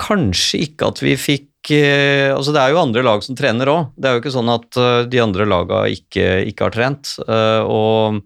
kanskje 0.00 0.64
ikke 0.66 0.90
at 0.90 1.00
vi 1.02 1.14
fikk 1.18 1.46
eh, 1.46 1.53
altså 1.72 2.52
Det 2.52 2.60
er 2.60 2.70
jo 2.74 2.80
andre 2.82 3.02
lag 3.02 3.22
som 3.24 3.36
trener 3.38 3.70
òg. 3.72 3.92
Det 3.96 4.08
er 4.08 4.14
jo 4.16 4.20
ikke 4.22 4.34
sånn 4.34 4.50
at 4.52 4.76
eh, 4.76 5.04
de 5.08 5.20
andre 5.22 5.46
laga 5.48 5.84
ikke, 5.88 6.44
ikke 6.50 6.64
har 6.68 6.74
trent. 6.74 7.14
eh, 7.26 7.62
og 7.64 8.20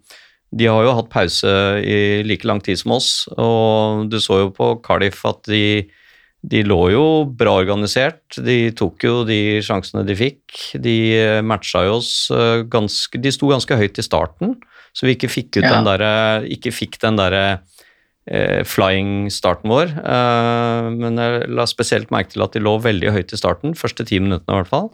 de 0.50 0.64
har 0.64 0.82
jo 0.82 0.94
hatt 0.96 1.10
pause 1.12 1.50
i 1.84 2.22
like 2.24 2.46
lang 2.48 2.58
tid 2.64 2.78
som 2.80 2.92
oss, 2.96 3.28
og 3.36 4.08
du 4.08 4.16
så 4.18 4.38
jo 4.46 4.50
på 4.56 4.70
Cardiff 4.82 5.20
at 5.28 5.42
de, 5.44 5.84
de 6.42 6.62
lå 6.64 6.78
jo 6.94 7.02
bra 7.28 7.58
organisert. 7.60 8.22
De 8.40 8.70
tok 8.72 9.04
jo 9.04 9.24
de 9.28 9.60
sjansene 9.60 10.06
de 10.08 10.16
fikk. 10.16 10.72
De 10.80 10.96
eh, 11.18 11.40
matcha 11.44 11.84
jo 11.84 11.98
oss 12.00 12.30
ganske 12.72 13.20
De 13.20 13.30
sto 13.34 13.50
ganske 13.52 13.76
høyt 13.76 14.00
i 14.00 14.06
starten, 14.06 14.56
så 14.96 15.04
vi 15.06 15.14
ikke 15.18 15.28
fikk 15.30 15.58
ut 15.60 15.64
Ja. 15.68 15.76
den 15.76 15.84
derre 15.86 16.14
Ikke 16.48 16.72
fikk 16.72 16.96
den 17.04 17.16
derre 17.20 17.60
flying-starten 18.68 19.70
vår. 19.72 19.92
Eh, 20.02 20.88
men 20.94 21.20
jeg 21.20 21.48
la 21.54 21.64
spesielt 21.68 22.12
merke 22.14 22.34
til 22.34 22.44
at 22.44 22.56
de 22.56 22.62
lå 22.64 22.74
veldig 22.84 23.14
høyt 23.14 23.32
i 23.32 23.40
starten, 23.40 23.76
første 23.78 24.06
ti 24.08 24.20
minuttene 24.22 24.54
i 24.56 24.60
hvert 24.60 24.72
fall. 24.72 24.90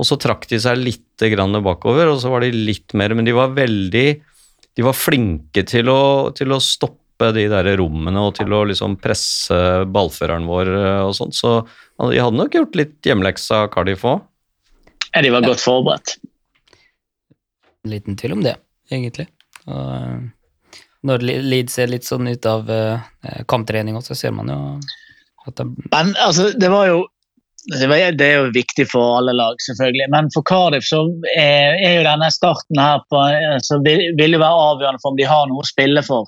Og 0.00 0.08
så 0.08 0.16
trakk 0.20 0.46
de 0.48 0.60
seg 0.62 0.80
litt 0.80 1.24
grann 1.34 1.58
bakover, 1.64 2.08
og 2.12 2.20
så 2.22 2.32
var 2.32 2.44
de 2.44 2.54
litt 2.54 2.94
mer 2.96 3.12
Men 3.12 3.26
de 3.28 3.34
var 3.36 3.50
veldig 3.52 4.06
De 4.78 4.84
var 4.86 4.96
flinke 4.96 5.64
til 5.68 5.90
å, 5.92 6.30
til 6.32 6.54
å 6.54 6.60
stoppe 6.64 7.28
de 7.36 7.44
der 7.52 7.68
rommene 7.76 8.22
og 8.24 8.38
til 8.38 8.54
å 8.56 8.62
liksom 8.70 8.96
presse 9.02 9.58
ballføreren 9.92 10.48
vår 10.48 10.72
eh, 10.72 11.02
og 11.04 11.12
sånt. 11.18 11.36
Så 11.36 11.58
de 12.00 12.22
hadde 12.22 12.38
nok 12.38 12.56
gjort 12.56 12.78
litt 12.80 12.96
hjemmeleksa, 13.04 13.66
Cardiff 13.74 14.06
òg. 14.08 14.22
Ja, 15.10 15.20
de 15.26 15.32
var 15.34 15.44
godt 15.44 15.60
forberedt. 15.60 16.16
Liten 17.90 18.16
tvil 18.16 18.38
om 18.38 18.44
det, 18.44 18.54
egentlig. 18.92 19.26
Og, 19.66 19.90
eh, 19.98 20.20
når 21.06 21.24
Le- 21.24 21.38
Leeds 21.42 21.78
ser 21.78 21.90
litt 21.92 22.04
sånn 22.04 22.28
ut 22.28 22.46
av 22.46 22.68
eh, 22.70 23.40
kamptrening 23.48 23.96
også, 23.96 24.14
så 24.14 24.26
ser 24.26 24.36
man 24.36 24.52
jo 24.52 24.60
at 25.48 25.56
det 25.56 25.66
Men 25.92 26.12
altså, 26.20 26.50
det 26.52 26.68
var 26.72 26.90
jo 26.90 27.06
det 27.68 27.88
det 28.16 28.26
er 28.26 28.38
jo 28.40 28.52
viktig 28.54 28.86
for 28.88 29.18
alle 29.18 29.34
lag, 29.36 29.58
selvfølgelig. 29.60 30.06
Men 30.08 30.30
for 30.32 30.42
Cardiff 30.48 30.86
så 30.88 31.02
er, 31.36 31.76
er 31.76 31.98
jo 31.98 32.06
denne 32.06 32.30
starten 32.32 32.80
her 32.80 33.02
på, 33.12 33.20
så 33.62 33.76
vil, 33.84 34.00
vil 34.16 34.36
jo 34.36 34.40
være 34.40 34.62
avgjørende 34.70 35.02
for 35.02 35.12
om 35.12 35.18
de 35.18 35.28
har 35.28 35.48
noe 35.50 35.60
å 35.60 35.68
spille 35.68 36.02
for 36.06 36.24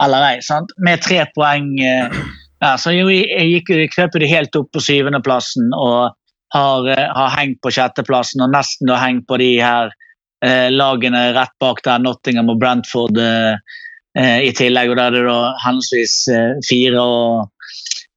eller 0.00 0.24
ei. 0.24 0.38
sant? 0.44 0.72
Med 0.80 1.02
tre 1.04 1.26
poeng 1.36 1.74
eh, 1.84 2.16
ja, 2.64 2.74
så 2.80 2.92
jo, 2.96 3.08
jeg 3.12 3.50
gikk 3.50 3.92
krøp 3.94 4.16
jo 4.16 4.22
de 4.22 4.30
helt 4.30 4.56
opp 4.56 4.70
på 4.72 4.82
syvendeplassen 4.84 5.68
og 5.76 6.14
har, 6.54 6.88
eh, 6.92 7.06
har 7.16 7.34
hengt 7.36 7.60
på 7.64 7.72
sjetteplassen 7.76 8.44
og 8.44 8.54
nesten 8.54 8.90
har 8.92 9.04
hengt 9.04 9.26
på 9.28 9.38
de 9.40 9.52
her 9.60 9.92
eh, 10.44 10.68
lagene 10.72 11.30
rett 11.36 11.54
bak 11.62 11.84
der, 11.86 12.00
Nottingham 12.02 12.52
og 12.52 12.60
Brentford 12.62 13.20
eh, 13.20 13.52
eh, 13.52 13.86
i 14.18 14.50
tillegg. 14.56 14.90
og 14.90 14.98
Da 14.98 15.06
er 15.06 15.16
det 15.16 15.24
da 15.28 15.40
henholdsvis 15.64 16.14
eh, 16.34 16.54
fire 16.66 17.02
og 17.02 17.50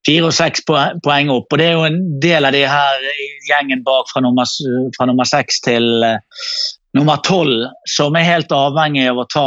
fire 0.07 0.29
og 0.29 0.35
seks 0.35 0.63
poeng 0.67 1.31
opp. 1.33 1.51
og 1.51 1.59
Det 1.59 1.67
er 1.67 1.75
jo 1.77 1.87
en 1.87 1.99
del 2.23 2.47
av 2.47 2.55
de 2.55 2.63
her 2.67 3.09
gjengen 3.49 3.83
bak 3.85 4.09
fra 4.11 4.23
nummer, 4.23 4.47
fra 4.97 5.07
nummer 5.09 5.27
seks 5.27 5.61
til 5.63 6.03
eh, 6.03 6.17
nummer 6.97 7.21
tolv, 7.25 7.69
som 7.89 8.15
er 8.15 8.27
helt 8.27 8.51
avhengig 8.53 9.07
av 9.09 9.21
å 9.23 9.29
ta 9.31 9.45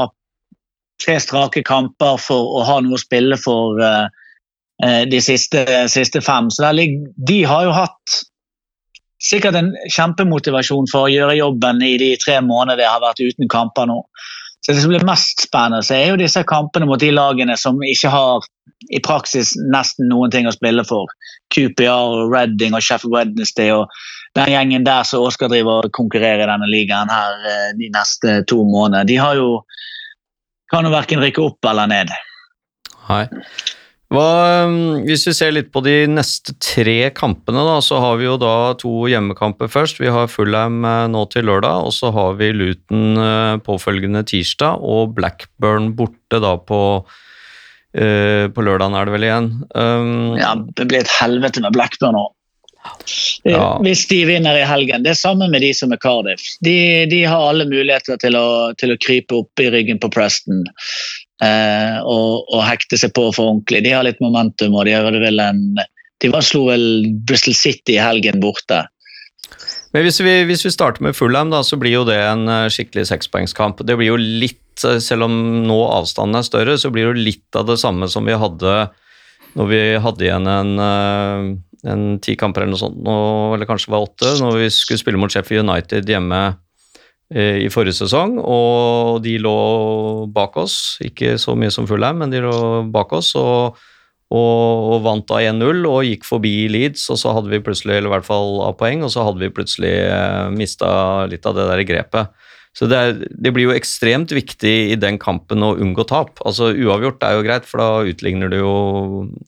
tre 1.02 1.18
strake 1.20 1.62
kamper 1.66 2.16
for 2.20 2.56
å 2.58 2.62
ha 2.66 2.78
noe 2.80 2.96
å 2.96 3.02
spille 3.02 3.36
for 3.40 3.82
eh, 3.82 4.06
eh, 4.84 5.02
de 5.10 5.20
siste, 5.24 5.66
siste 5.92 6.24
fem. 6.24 6.48
Så 6.50 6.72
ligger, 6.72 7.12
de 7.16 7.42
har 7.44 7.68
jo 7.68 7.76
hatt 7.76 8.22
sikkert 9.26 9.56
en 9.58 9.70
kjempemotivasjon 9.92 10.88
for 10.92 11.06
å 11.06 11.12
gjøre 11.12 11.38
jobben 11.38 11.80
i 11.84 11.96
de 12.00 12.14
tre 12.20 12.38
månedene 12.44 12.82
de 12.82 12.88
har 12.88 13.04
vært 13.04 13.22
uten 13.24 13.48
kamper 13.52 13.88
nå. 13.88 14.02
Så 14.64 14.72
Det 14.72 14.82
som 14.82 14.90
blir 14.90 15.06
mest 15.06 15.46
spennende, 15.46 15.84
så 15.86 15.94
er 15.94 16.08
jo 16.10 16.20
disse 16.20 16.42
kampene 16.42 16.88
mot 16.88 17.00
de 17.00 17.12
lagene 17.14 17.54
som 17.60 17.78
ikke 17.82 18.10
har 18.10 18.46
i 18.90 19.00
praksis 19.02 19.54
nesten 19.72 20.08
noen 20.10 20.32
ting 20.32 20.48
å 20.48 20.54
spille 20.54 20.82
for. 20.84 21.10
QPR, 21.54 21.86
og 21.90 22.32
Reading 22.34 22.74
og 22.74 22.82
Sheffield 22.82 23.14
Wednesday 23.14 23.70
og 23.74 23.86
den 24.36 24.50
gjengen 24.52 24.84
der 24.84 25.06
som 25.06 25.22
også 25.22 25.38
skal 25.38 25.52
drive 25.52 25.78
og 25.78 25.92
konkurrere 25.96 26.44
i 26.44 26.50
denne 26.50 26.68
ligaen 26.68 27.12
her 27.12 27.46
eh, 27.52 27.70
de 27.78 27.88
neste 27.94 28.40
to 28.50 28.58
månedene. 28.66 29.06
De 29.08 29.20
har 29.22 29.38
jo 29.38 29.62
kan 30.72 30.84
jo 30.84 30.92
verken 30.92 31.22
rykke 31.22 31.44
opp 31.44 31.68
eller 31.70 31.88
ned. 31.90 32.12
Nei. 33.06 33.24
Hva, 34.12 34.66
um, 34.70 35.00
hvis 35.02 35.24
vi 35.26 35.32
ser 35.34 35.50
litt 35.56 35.72
på 35.74 35.82
de 35.82 36.04
neste 36.06 36.54
tre 36.62 37.10
kampene, 37.16 37.64
da, 37.66 37.80
så 37.82 37.98
har 38.02 38.20
vi 38.20 38.28
jo 38.28 38.36
da 38.38 38.76
to 38.78 38.92
hjemmekamper 39.10 39.70
først. 39.72 39.98
Vi 39.98 40.12
har 40.14 40.30
Fulham 40.30 40.78
eh, 40.86 41.06
nå 41.10 41.24
til 41.32 41.48
lørdag, 41.50 41.88
og 41.88 41.94
så 41.94 42.12
har 42.14 42.38
vi 42.38 42.52
Luton 42.54 43.18
eh, 43.18 43.56
påfølgende 43.66 44.22
tirsdag, 44.30 44.78
og 44.78 45.16
Blackburn 45.18 45.90
borte 45.98 46.38
da 46.42 46.54
på, 46.62 46.80
uh, 47.02 48.44
på 48.54 48.66
lørdagen 48.68 48.94
er 48.94 49.10
det 49.10 49.16
vel 49.16 49.26
igjen. 49.26 49.52
Um, 49.74 50.38
Ja, 50.38 50.54
det 50.54 50.86
blir 50.86 51.02
et 51.02 51.14
helvete 51.18 51.66
med 51.66 51.74
Blackburn 51.74 52.14
nå. 52.14 52.26
Ja. 53.42 53.80
Hvis 53.82 54.04
de 54.06 54.20
vinner 54.28 54.54
i 54.54 54.66
helgen. 54.66 55.02
Det 55.02 55.10
er 55.10 55.18
samme 55.18 55.48
med 55.50 55.64
de 55.64 55.72
som 55.74 55.90
er 55.90 55.98
Cardiff. 55.98 56.44
De, 56.62 57.06
de 57.10 57.24
har 57.26 57.48
alle 57.48 57.66
muligheter 57.66 58.20
til 58.22 58.38
å, 58.38 58.70
til 58.78 58.94
å 58.94 58.98
krype 59.02 59.40
opp 59.40 59.62
i 59.62 59.66
ryggen 59.74 59.98
på 59.98 60.10
Preston 60.14 60.62
eh, 61.44 61.98
og, 62.02 62.46
og 62.52 62.64
hekte 62.66 62.98
seg 63.00 63.14
på 63.16 63.28
for 63.34 63.52
ordentlig. 63.52 63.84
De 63.86 63.94
har 63.94 64.06
litt 64.06 64.22
momentum, 64.24 64.76
og 64.76 64.86
de, 64.88 64.96
hadde 64.96 65.22
vel 65.22 65.42
en, 65.42 65.62
de 66.22 66.32
var, 66.32 66.44
slo 66.46 66.66
vel 66.70 66.86
Bristol 67.28 67.56
City 67.56 67.96
i 67.96 68.02
helgen 68.02 68.40
borte. 68.42 68.84
Men 69.94 70.04
hvis 70.04 70.20
vi, 70.20 70.32
hvis 70.48 70.64
vi 70.66 70.74
starter 70.74 71.04
med 71.06 71.16
Fulham, 71.16 71.52
da, 71.52 71.62
så 71.64 71.78
blir 71.80 71.94
jo 71.94 72.06
det 72.08 72.18
en 72.20 72.46
eh, 72.52 72.68
skikkelig 72.72 73.06
sekspoengskamp. 73.12 73.84
Det 73.86 73.96
blir 73.96 74.12
jo 74.12 74.20
litt, 74.20 74.84
eh, 74.84 74.98
selv 75.02 75.28
om 75.28 75.36
nå 75.64 75.78
avstanden 75.88 76.40
er 76.40 76.48
større, 76.48 76.76
så 76.80 76.92
blir 76.92 77.06
det 77.06 77.12
jo 77.14 77.26
litt 77.30 77.58
av 77.58 77.68
det 77.70 77.78
samme 77.80 78.10
som 78.12 78.26
vi 78.28 78.36
hadde 78.36 78.76
når 79.56 79.68
vi 79.70 79.80
hadde 80.04 80.24
igjen 80.26 80.48
en, 80.52 80.72
eh, 80.84 81.90
en 81.92 82.04
ti 82.20 82.34
kamper 82.36 82.64
eller 82.64 82.74
noe 82.74 82.82
sånt, 82.82 82.98
eller 83.06 83.68
kanskje 83.68 83.92
var 83.94 84.04
åtte, 84.04 84.34
når 84.42 84.58
vi 84.60 84.68
skulle 84.74 85.00
spille 85.00 85.20
mot 85.20 85.32
Sheffield 85.32 85.64
United 85.64 86.12
hjemme 86.12 86.40
i 87.34 87.66
forrige 87.74 87.96
sesong, 87.98 88.36
og 88.38 89.18
de 89.24 89.32
lå 89.42 89.56
bak 90.30 90.54
oss. 90.62 90.96
Ikke 91.02 91.32
så 91.42 91.56
mye 91.58 91.72
som 91.74 91.88
Fulham, 91.90 92.20
men 92.22 92.30
de 92.30 92.44
lå 92.44 92.56
bak 92.94 93.16
oss. 93.18 93.32
og 93.40 93.80
og, 94.26 94.86
og 94.96 95.04
vant 95.04 95.26
da 95.30 95.38
1-0 95.52 95.84
og 95.86 96.02
gikk 96.02 96.26
forbi 96.26 96.66
Leeds, 96.72 97.04
og 97.14 97.20
så 97.20 97.34
hadde 97.36 97.52
vi 97.52 97.62
plutselig, 97.62 97.94
eller 97.94 98.10
i 98.10 98.14
hvert 98.16 98.26
fall 98.26 98.58
av 98.66 98.74
poeng, 98.80 99.04
og 99.06 99.12
så 99.14 99.22
hadde 99.26 99.44
vi 99.44 99.52
plutselig 99.54 99.92
eh, 100.02 100.48
mista 100.54 100.88
litt 101.30 101.46
av 101.46 101.54
det 101.58 101.68
der 101.70 101.84
grepet. 101.86 102.48
Så 102.76 102.88
det, 102.90 102.98
er, 102.98 103.20
det 103.30 103.52
blir 103.54 103.70
jo 103.70 103.76
ekstremt 103.76 104.34
viktig 104.36 104.74
i 104.92 104.98
den 105.00 105.16
kampen 105.22 105.62
å 105.64 105.76
unngå 105.80 106.04
tap. 106.10 106.42
Altså 106.44 106.72
Uavgjort 106.74 107.22
er 107.24 107.38
jo 107.38 107.46
greit, 107.46 107.70
for 107.70 107.80
da 107.80 108.10
utligner 108.10 108.50
du 108.52 108.58
jo 108.58 108.74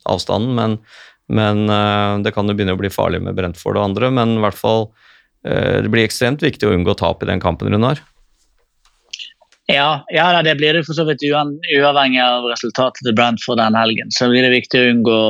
avstanden, 0.08 0.54
men, 0.56 0.78
men 1.26 1.66
eh, 1.74 2.14
det 2.22 2.32
kan 2.36 2.46
jo 2.46 2.54
begynne 2.54 2.78
å 2.78 2.80
bli 2.80 2.92
farlig 2.94 3.20
med 3.26 3.36
Brentford 3.36 3.80
og 3.80 3.90
andre. 3.90 4.12
Men 4.14 4.38
i 4.38 4.44
hvert 4.46 4.62
fall 4.62 4.86
eh, 4.86 5.07
det 5.44 5.90
blir 5.92 6.04
ekstremt 6.04 6.42
viktig 6.42 6.66
å 6.66 6.72
unngå 6.74 6.96
tap 6.98 7.22
i 7.22 7.28
den 7.28 7.40
kampen, 7.40 7.70
Runar. 7.72 8.00
Ja, 9.68 10.04
ja 10.10 10.42
det 10.42 10.56
blir 10.58 10.74
det 10.74 10.86
for 10.86 10.96
så 10.96 11.04
vidt 11.06 11.22
uavhengig 11.22 12.20
av 12.24 12.48
resultatet 12.48 13.04
til 13.04 13.14
Brentford 13.16 13.60
den 13.60 13.76
helgen. 13.78 14.10
Så 14.10 14.30
blir 14.32 14.46
det 14.46 14.54
viktig 14.54 14.80
å 14.80 14.88
unngå, 14.94 15.20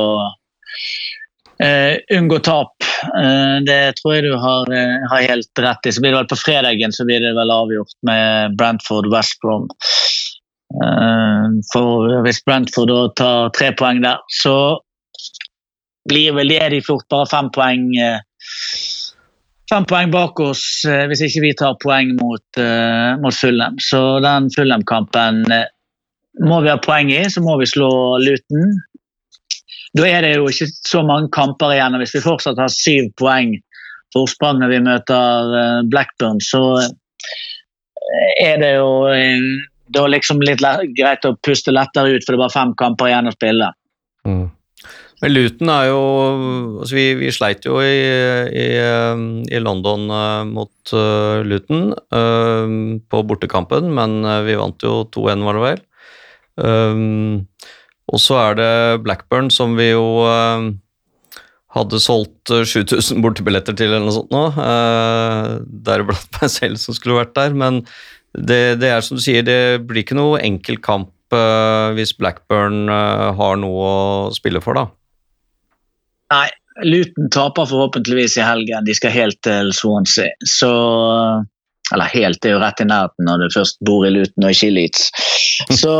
uh, 1.63 1.95
unngå 2.17 2.39
tap. 2.47 2.87
Uh, 3.13 3.59
det 3.67 3.99
tror 3.99 4.15
jeg 4.15 4.25
du 4.29 4.37
har, 4.39 4.71
uh, 4.71 5.09
har 5.11 5.27
helt 5.27 5.63
rett 5.63 5.91
i. 5.91 5.93
Så 5.93 6.01
blir 6.01 6.15
det 6.15 6.21
vel 6.21 6.31
på 6.31 6.39
fredagen 6.39 6.95
så 6.95 7.05
blir 7.07 7.21
det 7.23 7.35
vel 7.37 7.53
avgjort 7.53 7.93
med 8.07 8.55
Brentford 8.59 9.11
West 9.13 9.37
Brom. 9.43 9.67
Eh, 10.69 11.45
for 11.73 12.21
hvis 12.25 12.43
Brentford 12.45 12.91
da 12.91 12.99
tar 13.17 13.53
tre 13.57 13.71
poeng 13.77 14.03
der, 14.03 14.21
så 14.29 14.55
blir 16.09 16.35
vel 16.37 16.53
det 16.53 16.67
de 16.75 16.81
fort 16.85 17.07
bare 17.09 17.29
fem 17.29 17.49
poeng 17.53 17.89
eh, 17.97 18.21
fem 19.69 19.85
poeng 19.89 20.11
bak 20.13 20.39
oss 20.43 20.63
eh, 20.89 21.05
hvis 21.09 21.23
ikke 21.27 21.43
vi 21.43 21.55
tar 21.57 21.77
poeng 21.83 22.15
mot, 22.19 22.45
eh, 22.61 23.15
mot 23.21 23.35
Fulham. 23.35 23.77
Så 23.83 24.01
den 24.25 24.49
Fulham-kampen 24.55 25.43
eh, 25.53 25.67
må 26.45 26.61
vi 26.65 26.71
ha 26.71 26.77
poeng 26.81 27.11
i, 27.13 27.21
så 27.29 27.43
må 27.45 27.57
vi 27.61 27.69
slå 27.69 27.91
Luton. 28.23 28.77
Da 29.97 30.05
er 30.05 30.25
det 30.25 30.35
jo 30.35 30.49
ikke 30.49 30.69
så 30.69 31.01
mange 31.05 31.31
kamper 31.33 31.73
igjen. 31.75 31.97
og 31.97 32.03
Hvis 32.03 32.15
vi 32.17 32.25
fortsatt 32.25 32.61
har 32.61 32.71
syv 32.73 33.09
poeng 33.19 33.55
forsprang 34.13 34.61
når 34.61 34.71
vi 34.73 34.83
møter 34.85 35.83
Blackburn, 35.89 36.39
så 36.41 36.61
er 38.41 38.61
det 38.61 38.71
jo 38.73 38.89
da 39.93 40.05
liksom 40.09 40.41
litt 40.45 40.63
greit 40.97 41.25
å 41.25 41.35
puste 41.45 41.73
lettere 41.73 42.15
ut, 42.15 42.25
for 42.25 42.33
det 42.33 42.39
er 42.39 42.41
bare 42.41 42.55
fem 42.55 42.73
kamper 42.77 43.09
igjen 43.09 43.29
å 43.29 43.35
spille. 43.35 43.69
Men 45.19 45.33
Luton 45.33 45.71
er 45.73 45.89
jo 45.89 46.01
altså 46.79 46.95
vi, 46.95 47.05
vi 47.19 47.31
sleit 47.35 47.65
jo 47.67 47.81
i, 47.83 47.95
i, 48.55 48.67
um, 49.11 49.23
i 49.51 49.59
London 49.59 50.07
uh, 50.07 50.45
mot 50.47 50.93
uh, 50.95 51.41
Luton 51.43 51.91
uh, 52.15 52.67
på 53.11 53.23
bortekampen, 53.27 53.91
men 53.95 54.21
uh, 54.23 54.39
vi 54.47 54.55
vant 54.59 54.85
jo 54.85 55.01
2-1, 55.11 55.43
var 55.43 55.59
det 55.59 55.65
vel. 55.65 55.81
Um, 56.59 57.47
og 58.09 58.21
så 58.23 58.39
er 58.41 58.59
det 58.59 58.71
Blackburn, 59.03 59.51
som 59.53 59.75
vi 59.77 59.91
jo 59.91 60.05
uh, 60.23 60.69
hadde 61.75 62.01
solgt 62.01 62.53
uh, 62.53 62.63
7000 62.63 63.19
bortebilletter 63.23 63.75
til, 63.77 63.91
eller 63.91 64.07
noe 64.07 64.15
sånt 64.15 64.33
nå. 64.33 64.45
Uh, 64.55 65.59
Deriblant 65.85 66.31
meg 66.39 66.53
selv 66.53 66.81
som 66.81 66.97
skulle 66.97 67.19
vært 67.19 67.35
der. 67.37 67.55
Men 67.57 67.83
det, 68.33 68.79
det 68.81 68.93
er 68.93 69.05
som 69.05 69.19
du 69.19 69.23
sier, 69.25 69.43
det 69.45 69.83
blir 69.89 70.05
ikke 70.05 70.17
noe 70.17 70.39
enkel 70.45 70.79
kamp 70.79 71.11
uh, 71.35 71.91
hvis 71.97 72.15
Blackburn 72.17 72.87
uh, 72.87 73.35
har 73.37 73.59
noe 73.61 73.91
å 73.91 73.99
spille 74.35 74.63
for, 74.63 74.79
da. 74.79 74.87
Nei, 76.29 76.47
Luton 76.83 77.29
taper 77.33 77.65
forhåpentligvis 77.65 78.37
i 78.37 78.45
helgen. 78.45 78.85
De 78.85 78.95
skal 78.95 79.15
helt 79.15 79.41
til 79.45 79.73
Swansea. 79.73 80.31
Så 80.45 80.71
Eller 81.89 82.05
helt, 82.13 82.37
det 82.43 82.51
er 82.51 82.53
jo 82.53 82.61
rett 82.61 82.81
i 82.83 82.85
nærheten 82.85 83.25
når 83.25 83.39
du 83.41 83.53
først 83.55 83.79
bor 83.81 84.03
i 84.05 84.11
Luton 84.13 84.45
og 84.45 84.51
ikke 84.53 84.67
i 84.67 84.73
Leeds. 84.75 85.07
Så 85.73 85.93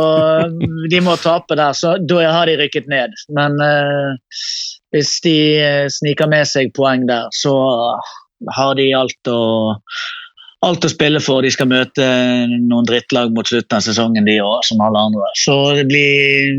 de 0.92 1.00
må 1.02 1.16
tape 1.18 1.56
der. 1.58 1.74
Så 1.74 1.96
da 2.06 2.28
har 2.30 2.46
de 2.46 2.54
rykket 2.60 2.86
ned. 2.86 3.16
Men 3.34 3.58
eh, 3.58 4.12
hvis 4.94 5.16
de 5.26 5.34
eh, 5.58 5.88
sniker 5.90 6.30
med 6.30 6.46
seg 6.46 6.70
poeng 6.78 7.08
der, 7.10 7.26
så 7.34 7.56
har 8.54 8.78
de 8.78 8.92
alt 8.94 9.32
å 9.34 9.40
Alt 10.60 10.84
å 10.84 10.90
spille 10.92 11.22
for. 11.24 11.40
De 11.40 11.48
skal 11.48 11.70
møte 11.70 12.04
noen 12.52 12.84
drittlag 12.84 13.30
mot 13.32 13.48
slutten 13.48 13.78
av 13.78 13.80
sesongen, 13.80 14.26
de 14.28 14.34
òg, 14.44 14.58
som 14.68 14.82
alle 14.84 15.06
andre. 15.08 15.30
Så 15.40 15.54
det 15.78 15.86
blir 15.88 16.58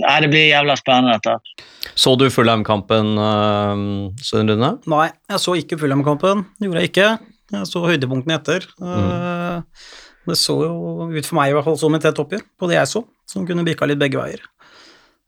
Nei, 0.00 0.14
det 0.24 0.30
blir 0.32 0.46
jævla 0.48 0.74
spennende, 0.80 1.18
dette. 1.18 1.64
Så 2.00 2.14
du 2.16 2.24
Fulham-kampen, 2.32 3.10
uh, 3.20 4.14
Svein 4.24 4.48
Rune? 4.48 4.70
Nei, 4.88 5.10
jeg 5.28 5.42
så 5.42 5.52
ikke 5.60 5.76
Fulham-kampen. 5.82 6.46
Det 6.58 6.68
gjorde 6.70 6.80
jeg 6.86 6.92
ikke. 6.94 7.10
Jeg 7.52 7.68
så 7.68 7.82
høydepunktene 7.84 8.38
etter. 8.38 8.64
Eh, 8.80 9.60
Det 10.24 10.36
så 10.38 10.54
jo 10.62 11.08
ut 11.12 11.26
for 11.26 11.34
meg 11.36 11.50
i 11.50 11.54
hvert 11.56 11.66
fall 11.66 11.76
som 11.76 11.92
et 11.98 12.00
tett 12.06 12.16
oppgjør, 12.22 12.40
på 12.56 12.68
det 12.70 12.76
jeg 12.78 12.88
så, 12.88 13.02
som 13.28 13.44
kunne 13.44 13.64
bikka 13.66 13.84
litt 13.90 13.98
begge 14.00 14.16
veier. 14.22 14.40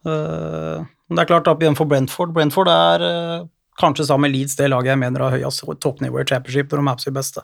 Eh, 0.06 0.84
Men 1.10 1.18
det 1.18 1.24
er 1.24 1.28
klart, 1.28 1.48
opp 1.52 1.60
igjen 1.60 1.76
for 1.76 1.84
Brentford. 1.90 2.32
Brentford 2.32 2.70
er 2.72 3.04
eh, 3.04 3.42
kanskje 3.80 4.06
sammen 4.08 4.30
med 4.30 4.38
Leeds 4.38 4.56
det 4.56 4.70
laget 4.72 4.94
jeg 4.94 5.00
mener 5.02 5.26
har 5.26 5.34
høyest 5.36 5.66
toppnivå 5.84 6.22
i 6.22 6.28
championship 6.30 6.70
når 6.72 6.80
de 6.80 6.88
er 6.88 6.96
på 7.00 7.04
sitt 7.04 7.16
beste. 7.18 7.42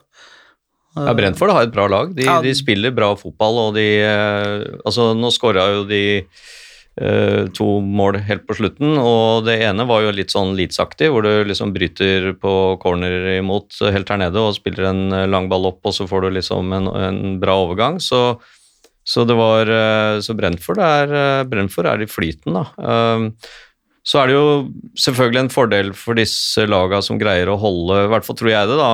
Eh, 0.97 1.05
Ja, 1.05 1.13
Brentford 1.13 1.53
har 1.53 1.67
et 1.67 1.75
bra 1.75 1.85
lag. 1.91 2.15
De, 2.17 2.25
Ja. 2.25 2.39
de 2.41 2.55
spiller 2.57 2.89
bra 2.95 3.11
fotball, 3.15 3.59
og 3.67 3.75
de 3.77 3.85
eh, 4.01 4.65
Altså, 4.85 5.11
nå 5.13 5.29
skåra 5.29 5.67
jo 5.75 5.83
de 5.85 6.01
eh, 6.25 6.25
to 7.57 7.67
mål 7.81 8.19
helt 8.27 8.43
på 8.47 8.55
slutten, 8.57 8.95
og 8.99 9.47
det 9.47 9.57
ene 9.65 9.85
var 9.89 10.03
jo 10.03 10.13
litt 10.13 10.33
sånn 10.33 10.53
Leeds-aktig, 10.57 11.09
hvor 11.11 11.25
du 11.25 11.47
liksom 11.47 11.73
bryter 11.73 12.31
på 12.37 12.53
corner 12.81 13.37
imot 13.37 13.79
helt 13.93 14.11
her 14.11 14.21
nede 14.21 14.41
og 14.41 14.55
spiller 14.57 14.89
en 14.91 15.03
eh, 15.15 15.29
lang 15.29 15.49
ball 15.51 15.69
opp, 15.71 15.81
og 15.87 15.95
så 15.95 16.07
får 16.09 16.25
du 16.25 16.35
liksom 16.37 16.73
en, 16.77 16.89
en 16.91 17.21
bra 17.41 17.57
overgang. 17.63 17.99
Så, 18.03 18.21
så 19.07 19.25
det 19.27 19.37
var 19.39 19.71
eh, 19.71 20.21
Så 20.21 20.35
Brentford 20.37 20.81
er, 20.83 21.17
eh, 21.17 21.43
Brentford 21.49 21.89
er 21.89 22.05
i 22.05 22.09
flyten, 22.09 22.57
da. 22.59 23.29
Så 24.01 24.17
er 24.17 24.31
det 24.31 24.33
jo 24.33 24.45
selvfølgelig 24.97 25.43
en 25.43 25.51
fordel 25.53 25.91
for 25.93 26.17
disse 26.17 26.63
laga 26.65 27.03
som 27.05 27.19
greier 27.21 27.51
å 27.53 27.59
holde, 27.61 27.99
i 28.01 28.09
hvert 28.09 28.25
fall 28.25 28.37
tror 28.39 28.49
jeg 28.49 28.69
det, 28.71 28.77
da, 28.79 28.93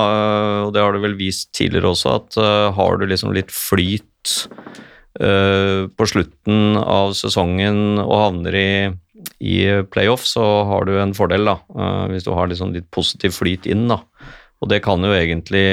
og 0.66 0.74
det 0.76 0.82
har 0.84 0.92
du 0.92 1.00
vel 1.00 1.16
vist 1.16 1.48
tidligere 1.56 1.94
også, 1.94 2.12
at 2.18 2.36
har 2.76 3.00
du 3.00 3.06
liksom 3.08 3.32
litt 3.32 3.48
flyt 3.48 4.34
på 5.18 6.06
slutten 6.06 6.76
av 6.78 7.10
sesongen 7.18 7.98
og 7.98 8.12
havner 8.20 8.54
i, 8.54 8.70
i 9.42 9.56
playoff, 9.90 10.26
så 10.26 10.44
har 10.68 10.86
du 10.86 10.94
en 10.98 11.14
fordel, 11.16 11.48
da. 11.48 11.56
Uh, 11.74 12.04
hvis 12.12 12.26
du 12.26 12.32
har 12.36 12.50
liksom 12.50 12.74
litt 12.74 12.86
positiv 12.94 13.34
flyt 13.38 13.66
inn, 13.70 13.88
da. 13.90 14.00
Og 14.62 14.70
det 14.70 14.80
kan 14.84 15.02
jo 15.02 15.10
egentlig 15.14 15.66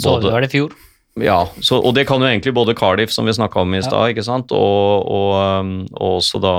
Så 0.00 0.18
du 0.20 0.28
det 0.28 0.48
i 0.48 0.52
fjor. 0.52 0.74
ja, 1.20 1.46
så, 1.60 1.78
og 1.80 1.94
det 1.96 2.06
kan 2.08 2.20
jo 2.20 2.28
egentlig 2.28 2.52
både 2.56 2.74
Cardiff, 2.76 3.12
som 3.12 3.28
vi 3.28 3.32
snakka 3.36 3.60
om 3.64 3.74
i 3.76 3.82
stad, 3.84 4.12
ikke 4.12 4.24
sant, 4.24 4.52
og, 4.52 5.08
og, 5.08 5.88
og 5.92 6.18
også 6.18 6.40
da 6.40 6.54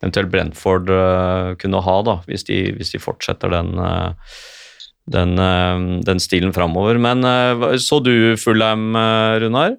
eventuelt 0.00 0.32
Brentford 0.32 0.88
kunne 1.60 1.84
ha, 1.84 1.96
da, 2.04 2.18
hvis 2.28 2.44
de, 2.48 2.58
hvis 2.76 2.92
de 2.92 3.00
fortsetter 3.00 3.52
den, 3.52 3.76
den, 5.12 5.36
den 6.04 6.20
stilen 6.20 6.56
framover. 6.56 7.00
Men 7.00 7.24
så 7.80 8.00
du 8.04 8.36
Fulham, 8.40 8.92
Runar? 9.44 9.76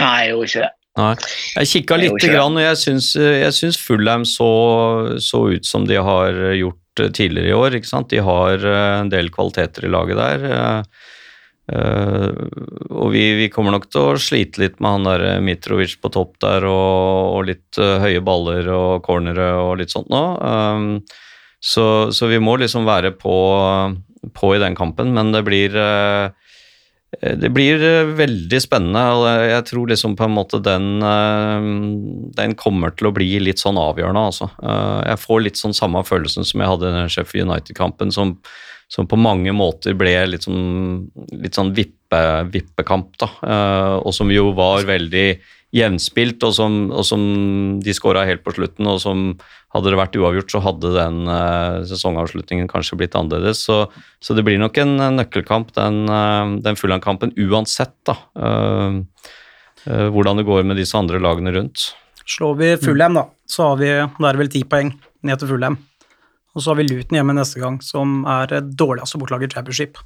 Nei, 0.00 0.16
jeg 0.24 0.34
gjorde 0.34 0.50
ikke 0.50 0.64
det. 0.64 0.72
Nei. 0.96 1.12
Jeg 1.58 1.68
kikka 1.74 1.98
lite 2.00 2.28
grann, 2.32 2.56
og 2.56 2.64
jeg 2.64 2.78
syns, 2.80 3.10
jeg 3.20 3.52
syns 3.52 3.78
Fullheim 3.84 4.24
så, 4.28 4.48
så 5.20 5.42
ut 5.52 5.68
som 5.68 5.84
de 5.88 5.98
har 6.00 6.38
gjort 6.56 7.02
eh, 7.02 7.10
tidligere 7.12 7.52
i 7.52 7.56
år. 7.56 7.76
ikke 7.76 7.90
sant? 7.90 8.08
De 8.12 8.22
har 8.24 8.64
eh, 8.64 8.92
en 9.02 9.12
del 9.12 9.28
kvaliteter 9.34 9.84
i 9.84 9.92
laget 9.92 10.16
der. 10.16 10.46
eh, 10.48 12.40
og 12.96 13.10
vi, 13.12 13.26
vi 13.42 13.50
kommer 13.52 13.74
nok 13.74 13.88
til 13.90 14.14
å 14.14 14.22
slite 14.22 14.62
litt 14.62 14.80
med 14.80 14.94
han 14.94 15.08
der 15.10 15.44
Mitrovic 15.44 15.98
på 16.00 16.12
topp 16.14 16.38
der, 16.40 16.64
og, 16.70 17.36
og 17.36 17.48
litt 17.50 17.76
høye 17.76 18.22
baller 18.24 18.70
og 18.72 19.04
cornere 19.04 19.50
og 19.58 19.76
litt 19.82 19.92
sånt 19.92 20.08
nå. 20.12 20.22
Så, 21.58 21.86
så 22.14 22.28
vi 22.30 22.38
må 22.38 22.54
liksom 22.62 22.86
være 22.86 23.10
på, 23.18 23.36
på 24.38 24.52
i 24.54 24.62
den 24.62 24.78
kampen, 24.78 25.10
men 25.16 25.34
det 25.34 25.42
blir 25.48 25.74
det 27.20 27.50
blir 27.54 27.80
eh, 27.82 28.10
veldig 28.18 28.60
spennende, 28.62 29.02
og 29.16 29.24
jeg- 29.48 29.64
tror 29.66 29.86
liksom 29.88 30.16
på 30.16 30.24
en 30.24 30.34
måte 30.36 30.60
den, 30.62 31.02
eh, 31.02 32.30
den 32.36 32.54
kommer 32.54 32.90
til 32.96 33.08
å 33.08 33.14
bli 33.14 33.38
litt 33.40 33.58
sånn 33.58 33.76
avgjørende, 33.80 34.26
altså. 34.30 34.50
Eh, 34.62 35.10
Jeg 35.10 35.18
får 35.18 35.42
litt 35.42 35.56
sånn 35.56 35.74
samme 35.74 36.02
følelsen 36.04 36.44
som 36.44 36.60
jeg 36.60 36.68
hadde 36.68 36.88
i 36.88 36.92
den 37.00 37.08
Sheffield 37.08 37.48
United-kampen, 37.50 38.12
som, 38.12 38.38
som 38.88 39.06
på 39.06 39.16
mange 39.18 39.50
måter 39.52 39.94
ble 39.96 40.26
litt 40.26 40.42
sånn, 40.46 41.08
litt 41.32 41.54
sånn 41.54 41.74
vippe, 41.74 42.50
vippekamp, 42.52 43.16
da. 43.18 43.26
Eh, 43.42 44.00
Og 44.04 44.12
som 44.14 44.28
jo 44.30 44.52
var 44.52 44.82
veldig 44.82 45.38
jevnspilt, 45.76 46.42
og 46.46 46.54
som, 46.56 46.76
og 46.90 47.04
som 47.06 47.22
de 47.84 47.94
skåra 47.96 48.24
helt 48.28 48.44
på 48.44 48.54
slutten, 48.56 48.88
og 48.88 49.00
som 49.02 49.26
hadde 49.74 49.92
det 49.92 49.98
vært 50.00 50.16
uavgjort, 50.16 50.52
så 50.52 50.62
hadde 50.64 50.92
den 50.94 51.18
uh, 51.28 51.82
sesongavslutningen 51.88 52.70
kanskje 52.70 52.98
blitt 53.00 53.16
annerledes. 53.18 53.64
Så, 53.66 53.82
så 54.22 54.36
det 54.36 54.46
blir 54.46 54.60
nok 54.62 54.78
en 54.80 54.96
eh, 54.96 55.12
nøkkelkamp, 55.18 55.74
den, 55.76 56.04
uh, 56.08 56.56
den 56.64 56.78
Fulham-kampen, 56.80 57.34
uansett 57.46 57.94
da, 58.08 58.16
uh, 58.40 59.00
uh, 59.86 60.06
hvordan 60.14 60.40
det 60.40 60.46
går 60.48 60.64
med 60.68 60.80
disse 60.80 60.96
andre 60.98 61.20
lagene 61.22 61.52
rundt. 61.56 61.90
Slår 62.26 62.56
vi 62.58 62.70
Fulham, 62.82 63.18
da, 63.18 63.28
så 63.46 63.70
har 63.70 63.76
vi 63.78 63.90
Da 63.92 64.08
er 64.08 64.34
det 64.34 64.40
vel 64.40 64.50
ti 64.50 64.64
poeng 64.66 64.94
ned 65.26 65.42
til 65.42 65.52
Fulham. 65.52 65.78
Og 66.56 66.64
så 66.64 66.72
har 66.72 66.80
vi 66.80 66.86
Luton 66.88 67.18
hjemme 67.18 67.36
neste 67.36 67.60
gang, 67.60 67.76
som 67.84 68.22
er 68.32 68.56
dårligste 68.64 69.20
bortelaget 69.20 69.52
i 69.52 69.58
Championship. 69.58 70.00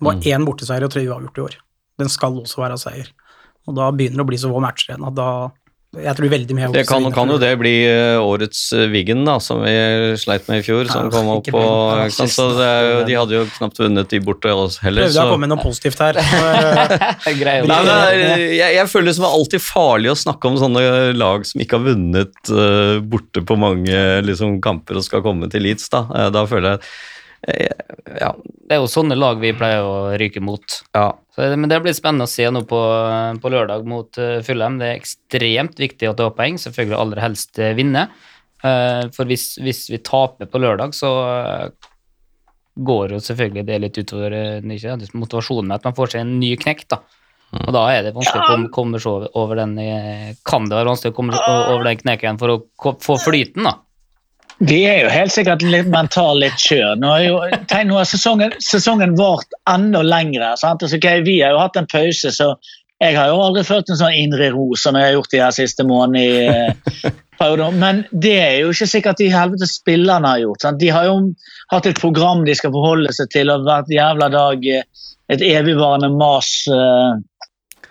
Det 0.00 0.06
var 0.06 0.22
én 0.24 0.46
borteseier 0.46 0.86
og 0.86 0.92
tre 0.94 1.02
uavgjort 1.04 1.40
i 1.40 1.42
år. 1.44 1.56
Den 2.00 2.08
skal 2.08 2.38
også 2.40 2.62
være 2.62 2.78
seier. 2.80 3.10
Og 3.68 3.76
da 3.76 3.90
begynner 3.94 4.20
det 4.20 4.26
å 4.26 4.30
bli 4.30 4.40
så 4.40 4.52
få 4.52 4.60
matcher 4.62 4.94
igjen 4.94 5.08
at 5.10 5.16
da 5.18 5.30
Jeg 6.00 6.14
tror 6.16 6.30
veldig 6.32 6.54
mye 6.56 6.68
Det 6.72 6.84
kan, 6.88 7.04
kan 7.12 7.30
jo 7.32 7.36
det 7.42 7.50
bli 7.60 7.72
eh, 7.84 8.16
årets 8.22 8.60
eh, 8.78 8.86
Wiggen, 8.92 9.24
da, 9.26 9.36
som 9.42 9.60
vi 9.64 9.72
sleit 10.22 10.46
med 10.48 10.62
i 10.62 10.64
fjor, 10.66 10.86
som 10.90 11.10
kom 11.12 11.28
opp 11.34 11.50
på? 11.50 11.62
Så 12.14 12.46
det 12.56 12.66
er 12.66 12.86
jo, 12.86 13.00
De 13.08 13.16
hadde 13.18 13.36
jo 13.36 13.42
knapt 13.58 13.82
vunnet 13.82 14.14
de 14.14 14.20
borte 14.24 14.54
heller. 14.84 15.08
Prøvde 15.08 15.24
å 15.26 15.32
komme 15.34 15.44
med 15.44 15.52
noe 15.52 15.64
positivt 15.64 16.00
her. 16.02 16.20
Eh, 16.22 17.34
Nei, 17.42 17.58
men 17.66 17.92
jeg, 18.54 18.76
jeg 18.78 18.86
føler 18.90 19.10
det 19.10 19.16
som 19.18 19.26
er 19.28 19.36
alltid 19.40 19.64
farlig 19.66 20.12
å 20.14 20.18
snakke 20.18 20.50
om 20.50 20.60
sånne 20.62 20.84
lag 21.18 21.44
som 21.48 21.62
ikke 21.62 21.80
har 21.80 21.88
vunnet 21.90 22.54
uh, 22.54 22.96
borte 23.02 23.42
på 23.46 23.58
mange 23.58 24.00
liksom, 24.24 24.60
kamper 24.64 25.00
og 25.00 25.06
skal 25.06 25.26
komme 25.26 25.50
til 25.52 25.66
Leeds. 25.66 25.90
Da, 25.92 26.06
Eh, 26.20 26.30
da 26.34 26.44
føler 26.48 26.74
jeg 26.74 26.80
eh, 26.80 26.88
ja, 27.46 28.34
Det 28.44 28.74
er 28.76 28.80
jo 28.82 28.88
sånne 28.90 29.16
lag 29.16 29.38
vi 29.40 29.52
pleier 29.56 29.82
å 29.86 30.16
ryke 30.20 30.42
mot. 30.44 30.80
ja. 30.94 31.10
Så, 31.34 31.46
det- 31.48 31.56
men 31.58 31.70
det 31.70 31.78
blir 31.82 31.94
spennende 31.96 32.26
å 32.26 32.30
se 32.30 32.44
nå 32.50 32.64
på, 32.68 32.80
på 33.40 33.50
lørdag 33.54 33.86
mot 33.88 34.18
uh, 34.18 34.40
Fulham. 34.44 34.76
Det 34.80 34.88
er 34.90 34.98
ekstremt 34.98 35.78
viktig 35.78 36.10
å 36.10 36.16
ta 36.18 36.26
poeng, 36.34 36.58
selvfølgelig 36.60 36.98
aller 36.98 37.20
helst 37.22 37.58
eh, 37.62 37.72
vinne. 37.78 38.08
Uh, 38.64 39.06
for 39.14 39.24
hvis, 39.30 39.54
hvis 39.62 39.86
vi 39.88 40.02
taper 40.04 40.50
på 40.50 40.60
lørdag, 40.60 40.92
så 40.92 41.12
uh, 41.24 41.88
går 42.76 43.14
jo 43.14 43.22
selvfølgelig 43.24 43.64
det 43.70 43.78
litt 43.86 43.98
utover 44.02 44.34
eh, 44.36 44.58
ikke, 44.76 44.98
motivasjonen 45.16 45.70
med 45.70 45.78
at 45.80 45.88
man 45.88 45.96
får 45.96 46.12
seg 46.12 46.20
en 46.26 46.34
ny 46.42 46.52
knekk. 46.60 46.84
da. 46.92 47.00
Og 47.64 47.72
da 47.74 47.86
er 47.94 48.04
det 48.06 48.12
vanskelig 48.14 48.42
å 48.44 48.68
komme, 48.74 49.00
seg 49.02 49.10
over, 49.10 49.30
over 49.40 49.58
den 49.58 49.72
eh, 49.82 50.28
Kan 50.46 50.68
det 50.70 50.76
være 50.78 50.92
vanskelig 50.92 51.10
å 51.14 51.16
komme 51.16 51.34
seg 51.34 51.72
over 51.72 51.88
den 51.88 51.98
knekken 51.98 52.38
for 52.38 52.52
å 52.54 52.92
få 53.02 53.16
flyten, 53.24 53.64
da? 53.66 53.78
Vi 54.60 54.82
er 54.84 55.06
jo 55.06 55.12
helt 55.12 55.32
sikkert 55.32 55.62
litt 55.64 55.88
mentalt 55.88 56.42
litt 56.42 56.60
kjør. 56.60 56.98
Nå 57.00 57.14
nå 57.88 57.96
har 57.96 58.08
sesongen, 58.08 58.52
sesongen 58.60 59.16
vart 59.16 59.56
enda 59.70 60.02
lengre. 60.04 60.52
Altså, 60.52 60.90
okay, 60.96 61.22
vi 61.24 61.38
har 61.40 61.54
jo 61.54 61.62
hatt 61.62 61.78
en 61.80 61.88
pause, 61.88 62.32
så 62.34 62.52
jeg 63.00 63.16
har 63.16 63.30
jo 63.30 63.40
aldri 63.40 63.64
følt 63.64 63.88
en 63.88 63.96
sånn 63.96 64.18
indre 64.18 64.50
ro 64.52 64.66
som 64.76 64.98
jeg 64.98 65.08
har 65.08 65.14
gjort 65.16 65.32
de 65.32 65.40
her 65.40 65.54
siste 65.56 65.86
månedene. 65.88 66.74
Men 67.80 68.02
det 68.12 68.34
er 68.36 68.56
jo 68.60 68.74
ikke 68.74 68.90
sikkert 68.90 69.22
de 69.22 69.30
helvete 69.32 69.68
spillerne 69.70 70.28
har 70.28 70.42
gjort. 70.42 70.60
Sant? 70.66 70.80
De 70.82 70.90
har 70.92 71.06
jo 71.08 71.14
hatt 71.72 71.88
et 71.88 72.00
program 72.00 72.44
de 72.44 72.52
skal 72.58 72.74
forholde 72.74 73.14
seg 73.16 73.30
til, 73.32 73.48
og 73.48 73.64
hvert 73.64 73.88
jævla 73.88 74.28
dag 74.34 74.66
eh, 74.68 74.84
et 75.32 75.44
evigvarende 75.46 76.10
mas 76.12 76.50
uh, 76.68 77.16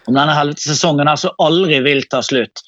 om 0.05 0.13
denne 0.13 0.35
helvete 0.37 0.67
sesongen 0.67 1.09
her 1.09 1.17
som 1.17 1.41
aldri 1.41 1.79
vil 1.81 2.03
ta 2.11 2.21
slutt. 2.25 2.61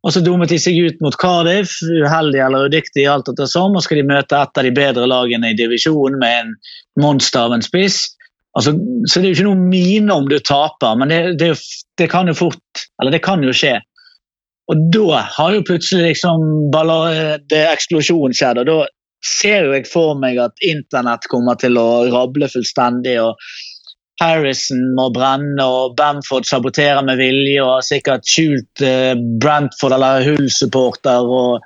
Og 0.00 0.14
så 0.14 0.22
dummet 0.24 0.48
de 0.48 0.56
seg 0.60 0.78
ut 0.80 1.02
mot 1.04 1.16
Cardiff, 1.20 1.74
uheldig 1.84 2.40
eller 2.40 2.70
udyktig, 2.70 3.04
alt 3.04 3.28
etter 3.28 3.48
som, 3.50 3.74
og 3.76 3.84
skal 3.84 4.00
de 4.00 4.06
møte 4.08 4.38
et 4.38 4.60
av 4.60 4.64
de 4.64 4.72
bedre 4.72 5.08
lagene 5.10 5.52
i 5.52 5.58
divisjonen 5.58 6.16
med 6.22 6.38
en 6.38 6.54
monster 7.02 7.42
av 7.42 7.56
en 7.56 7.64
spiss. 7.64 8.06
Altså, 8.56 8.72
så 9.06 9.20
det 9.20 9.28
er 9.28 9.34
jo 9.34 9.36
ikke 9.36 9.48
noe 9.50 9.68
mine 9.70 10.14
om 10.14 10.26
du 10.30 10.38
taper, 10.40 10.96
men 10.98 11.12
det, 11.12 11.20
det, 11.38 11.52
det 12.00 12.08
kan 12.10 12.26
jo 12.26 12.34
fort 12.34 12.86
Eller 12.98 13.14
det 13.14 13.22
kan 13.22 13.44
jo 13.44 13.52
skje. 13.54 13.76
Og 14.70 14.88
da 14.94 15.20
har 15.36 15.54
jo 15.54 15.66
plutselig 15.66 16.14
liksom 16.14 16.70
balla- 16.72 17.38
det 17.50 17.60
eksplosjon 17.68 18.34
skjedd, 18.36 18.62
og 18.62 18.68
da 18.68 18.78
ser 19.26 19.66
jo 19.66 19.74
jeg 19.74 19.88
for 19.90 20.16
meg 20.18 20.38
at 20.40 20.64
internett 20.64 21.26
kommer 21.30 21.58
til 21.60 21.76
å 21.78 22.06
rable 22.08 22.48
fullstendig. 22.48 23.18
og 23.20 23.36
Harrison 24.20 24.82
må 24.96 25.08
brenne, 25.14 25.64
og 25.64 25.96
Bamford 25.96 26.48
saboterer 26.48 27.02
med 27.06 27.20
vilje 27.20 27.62
og 27.64 27.78
har 27.78 27.86
sikkert 27.86 28.28
skjult 28.28 28.84
eh, 28.84 29.14
Brentford 29.40 29.96
eller 29.96 30.26
Hull-supporter. 30.28 31.24
og 31.24 31.64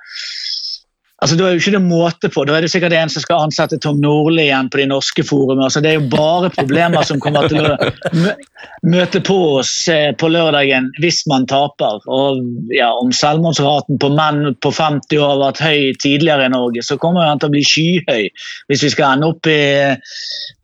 Altså, 1.23 1.37
Da 1.39 1.45
er 1.47 1.53
jo 1.55 1.61
ikke 1.61 1.71
det 1.77 1.85
måte 1.85 2.29
på. 2.31 2.43
Da 2.43 2.57
er 2.57 2.65
det 2.65 2.69
sikkert 2.73 2.93
en 2.93 3.11
som 3.11 3.23
skal 3.23 3.45
ansette 3.45 3.79
Tom 3.79 4.01
Nordli 4.03 4.49
igjen 4.49 4.67
på 4.71 4.81
de 4.81 4.87
norske 4.91 5.23
forumene. 5.23 5.63
Altså, 5.63 5.79
det 5.81 5.93
er 5.93 5.99
jo 6.01 6.09
bare 6.11 6.49
problemer 6.51 7.05
som 7.07 7.21
kommer 7.23 7.47
til 7.47 7.63
å 7.63 7.77
møte 8.83 9.21
på 9.23 9.37
oss 9.61 9.71
eh, 9.91 10.09
på 10.19 10.27
lørdagen 10.33 10.89
hvis 10.99 11.21
man 11.31 11.47
taper. 11.47 12.03
Og 12.11 12.41
ja, 12.75 12.89
Om 12.99 13.13
selvmordsraten 13.15 13.99
på 14.01 14.09
menn 14.11 14.57
på 14.59 14.73
50 14.75 15.21
år 15.21 15.31
har 15.31 15.39
vært 15.45 15.61
høy 15.63 15.93
tidligere 16.03 16.49
i 16.49 16.51
Norge, 16.51 16.83
så 16.83 16.97
kommer 16.99 17.29
den 17.29 17.39
til 17.39 17.49
å 17.49 17.55
bli 17.55 17.63
skyhøy 17.69 18.25
hvis 18.71 18.83
vi 18.83 18.91
skal 18.91 19.15
ende 19.15 19.29
opp 19.31 19.47
i, 19.47 19.61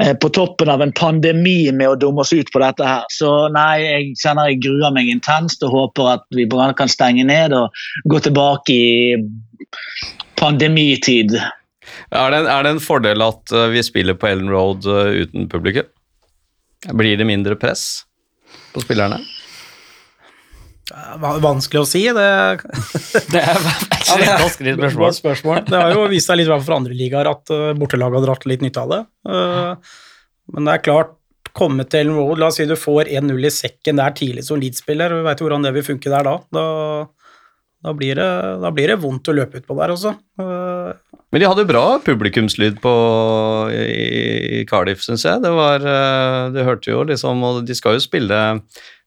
eh, 0.04 0.14
på 0.20 0.32
toppen 0.36 0.74
av 0.74 0.84
en 0.84 0.92
pandemi 0.92 1.72
med 1.72 1.94
å 1.94 2.00
dumme 2.02 2.26
oss 2.26 2.34
ut 2.36 2.52
på 2.52 2.60
dette 2.60 2.90
her. 2.90 3.08
Så 3.14 3.48
nei, 3.56 3.86
jeg 3.86 4.12
kjenner 4.20 4.52
jeg 4.52 4.60
gruer 4.68 4.92
meg 4.92 5.08
intenst 5.16 5.64
og 5.64 5.78
håper 5.78 6.12
at 6.18 6.28
vi 6.36 6.50
bare 6.52 6.76
kan 6.76 6.92
stenge 6.92 7.24
ned 7.24 7.56
og 7.56 7.72
gå 8.12 8.20
tilbake 8.28 8.76
i 8.76 8.92
pandemitid. 10.40 11.36
Er, 12.12 12.32
det, 12.32 12.38
en- 12.44 12.50
er 12.52 12.64
det 12.68 12.72
en 12.76 12.84
fordel 12.84 13.24
at 13.26 13.52
eh, 13.56 13.68
vi 13.74 13.84
spiller 13.86 14.18
på 14.20 14.30
Ellen 14.30 14.50
Road 14.52 14.86
eh, 14.90 15.22
uten 15.26 15.50
publikum? 15.52 15.88
Blir 16.98 17.18
det 17.20 17.28
mindre 17.30 17.56
press 17.62 18.04
på 18.74 18.82
spillerne? 18.82 19.20
va- 21.22 21.38
vanskelig 21.40 21.82
å 21.84 21.88
si. 21.88 22.02
Det, 22.12 22.28
Det 23.32 23.42
er 23.42 23.56
et 23.56 24.42
vanskelig 24.42 24.74
spørsmål. 24.80 25.14
Spørsmål. 25.20 25.62
Det 25.70 25.78
har 25.80 25.94
jo 25.96 26.08
vist 26.12 26.28
seg 26.32 26.40
litt 26.42 26.50
i 26.50 26.52
hvert 26.52 26.64
fall 26.64 26.68
for 26.74 26.80
andre 26.82 26.98
ligaer 26.98 27.30
at 27.32 27.54
uh, 27.54 27.72
bortelaget 27.80 28.20
har 28.20 28.26
dratt 28.28 28.48
litt 28.50 28.66
nytte 28.66 28.84
av 28.84 28.92
det. 28.96 29.02
Men 30.52 30.68
det 30.68 30.74
er 30.74 30.84
klart, 30.84 31.14
komme 31.56 31.86
til 31.88 32.02
Ellen 32.06 32.18
Road, 32.18 32.40
la 32.42 32.50
oss 32.52 32.58
si 32.60 32.66
du 32.68 32.76
får 32.80 33.08
1-0 33.12 33.48
i 33.48 33.52
sekken 33.54 34.00
der 34.02 34.14
tidlig 34.18 34.44
som 34.48 34.60
Leeds-spiller, 34.60 35.12
du 35.14 35.22
vi 35.22 35.26
veit 35.30 35.42
hvordan 35.44 35.64
det 35.68 35.74
vil 35.78 35.86
funke 35.88 36.12
der 36.12 36.28
da. 36.28 36.36
Da, 36.56 36.66
da, 37.82 37.94
blir 37.98 38.20
det, 38.20 38.30
da 38.62 38.70
blir 38.74 38.92
det 38.94 39.00
vondt 39.02 39.30
å 39.32 39.36
løpe 39.36 39.62
utpå 39.62 39.78
der 39.80 39.94
også. 39.94 40.14
Men 41.32 41.40
de 41.42 41.48
hadde 41.48 41.68
bra 41.70 41.86
publikumslyd 42.04 42.82
på, 42.84 42.94
i, 43.74 44.60
i 44.60 44.64
Cardiff, 44.70 45.04
syns 45.06 45.24
jeg. 45.26 45.42
Det 45.44 45.52
var 45.56 45.86
eh, 45.88 46.50
Du 46.54 46.60
hørte 46.68 46.92
jo 46.92 47.06
liksom 47.08 47.44
Og 47.48 47.62
de 47.68 47.78
skal 47.78 47.96
jo 47.96 48.04
spille 48.04 48.40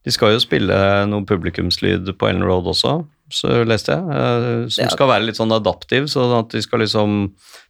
De 0.05 0.15
skal 0.15 0.33
jo 0.33 0.41
spille 0.43 0.79
noe 1.11 1.27
publikumslyd 1.29 2.09
på 2.17 2.31
Ellen 2.31 2.47
Road 2.49 2.71
også. 2.73 2.97
så 3.35 3.61
leste 3.69 3.93
jeg. 3.93 4.17
eh, 4.17 4.65
som 4.73 4.93
skal 4.93 5.11
være 5.13 5.29
litt 5.29 5.41
sånn 5.41 5.53
adaptiv, 5.53 6.09
sånn 6.13 6.33
at 6.41 6.53
de 6.57 6.65
skal 6.65 6.81
liksom 6.85 7.19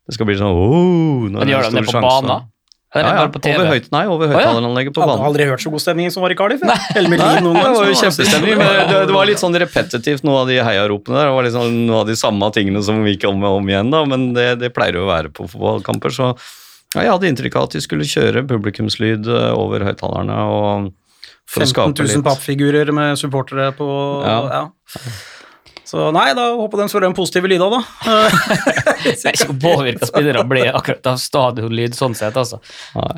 Det 0.07 0.16
skal 0.16 0.30
bli 0.30 0.38
sånn 0.38 0.55
oh, 0.55 1.26
når 1.26 1.40
Men 1.40 1.50
det 1.50 1.57
gjør 1.57 1.70
de 1.70 1.80
det 1.80 1.86
på 1.90 2.05
banen? 2.07 2.50
Ja, 2.95 3.12
ja, 3.18 3.26
på 3.34 3.40
TV? 3.42 3.57
over 3.59 3.70
høyt, 3.72 3.86
nei, 3.90 4.03
over 4.07 4.30
høyttaleranlegget 4.30 4.95
på 4.95 5.03
Jeg 5.03 5.09
hadde 5.09 5.18
banen. 5.18 5.28
aldri 5.32 5.47
hørt 5.51 5.62
så 5.64 5.70
god 5.74 5.82
stemning 5.82 6.12
som 6.14 6.22
var 6.22 6.30
i 6.30 6.36
Cardiff. 6.38 6.62
Nei. 6.62 6.76
Lyn 7.03 7.16
noen 7.42 7.59
det 7.59 7.72
var 7.74 7.88
jo 7.90 7.97
kjempestemning, 7.99 8.59
men 8.61 8.70
det, 8.92 9.01
det 9.11 9.16
var 9.16 9.26
litt 9.26 9.42
sånn 9.42 9.59
repetitivt, 9.64 10.22
noe 10.26 10.45
av 10.45 10.53
de 10.53 10.61
heiaropene 10.62 11.18
der. 11.18 11.30
Det 11.32 11.34
var 11.34 11.49
liksom 11.49 11.66
sånn 11.66 11.80
noe 11.88 12.03
av 12.05 12.12
de 12.12 12.16
samme 12.20 12.51
tingene 12.55 12.84
som 12.86 13.03
gikk 13.09 13.26
om 13.30 13.42
og 13.42 13.59
om 13.59 13.72
igjen, 13.72 13.90
da, 13.90 14.05
men 14.07 14.28
det, 14.36 14.47
det 14.62 14.70
pleier 14.76 15.01
jo 15.01 15.09
å 15.09 15.11
være 15.11 15.32
på 15.34 15.49
fotballkamper. 15.51 16.14
Så 16.14 16.30
ja, 16.95 17.03
jeg 17.03 17.11
hadde 17.16 17.30
inntrykk 17.32 17.59
av 17.59 17.66
at 17.66 17.74
de 17.74 17.82
skulle 17.82 18.07
kjøre 18.07 18.45
publikumslyd 18.47 19.26
eh, 19.26 19.51
over 19.59 19.82
høyttalerne 19.88 20.38
og 20.55 20.92
for 21.51 21.64
å 21.64 21.66
15 21.66 21.72
skape 21.74 21.99
000 21.99 22.12
litt 22.14 22.24
pappfigurer 22.24 22.92
med 22.95 23.18
supportere 23.20 23.72
på 23.76 23.88
Ja. 24.24 24.38
ja. 24.55 24.64
Så 25.85 26.09
nei, 26.16 26.30
da 26.37 26.47
håper 26.57 26.80
de 26.80 26.89
får 26.89 27.05
den 27.05 27.14
positive 27.16 27.49
lyda, 27.53 27.66
da. 27.68 27.80
Det 29.05 29.14
er 29.28 29.37
ikke 29.37 29.57
påvirka 29.61 30.09
spillere 30.09 30.45
blir 30.49 30.70
akkurat 30.72 31.11
av 31.12 31.18
stadionlyd 31.20 31.97
sånn 31.97 32.16
sett, 32.16 32.37
altså. 32.41 32.61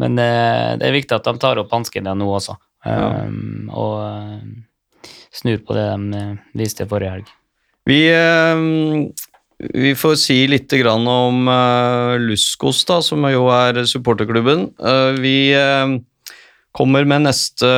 Men 0.00 0.18
eh, 0.18 0.72
det 0.80 0.88
er 0.88 0.96
viktig 0.96 1.14
at 1.14 1.28
de 1.28 1.36
tar 1.42 1.60
opp 1.62 1.70
hansken 1.76 2.08
nå 2.10 2.26
også, 2.40 2.56
Ja. 2.86 3.26
um, 3.26 3.70
og 3.74 3.94
uh, 4.02 5.06
snur 5.34 5.62
på 5.66 5.74
det 5.76 5.86
de 5.92 6.18
eh, 6.20 6.34
viste 6.58 6.86
forrige 6.90 7.14
helg. 7.16 7.32
Vi, 7.86 8.00
eh, 8.10 8.60
vi 9.78 9.94
får 9.98 10.18
si 10.20 10.40
litt 10.50 10.72
grann 10.82 11.06
om 11.10 11.46
eh, 11.52 12.16
Luskos, 12.22 12.82
da, 12.88 13.00
som 13.04 13.22
jo 13.30 13.46
er 13.54 13.82
supporterklubben. 13.86 14.68
Eh, 14.80 15.10
vi 15.22 15.36
eh, 15.54 15.96
kommer 16.76 17.06
med 17.08 17.28
neste 17.28 17.70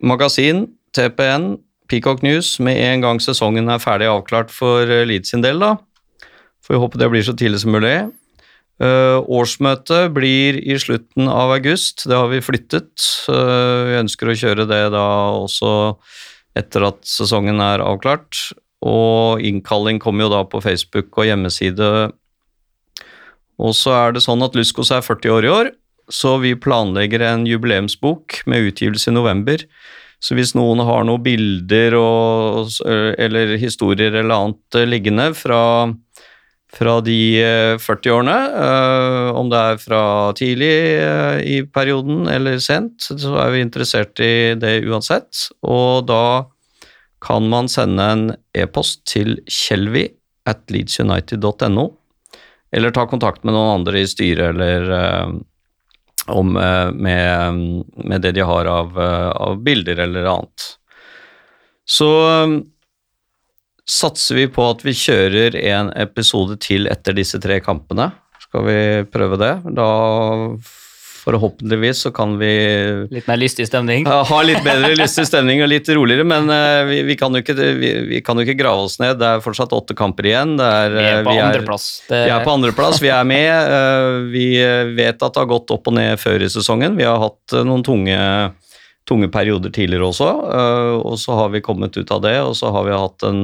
magasin, 0.00 0.66
TPN, 0.96 1.56
Peacock 1.88 2.22
News, 2.22 2.58
med 2.60 2.78
en 2.84 3.04
gang 3.04 3.20
sesongen 3.22 3.70
er 3.72 3.82
ferdig 3.82 4.10
avklart 4.12 4.52
for 4.52 4.84
eh, 4.84 5.06
Leeds 5.08 5.32
sin 5.32 5.44
del. 5.44 5.60
da. 5.62 5.76
Får 6.64 6.82
håpe 6.82 7.00
det 7.00 7.08
blir 7.12 7.24
så 7.24 7.34
tidlig 7.36 7.62
som 7.64 7.72
mulig. 7.72 7.96
Uh, 8.78 9.18
årsmøtet 9.26 10.12
blir 10.14 10.60
i 10.62 10.76
slutten 10.78 11.26
av 11.26 11.50
august, 11.56 12.04
det 12.06 12.14
har 12.14 12.28
vi 12.30 12.38
flyttet. 12.44 12.92
Uh, 13.26 13.88
vi 13.88 13.96
ønsker 13.98 14.30
å 14.30 14.36
kjøre 14.38 14.68
det 14.70 14.84
da 14.94 15.06
også 15.40 15.72
etter 16.58 16.86
at 16.86 17.00
sesongen 17.08 17.58
er 17.64 17.82
avklart. 17.82 18.52
Og 18.86 19.42
innkalling 19.42 19.98
kommer 19.98 20.28
jo 20.28 20.32
da 20.36 20.44
på 20.46 20.60
Facebook 20.62 21.10
og 21.18 21.26
hjemmeside. 21.26 21.90
Og 23.58 23.74
så 23.74 23.96
er 23.96 24.14
det 24.14 24.22
sånn 24.22 24.44
at 24.46 24.54
Luskos 24.54 24.92
er 24.94 25.02
40 25.02 25.34
år 25.34 25.48
i 25.48 25.52
år, 25.52 25.72
så 26.08 26.36
vi 26.38 26.54
planlegger 26.54 27.24
en 27.26 27.46
jubileumsbok 27.48 28.44
med 28.46 28.70
utgivelse 28.70 29.10
i 29.10 29.16
november. 29.16 29.64
Så 30.18 30.34
hvis 30.34 30.54
noen 30.58 30.82
har 30.82 31.04
noen 31.06 31.22
bilder 31.22 31.94
og, 31.98 32.72
eller 32.82 33.54
historier 33.60 34.10
eller 34.10 34.34
annet 34.34 34.78
liggende 34.90 35.28
fra, 35.38 35.60
fra 36.74 36.96
de 37.06 37.18
eh, 37.38 37.74
40 37.78 38.14
årene, 38.16 38.38
om 39.38 39.50
det 39.52 39.60
er 39.62 39.82
fra 39.82 40.02
tidlig 40.38 40.72
i 41.46 41.60
perioden 41.70 42.26
eller 42.32 42.58
sent, 42.62 43.06
så 43.06 43.36
er 43.44 43.54
vi 43.54 43.62
interessert 43.62 44.18
i 44.24 44.56
det 44.58 44.80
uansett. 44.90 45.46
Og 45.62 46.08
da 46.10 46.48
kan 47.22 47.46
man 47.50 47.70
sende 47.70 48.10
en 48.12 48.26
e-post 48.58 49.04
til 49.10 49.38
kjelvi 49.46 50.08
at 50.48 50.66
leedsunited.no, 50.72 51.86
eller 52.74 52.94
ta 52.94 53.06
kontakt 53.10 53.46
med 53.46 53.54
noen 53.54 53.80
andre 53.80 54.02
i 54.02 54.10
styret 54.10 54.54
eller 54.54 54.90
om, 56.28 56.56
eh, 56.56 56.90
med, 56.92 57.54
med 58.04 58.22
det 58.22 58.32
de 58.36 58.44
har 58.46 58.68
av, 58.70 59.00
eh, 59.00 59.30
av 59.30 59.62
bilder 59.62 60.04
eller 60.06 60.24
annet. 60.24 60.66
Så 61.88 62.08
eh, 62.28 62.58
satser 63.88 64.42
vi 64.42 64.48
på 64.52 64.66
at 64.70 64.84
vi 64.84 64.96
kjører 64.96 65.56
en 65.72 65.92
episode 65.96 66.58
til 66.64 66.90
etter 66.92 67.16
disse 67.16 67.40
tre 67.40 67.60
kampene. 67.64 68.10
Skal 68.48 68.66
vi 68.68 68.80
prøve 69.12 69.40
det? 69.40 69.54
Da 69.76 69.88
forhåpentligvis 71.28 72.00
så 72.06 72.10
kan 72.16 72.34
vi 72.40 72.48
Litt 73.12 73.28
mer 73.28 73.36
lystig 73.40 73.66
stemning. 73.68 74.06
ha 74.08 74.38
litt 74.48 74.62
bedre 74.64 74.94
lystig 74.96 75.26
stemning 75.28 75.60
og 75.64 75.68
litt 75.68 75.88
roligere, 75.92 76.24
men 76.24 76.48
eh, 76.50 76.82
vi, 76.88 76.98
vi, 77.10 77.16
kan 77.20 77.36
ikke, 77.36 77.54
vi, 77.78 77.90
vi 78.08 78.20
kan 78.24 78.40
jo 78.40 78.46
ikke 78.46 78.56
grave 78.62 78.86
oss 78.88 78.96
ned. 79.02 79.18
Det 79.20 79.28
er 79.28 79.44
fortsatt 79.44 79.74
åtte 79.76 79.96
kamper 79.98 80.30
igjen. 80.32 80.56
Det 80.58 80.68
er, 80.82 80.94
Vi 80.96 81.04
er 81.04 81.18
eh, 81.20 81.24
på 81.28 81.34
andreplass. 81.36 81.88
Vi 82.08 82.22
er 82.32 82.44
på 82.48 82.54
andreplass, 82.56 83.02
vi 83.04 83.12
er 83.12 83.28
med. 83.28 83.74
eh, 83.78 84.08
Vi 84.32 84.46
vet 84.98 85.20
at 85.22 85.34
det 85.36 85.42
har 85.44 85.50
gått 85.52 85.70
opp 85.76 85.92
og 85.92 85.98
ned 86.00 86.16
før 86.20 86.42
i 86.42 86.50
sesongen. 86.52 86.96
Vi 86.98 87.04
har 87.06 87.20
hatt 87.22 87.58
noen 87.68 87.84
tunge, 87.86 88.18
tunge 89.08 89.28
perioder 89.32 89.72
tidligere 89.72 90.08
også, 90.10 90.28
og 91.04 91.14
så 91.20 91.36
har 91.42 91.52
vi 91.54 91.62
kommet 91.64 91.96
ut 91.96 92.10
av 92.12 92.20
det, 92.24 92.34
og 92.44 92.52
så 92.58 92.72
har 92.74 92.84
vi 92.84 92.92
hatt 92.96 93.24
en, 93.24 93.40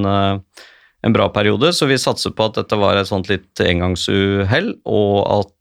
en 1.04 1.14
bra 1.16 1.28
periode. 1.32 1.70
Så 1.76 1.88
vi 1.88 1.96
satser 2.00 2.34
på 2.36 2.48
at 2.50 2.58
dette 2.60 2.76
var 2.80 3.00
et 3.00 3.08
sånt 3.08 3.30
litt 3.32 3.62
engangsuhell, 3.64 4.74
og 4.84 5.14
at 5.38 5.53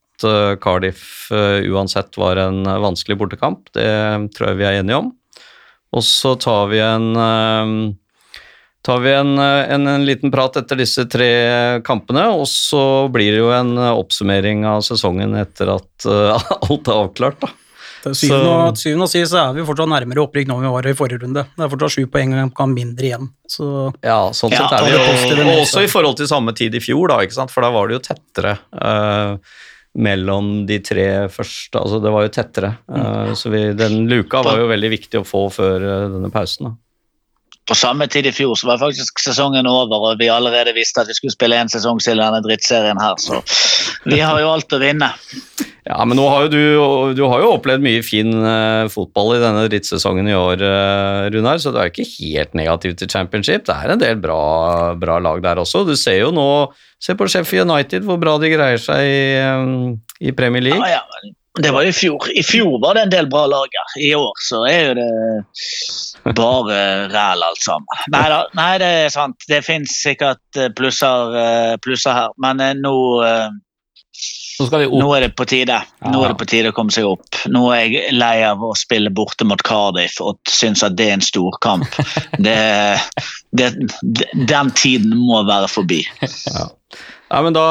Cardiff 0.62 1.32
eh, 1.32 1.66
uansett 1.72 2.18
var 2.20 2.38
en 2.38 2.66
eh, 2.66 2.80
vanskelig 2.84 3.18
bortekamp. 3.18 3.72
Det 3.74 3.90
tror 4.36 4.52
jeg 4.52 4.62
vi 4.62 4.70
er 4.70 4.80
enige 4.84 5.02
om. 5.02 5.12
Og 5.94 6.06
så 6.06 6.36
tar 6.42 6.70
vi 6.70 6.82
en 6.84 7.10
eh, 7.18 7.74
tar 8.84 9.00
vi 9.00 9.14
en, 9.14 9.40
eh, 9.40 9.74
en, 9.74 9.88
en 9.88 10.06
liten 10.06 10.32
prat 10.32 10.58
etter 10.60 10.80
disse 10.80 11.06
tre 11.08 11.32
kampene, 11.88 12.28
og 12.36 12.46
så 12.52 13.08
blir 13.14 13.32
det 13.32 13.42
jo 13.42 13.52
en 13.56 13.78
eh, 13.78 13.92
oppsummering 13.96 14.66
av 14.68 14.84
sesongen 14.86 15.38
etter 15.40 15.72
at 15.78 16.08
uh, 16.10 16.36
alt 16.68 16.90
er 16.92 17.04
avklart, 17.06 17.46
da. 17.46 17.54
Til 18.04 18.16
syvende 18.20 18.52
og, 18.52 18.76
syvende 18.76 19.06
og 19.08 19.12
sist 19.14 19.32
så 19.32 19.40
er 19.40 19.54
vi 19.56 19.64
fortsatt 19.64 19.88
nærmere 19.88 20.20
opprykk 20.26 20.50
nå 20.50 20.58
enn 20.58 20.66
vi 20.66 20.72
var 20.74 20.88
i 20.90 20.96
forrige 21.00 21.22
runde. 21.22 21.46
Det 21.56 21.64
er 21.64 21.70
fortsatt 21.72 21.94
sju 21.96 22.10
poeng 22.12 22.34
og 22.36 22.50
kamp 22.58 22.76
mindre 22.76 23.08
igjen. 23.08 23.30
Så 23.48 23.68
Ja, 24.04 24.18
sånn 24.36 24.52
Ja, 24.52 24.66
er 24.68 24.84
vi 24.84 24.92
jo 24.92 25.06
positive 25.06 25.46
Og 25.46 25.62
også 25.62 25.86
i 25.86 25.92
forhold 25.92 26.18
til 26.20 26.28
samme 26.28 26.52
tid 26.58 26.76
i 26.76 26.82
fjor, 26.84 27.14
da, 27.14 27.22
ikke 27.24 27.38
sant? 27.38 27.54
for 27.54 27.64
da 27.64 27.72
var 27.72 27.88
det 27.88 27.96
jo 27.96 28.02
tettere 28.04 28.58
eh, 28.76 29.56
mellom 29.94 30.66
de 30.70 30.80
tre 30.82 31.08
første. 31.30 31.78
Altså, 31.80 32.00
det 32.02 32.14
var 32.14 32.26
jo 32.26 32.32
tettere. 32.34 32.72
Eh, 32.90 33.34
så 33.38 33.52
vi, 33.54 33.66
den 33.78 34.08
luka 34.10 34.42
var 34.46 34.62
jo 34.62 34.72
veldig 34.72 34.90
viktig 34.96 35.22
å 35.22 35.28
få 35.28 35.46
før 35.54 35.86
eh, 35.86 36.08
denne 36.16 36.32
pausen. 36.34 36.72
da. 36.72 36.78
På 37.64 37.78
samme 37.80 38.10
tid 38.12 38.28
i 38.28 38.34
fjor 38.36 38.58
så 38.60 38.68
var 38.68 38.82
faktisk 38.82 39.22
sesongen 39.24 39.70
over, 39.70 40.10
og 40.10 40.20
vi 40.20 40.28
allerede 40.28 40.74
visste 40.76 41.04
at 41.04 41.08
vi 41.08 41.16
skulle 41.16 41.36
spille 41.36 41.62
en 41.62 41.72
sesong 41.72 42.02
til 42.04 42.20
i 42.20 42.24
denne 42.24 42.42
drittserien 42.44 43.00
her, 43.00 43.16
så 43.24 43.40
vi 44.04 44.20
har 44.20 44.42
jo 44.42 44.50
alt 44.52 44.76
å 44.76 44.82
vinne. 44.82 45.14
Ja, 45.84 45.98
men 46.08 46.16
nå 46.16 46.26
har 46.32 46.46
jo 46.46 46.52
du, 46.54 46.64
du 47.18 47.24
har 47.28 47.44
jo 47.44 47.52
opplevd 47.58 47.84
mye 47.84 48.04
fin 48.06 48.32
eh, 48.32 48.86
fotball 48.92 49.34
i 49.36 49.42
denne 49.44 49.66
drittsesongen 49.68 50.30
i 50.32 50.38
år, 50.38 50.64
uh, 50.64 51.28
Runar, 51.34 51.60
så 51.60 51.74
du 51.76 51.82
er 51.82 51.92
ikke 51.92 52.08
helt 52.08 52.56
negativ 52.56 52.96
til 53.00 53.12
championship. 53.12 53.66
Det 53.68 53.76
er 53.76 53.92
en 53.92 54.02
del 54.02 54.22
bra, 54.24 54.40
bra 55.00 55.20
lag 55.24 55.44
der 55.44 55.60
også. 55.60 55.84
Du 55.88 55.96
ser 56.00 56.22
jo 56.22 56.34
nå 56.36 56.48
Se 57.04 57.18
på 57.20 57.26
Sheffield 57.28 57.68
United, 57.68 58.06
hvor 58.08 58.16
bra 58.16 58.38
de 58.40 58.48
greier 58.48 58.80
seg 58.80 59.02
i, 59.04 59.24
eh, 59.36 60.28
i 60.30 60.32
Premier 60.32 60.64
League. 60.64 60.80
Ja, 60.88 61.02
ja, 61.02 61.34
det 61.62 61.74
var 61.76 61.84
i 61.84 61.92
fjor. 61.92 62.30
I 62.32 62.42
fjor 62.48 62.80
var 62.82 62.96
det 62.96 63.02
en 63.04 63.12
del 63.12 63.28
bra 63.30 63.44
lag. 63.46 63.76
I 64.00 64.14
år 64.16 64.40
så 64.42 64.64
er 64.66 64.88
jo 64.88 64.94
det 64.98 66.34
bare 66.38 66.78
ræl 67.12 67.44
alt 67.46 67.62
sammen. 67.62 68.06
Nei 68.14 68.24
da, 68.32 68.40
nei, 68.58 68.72
det 68.82 68.90
er 69.04 69.12
sant. 69.14 69.46
Det 69.50 69.60
fins 69.66 69.94
sikkert 70.02 70.58
eh, 70.58 70.72
plusser, 70.74 71.36
eh, 71.38 71.76
plusser 71.84 72.16
her, 72.18 72.34
men 72.42 72.64
eh, 72.64 72.74
nå 72.80 72.96
eh, 73.28 73.52
Nå 74.60 74.68
skal 74.68 74.84
vi 74.84 74.88
opp. 74.90 74.98
Nå 75.02 75.10
er 75.16 75.26
det 75.26 75.32
på 75.38 75.46
tide 75.50 75.80
Nå 76.06 76.20
er 76.22 76.34
det 76.34 76.38
på 76.38 76.48
tide 76.50 76.70
å 76.70 76.76
komme 76.76 76.94
seg 76.94 77.08
opp. 77.10 77.40
Nå 77.50 77.64
er 77.74 77.88
jeg 77.88 78.14
lei 78.16 78.36
av 78.46 78.62
å 78.64 78.74
spille 78.78 79.12
borte 79.14 79.48
mot 79.50 79.62
Cardiff 79.66 80.20
og 80.22 80.38
synes 80.50 80.84
at 80.86 80.98
det 81.00 81.10
er 81.10 81.18
en 81.18 81.26
storkamp. 81.26 81.90
Det, 82.44 82.56
det, 83.56 83.68
den 84.50 84.72
tiden 84.76 85.14
må 85.22 85.44
være 85.48 85.68
forbi. 85.72 86.02
Ja. 86.50 86.66
ja, 87.30 87.42
men 87.46 87.56
Da 87.56 87.64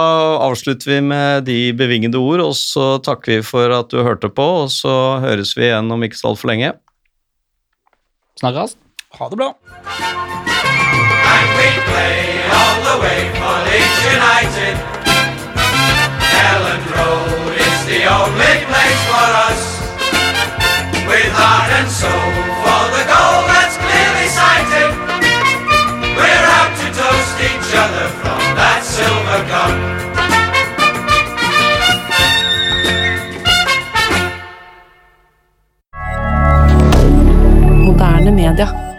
avslutter 0.46 0.94
vi 0.94 1.00
med 1.04 1.44
de 1.48 1.56
bevingede 1.76 2.20
ord, 2.20 2.40
og 2.44 2.54
så 2.56 2.94
takker 3.04 3.34
vi 3.34 3.40
for 3.46 3.74
at 3.74 3.90
du 3.92 4.00
hørte 4.06 4.30
på. 4.32 4.46
Og 4.62 4.70
så 4.72 4.94
høres 5.24 5.52
vi 5.58 5.66
igjen 5.68 5.92
om 5.92 6.06
ikke 6.06 6.20
så 6.20 6.32
altfor 6.32 6.52
lenge. 6.54 6.72
Snakkes. 8.40 8.78
ha 9.18 9.28
det 9.28 9.36
bra. 9.36 9.54
And 11.34 11.48
we 11.58 11.68
play 11.90 12.48
all 12.48 12.78
the 12.88 12.96
way 13.02 13.20
for 13.36 13.56
Leeds 13.68 14.00
United. 14.16 14.91
Elland 16.32 16.86
Road 16.96 17.52
is 17.54 17.78
the 17.86 18.00
only 18.08 18.54
place 18.70 19.02
for 19.10 19.28
us. 19.48 19.60
With 21.08 21.32
heart 21.36 21.70
and 21.78 21.88
soul 21.90 22.30
for 22.64 22.82
the 22.96 23.04
goal 23.12 23.40
that's 23.50 23.76
clearly 23.76 24.28
sighted. 24.32 24.90
We're 26.16 26.46
out 26.58 26.72
to 26.80 26.86
toast 26.96 27.36
each 27.48 27.70
other 27.76 28.06
from 28.20 28.40
that 28.58 28.80
silver 28.84 29.42
cup. 29.50 29.74
Moderne 37.86 38.34
media. 38.34 38.91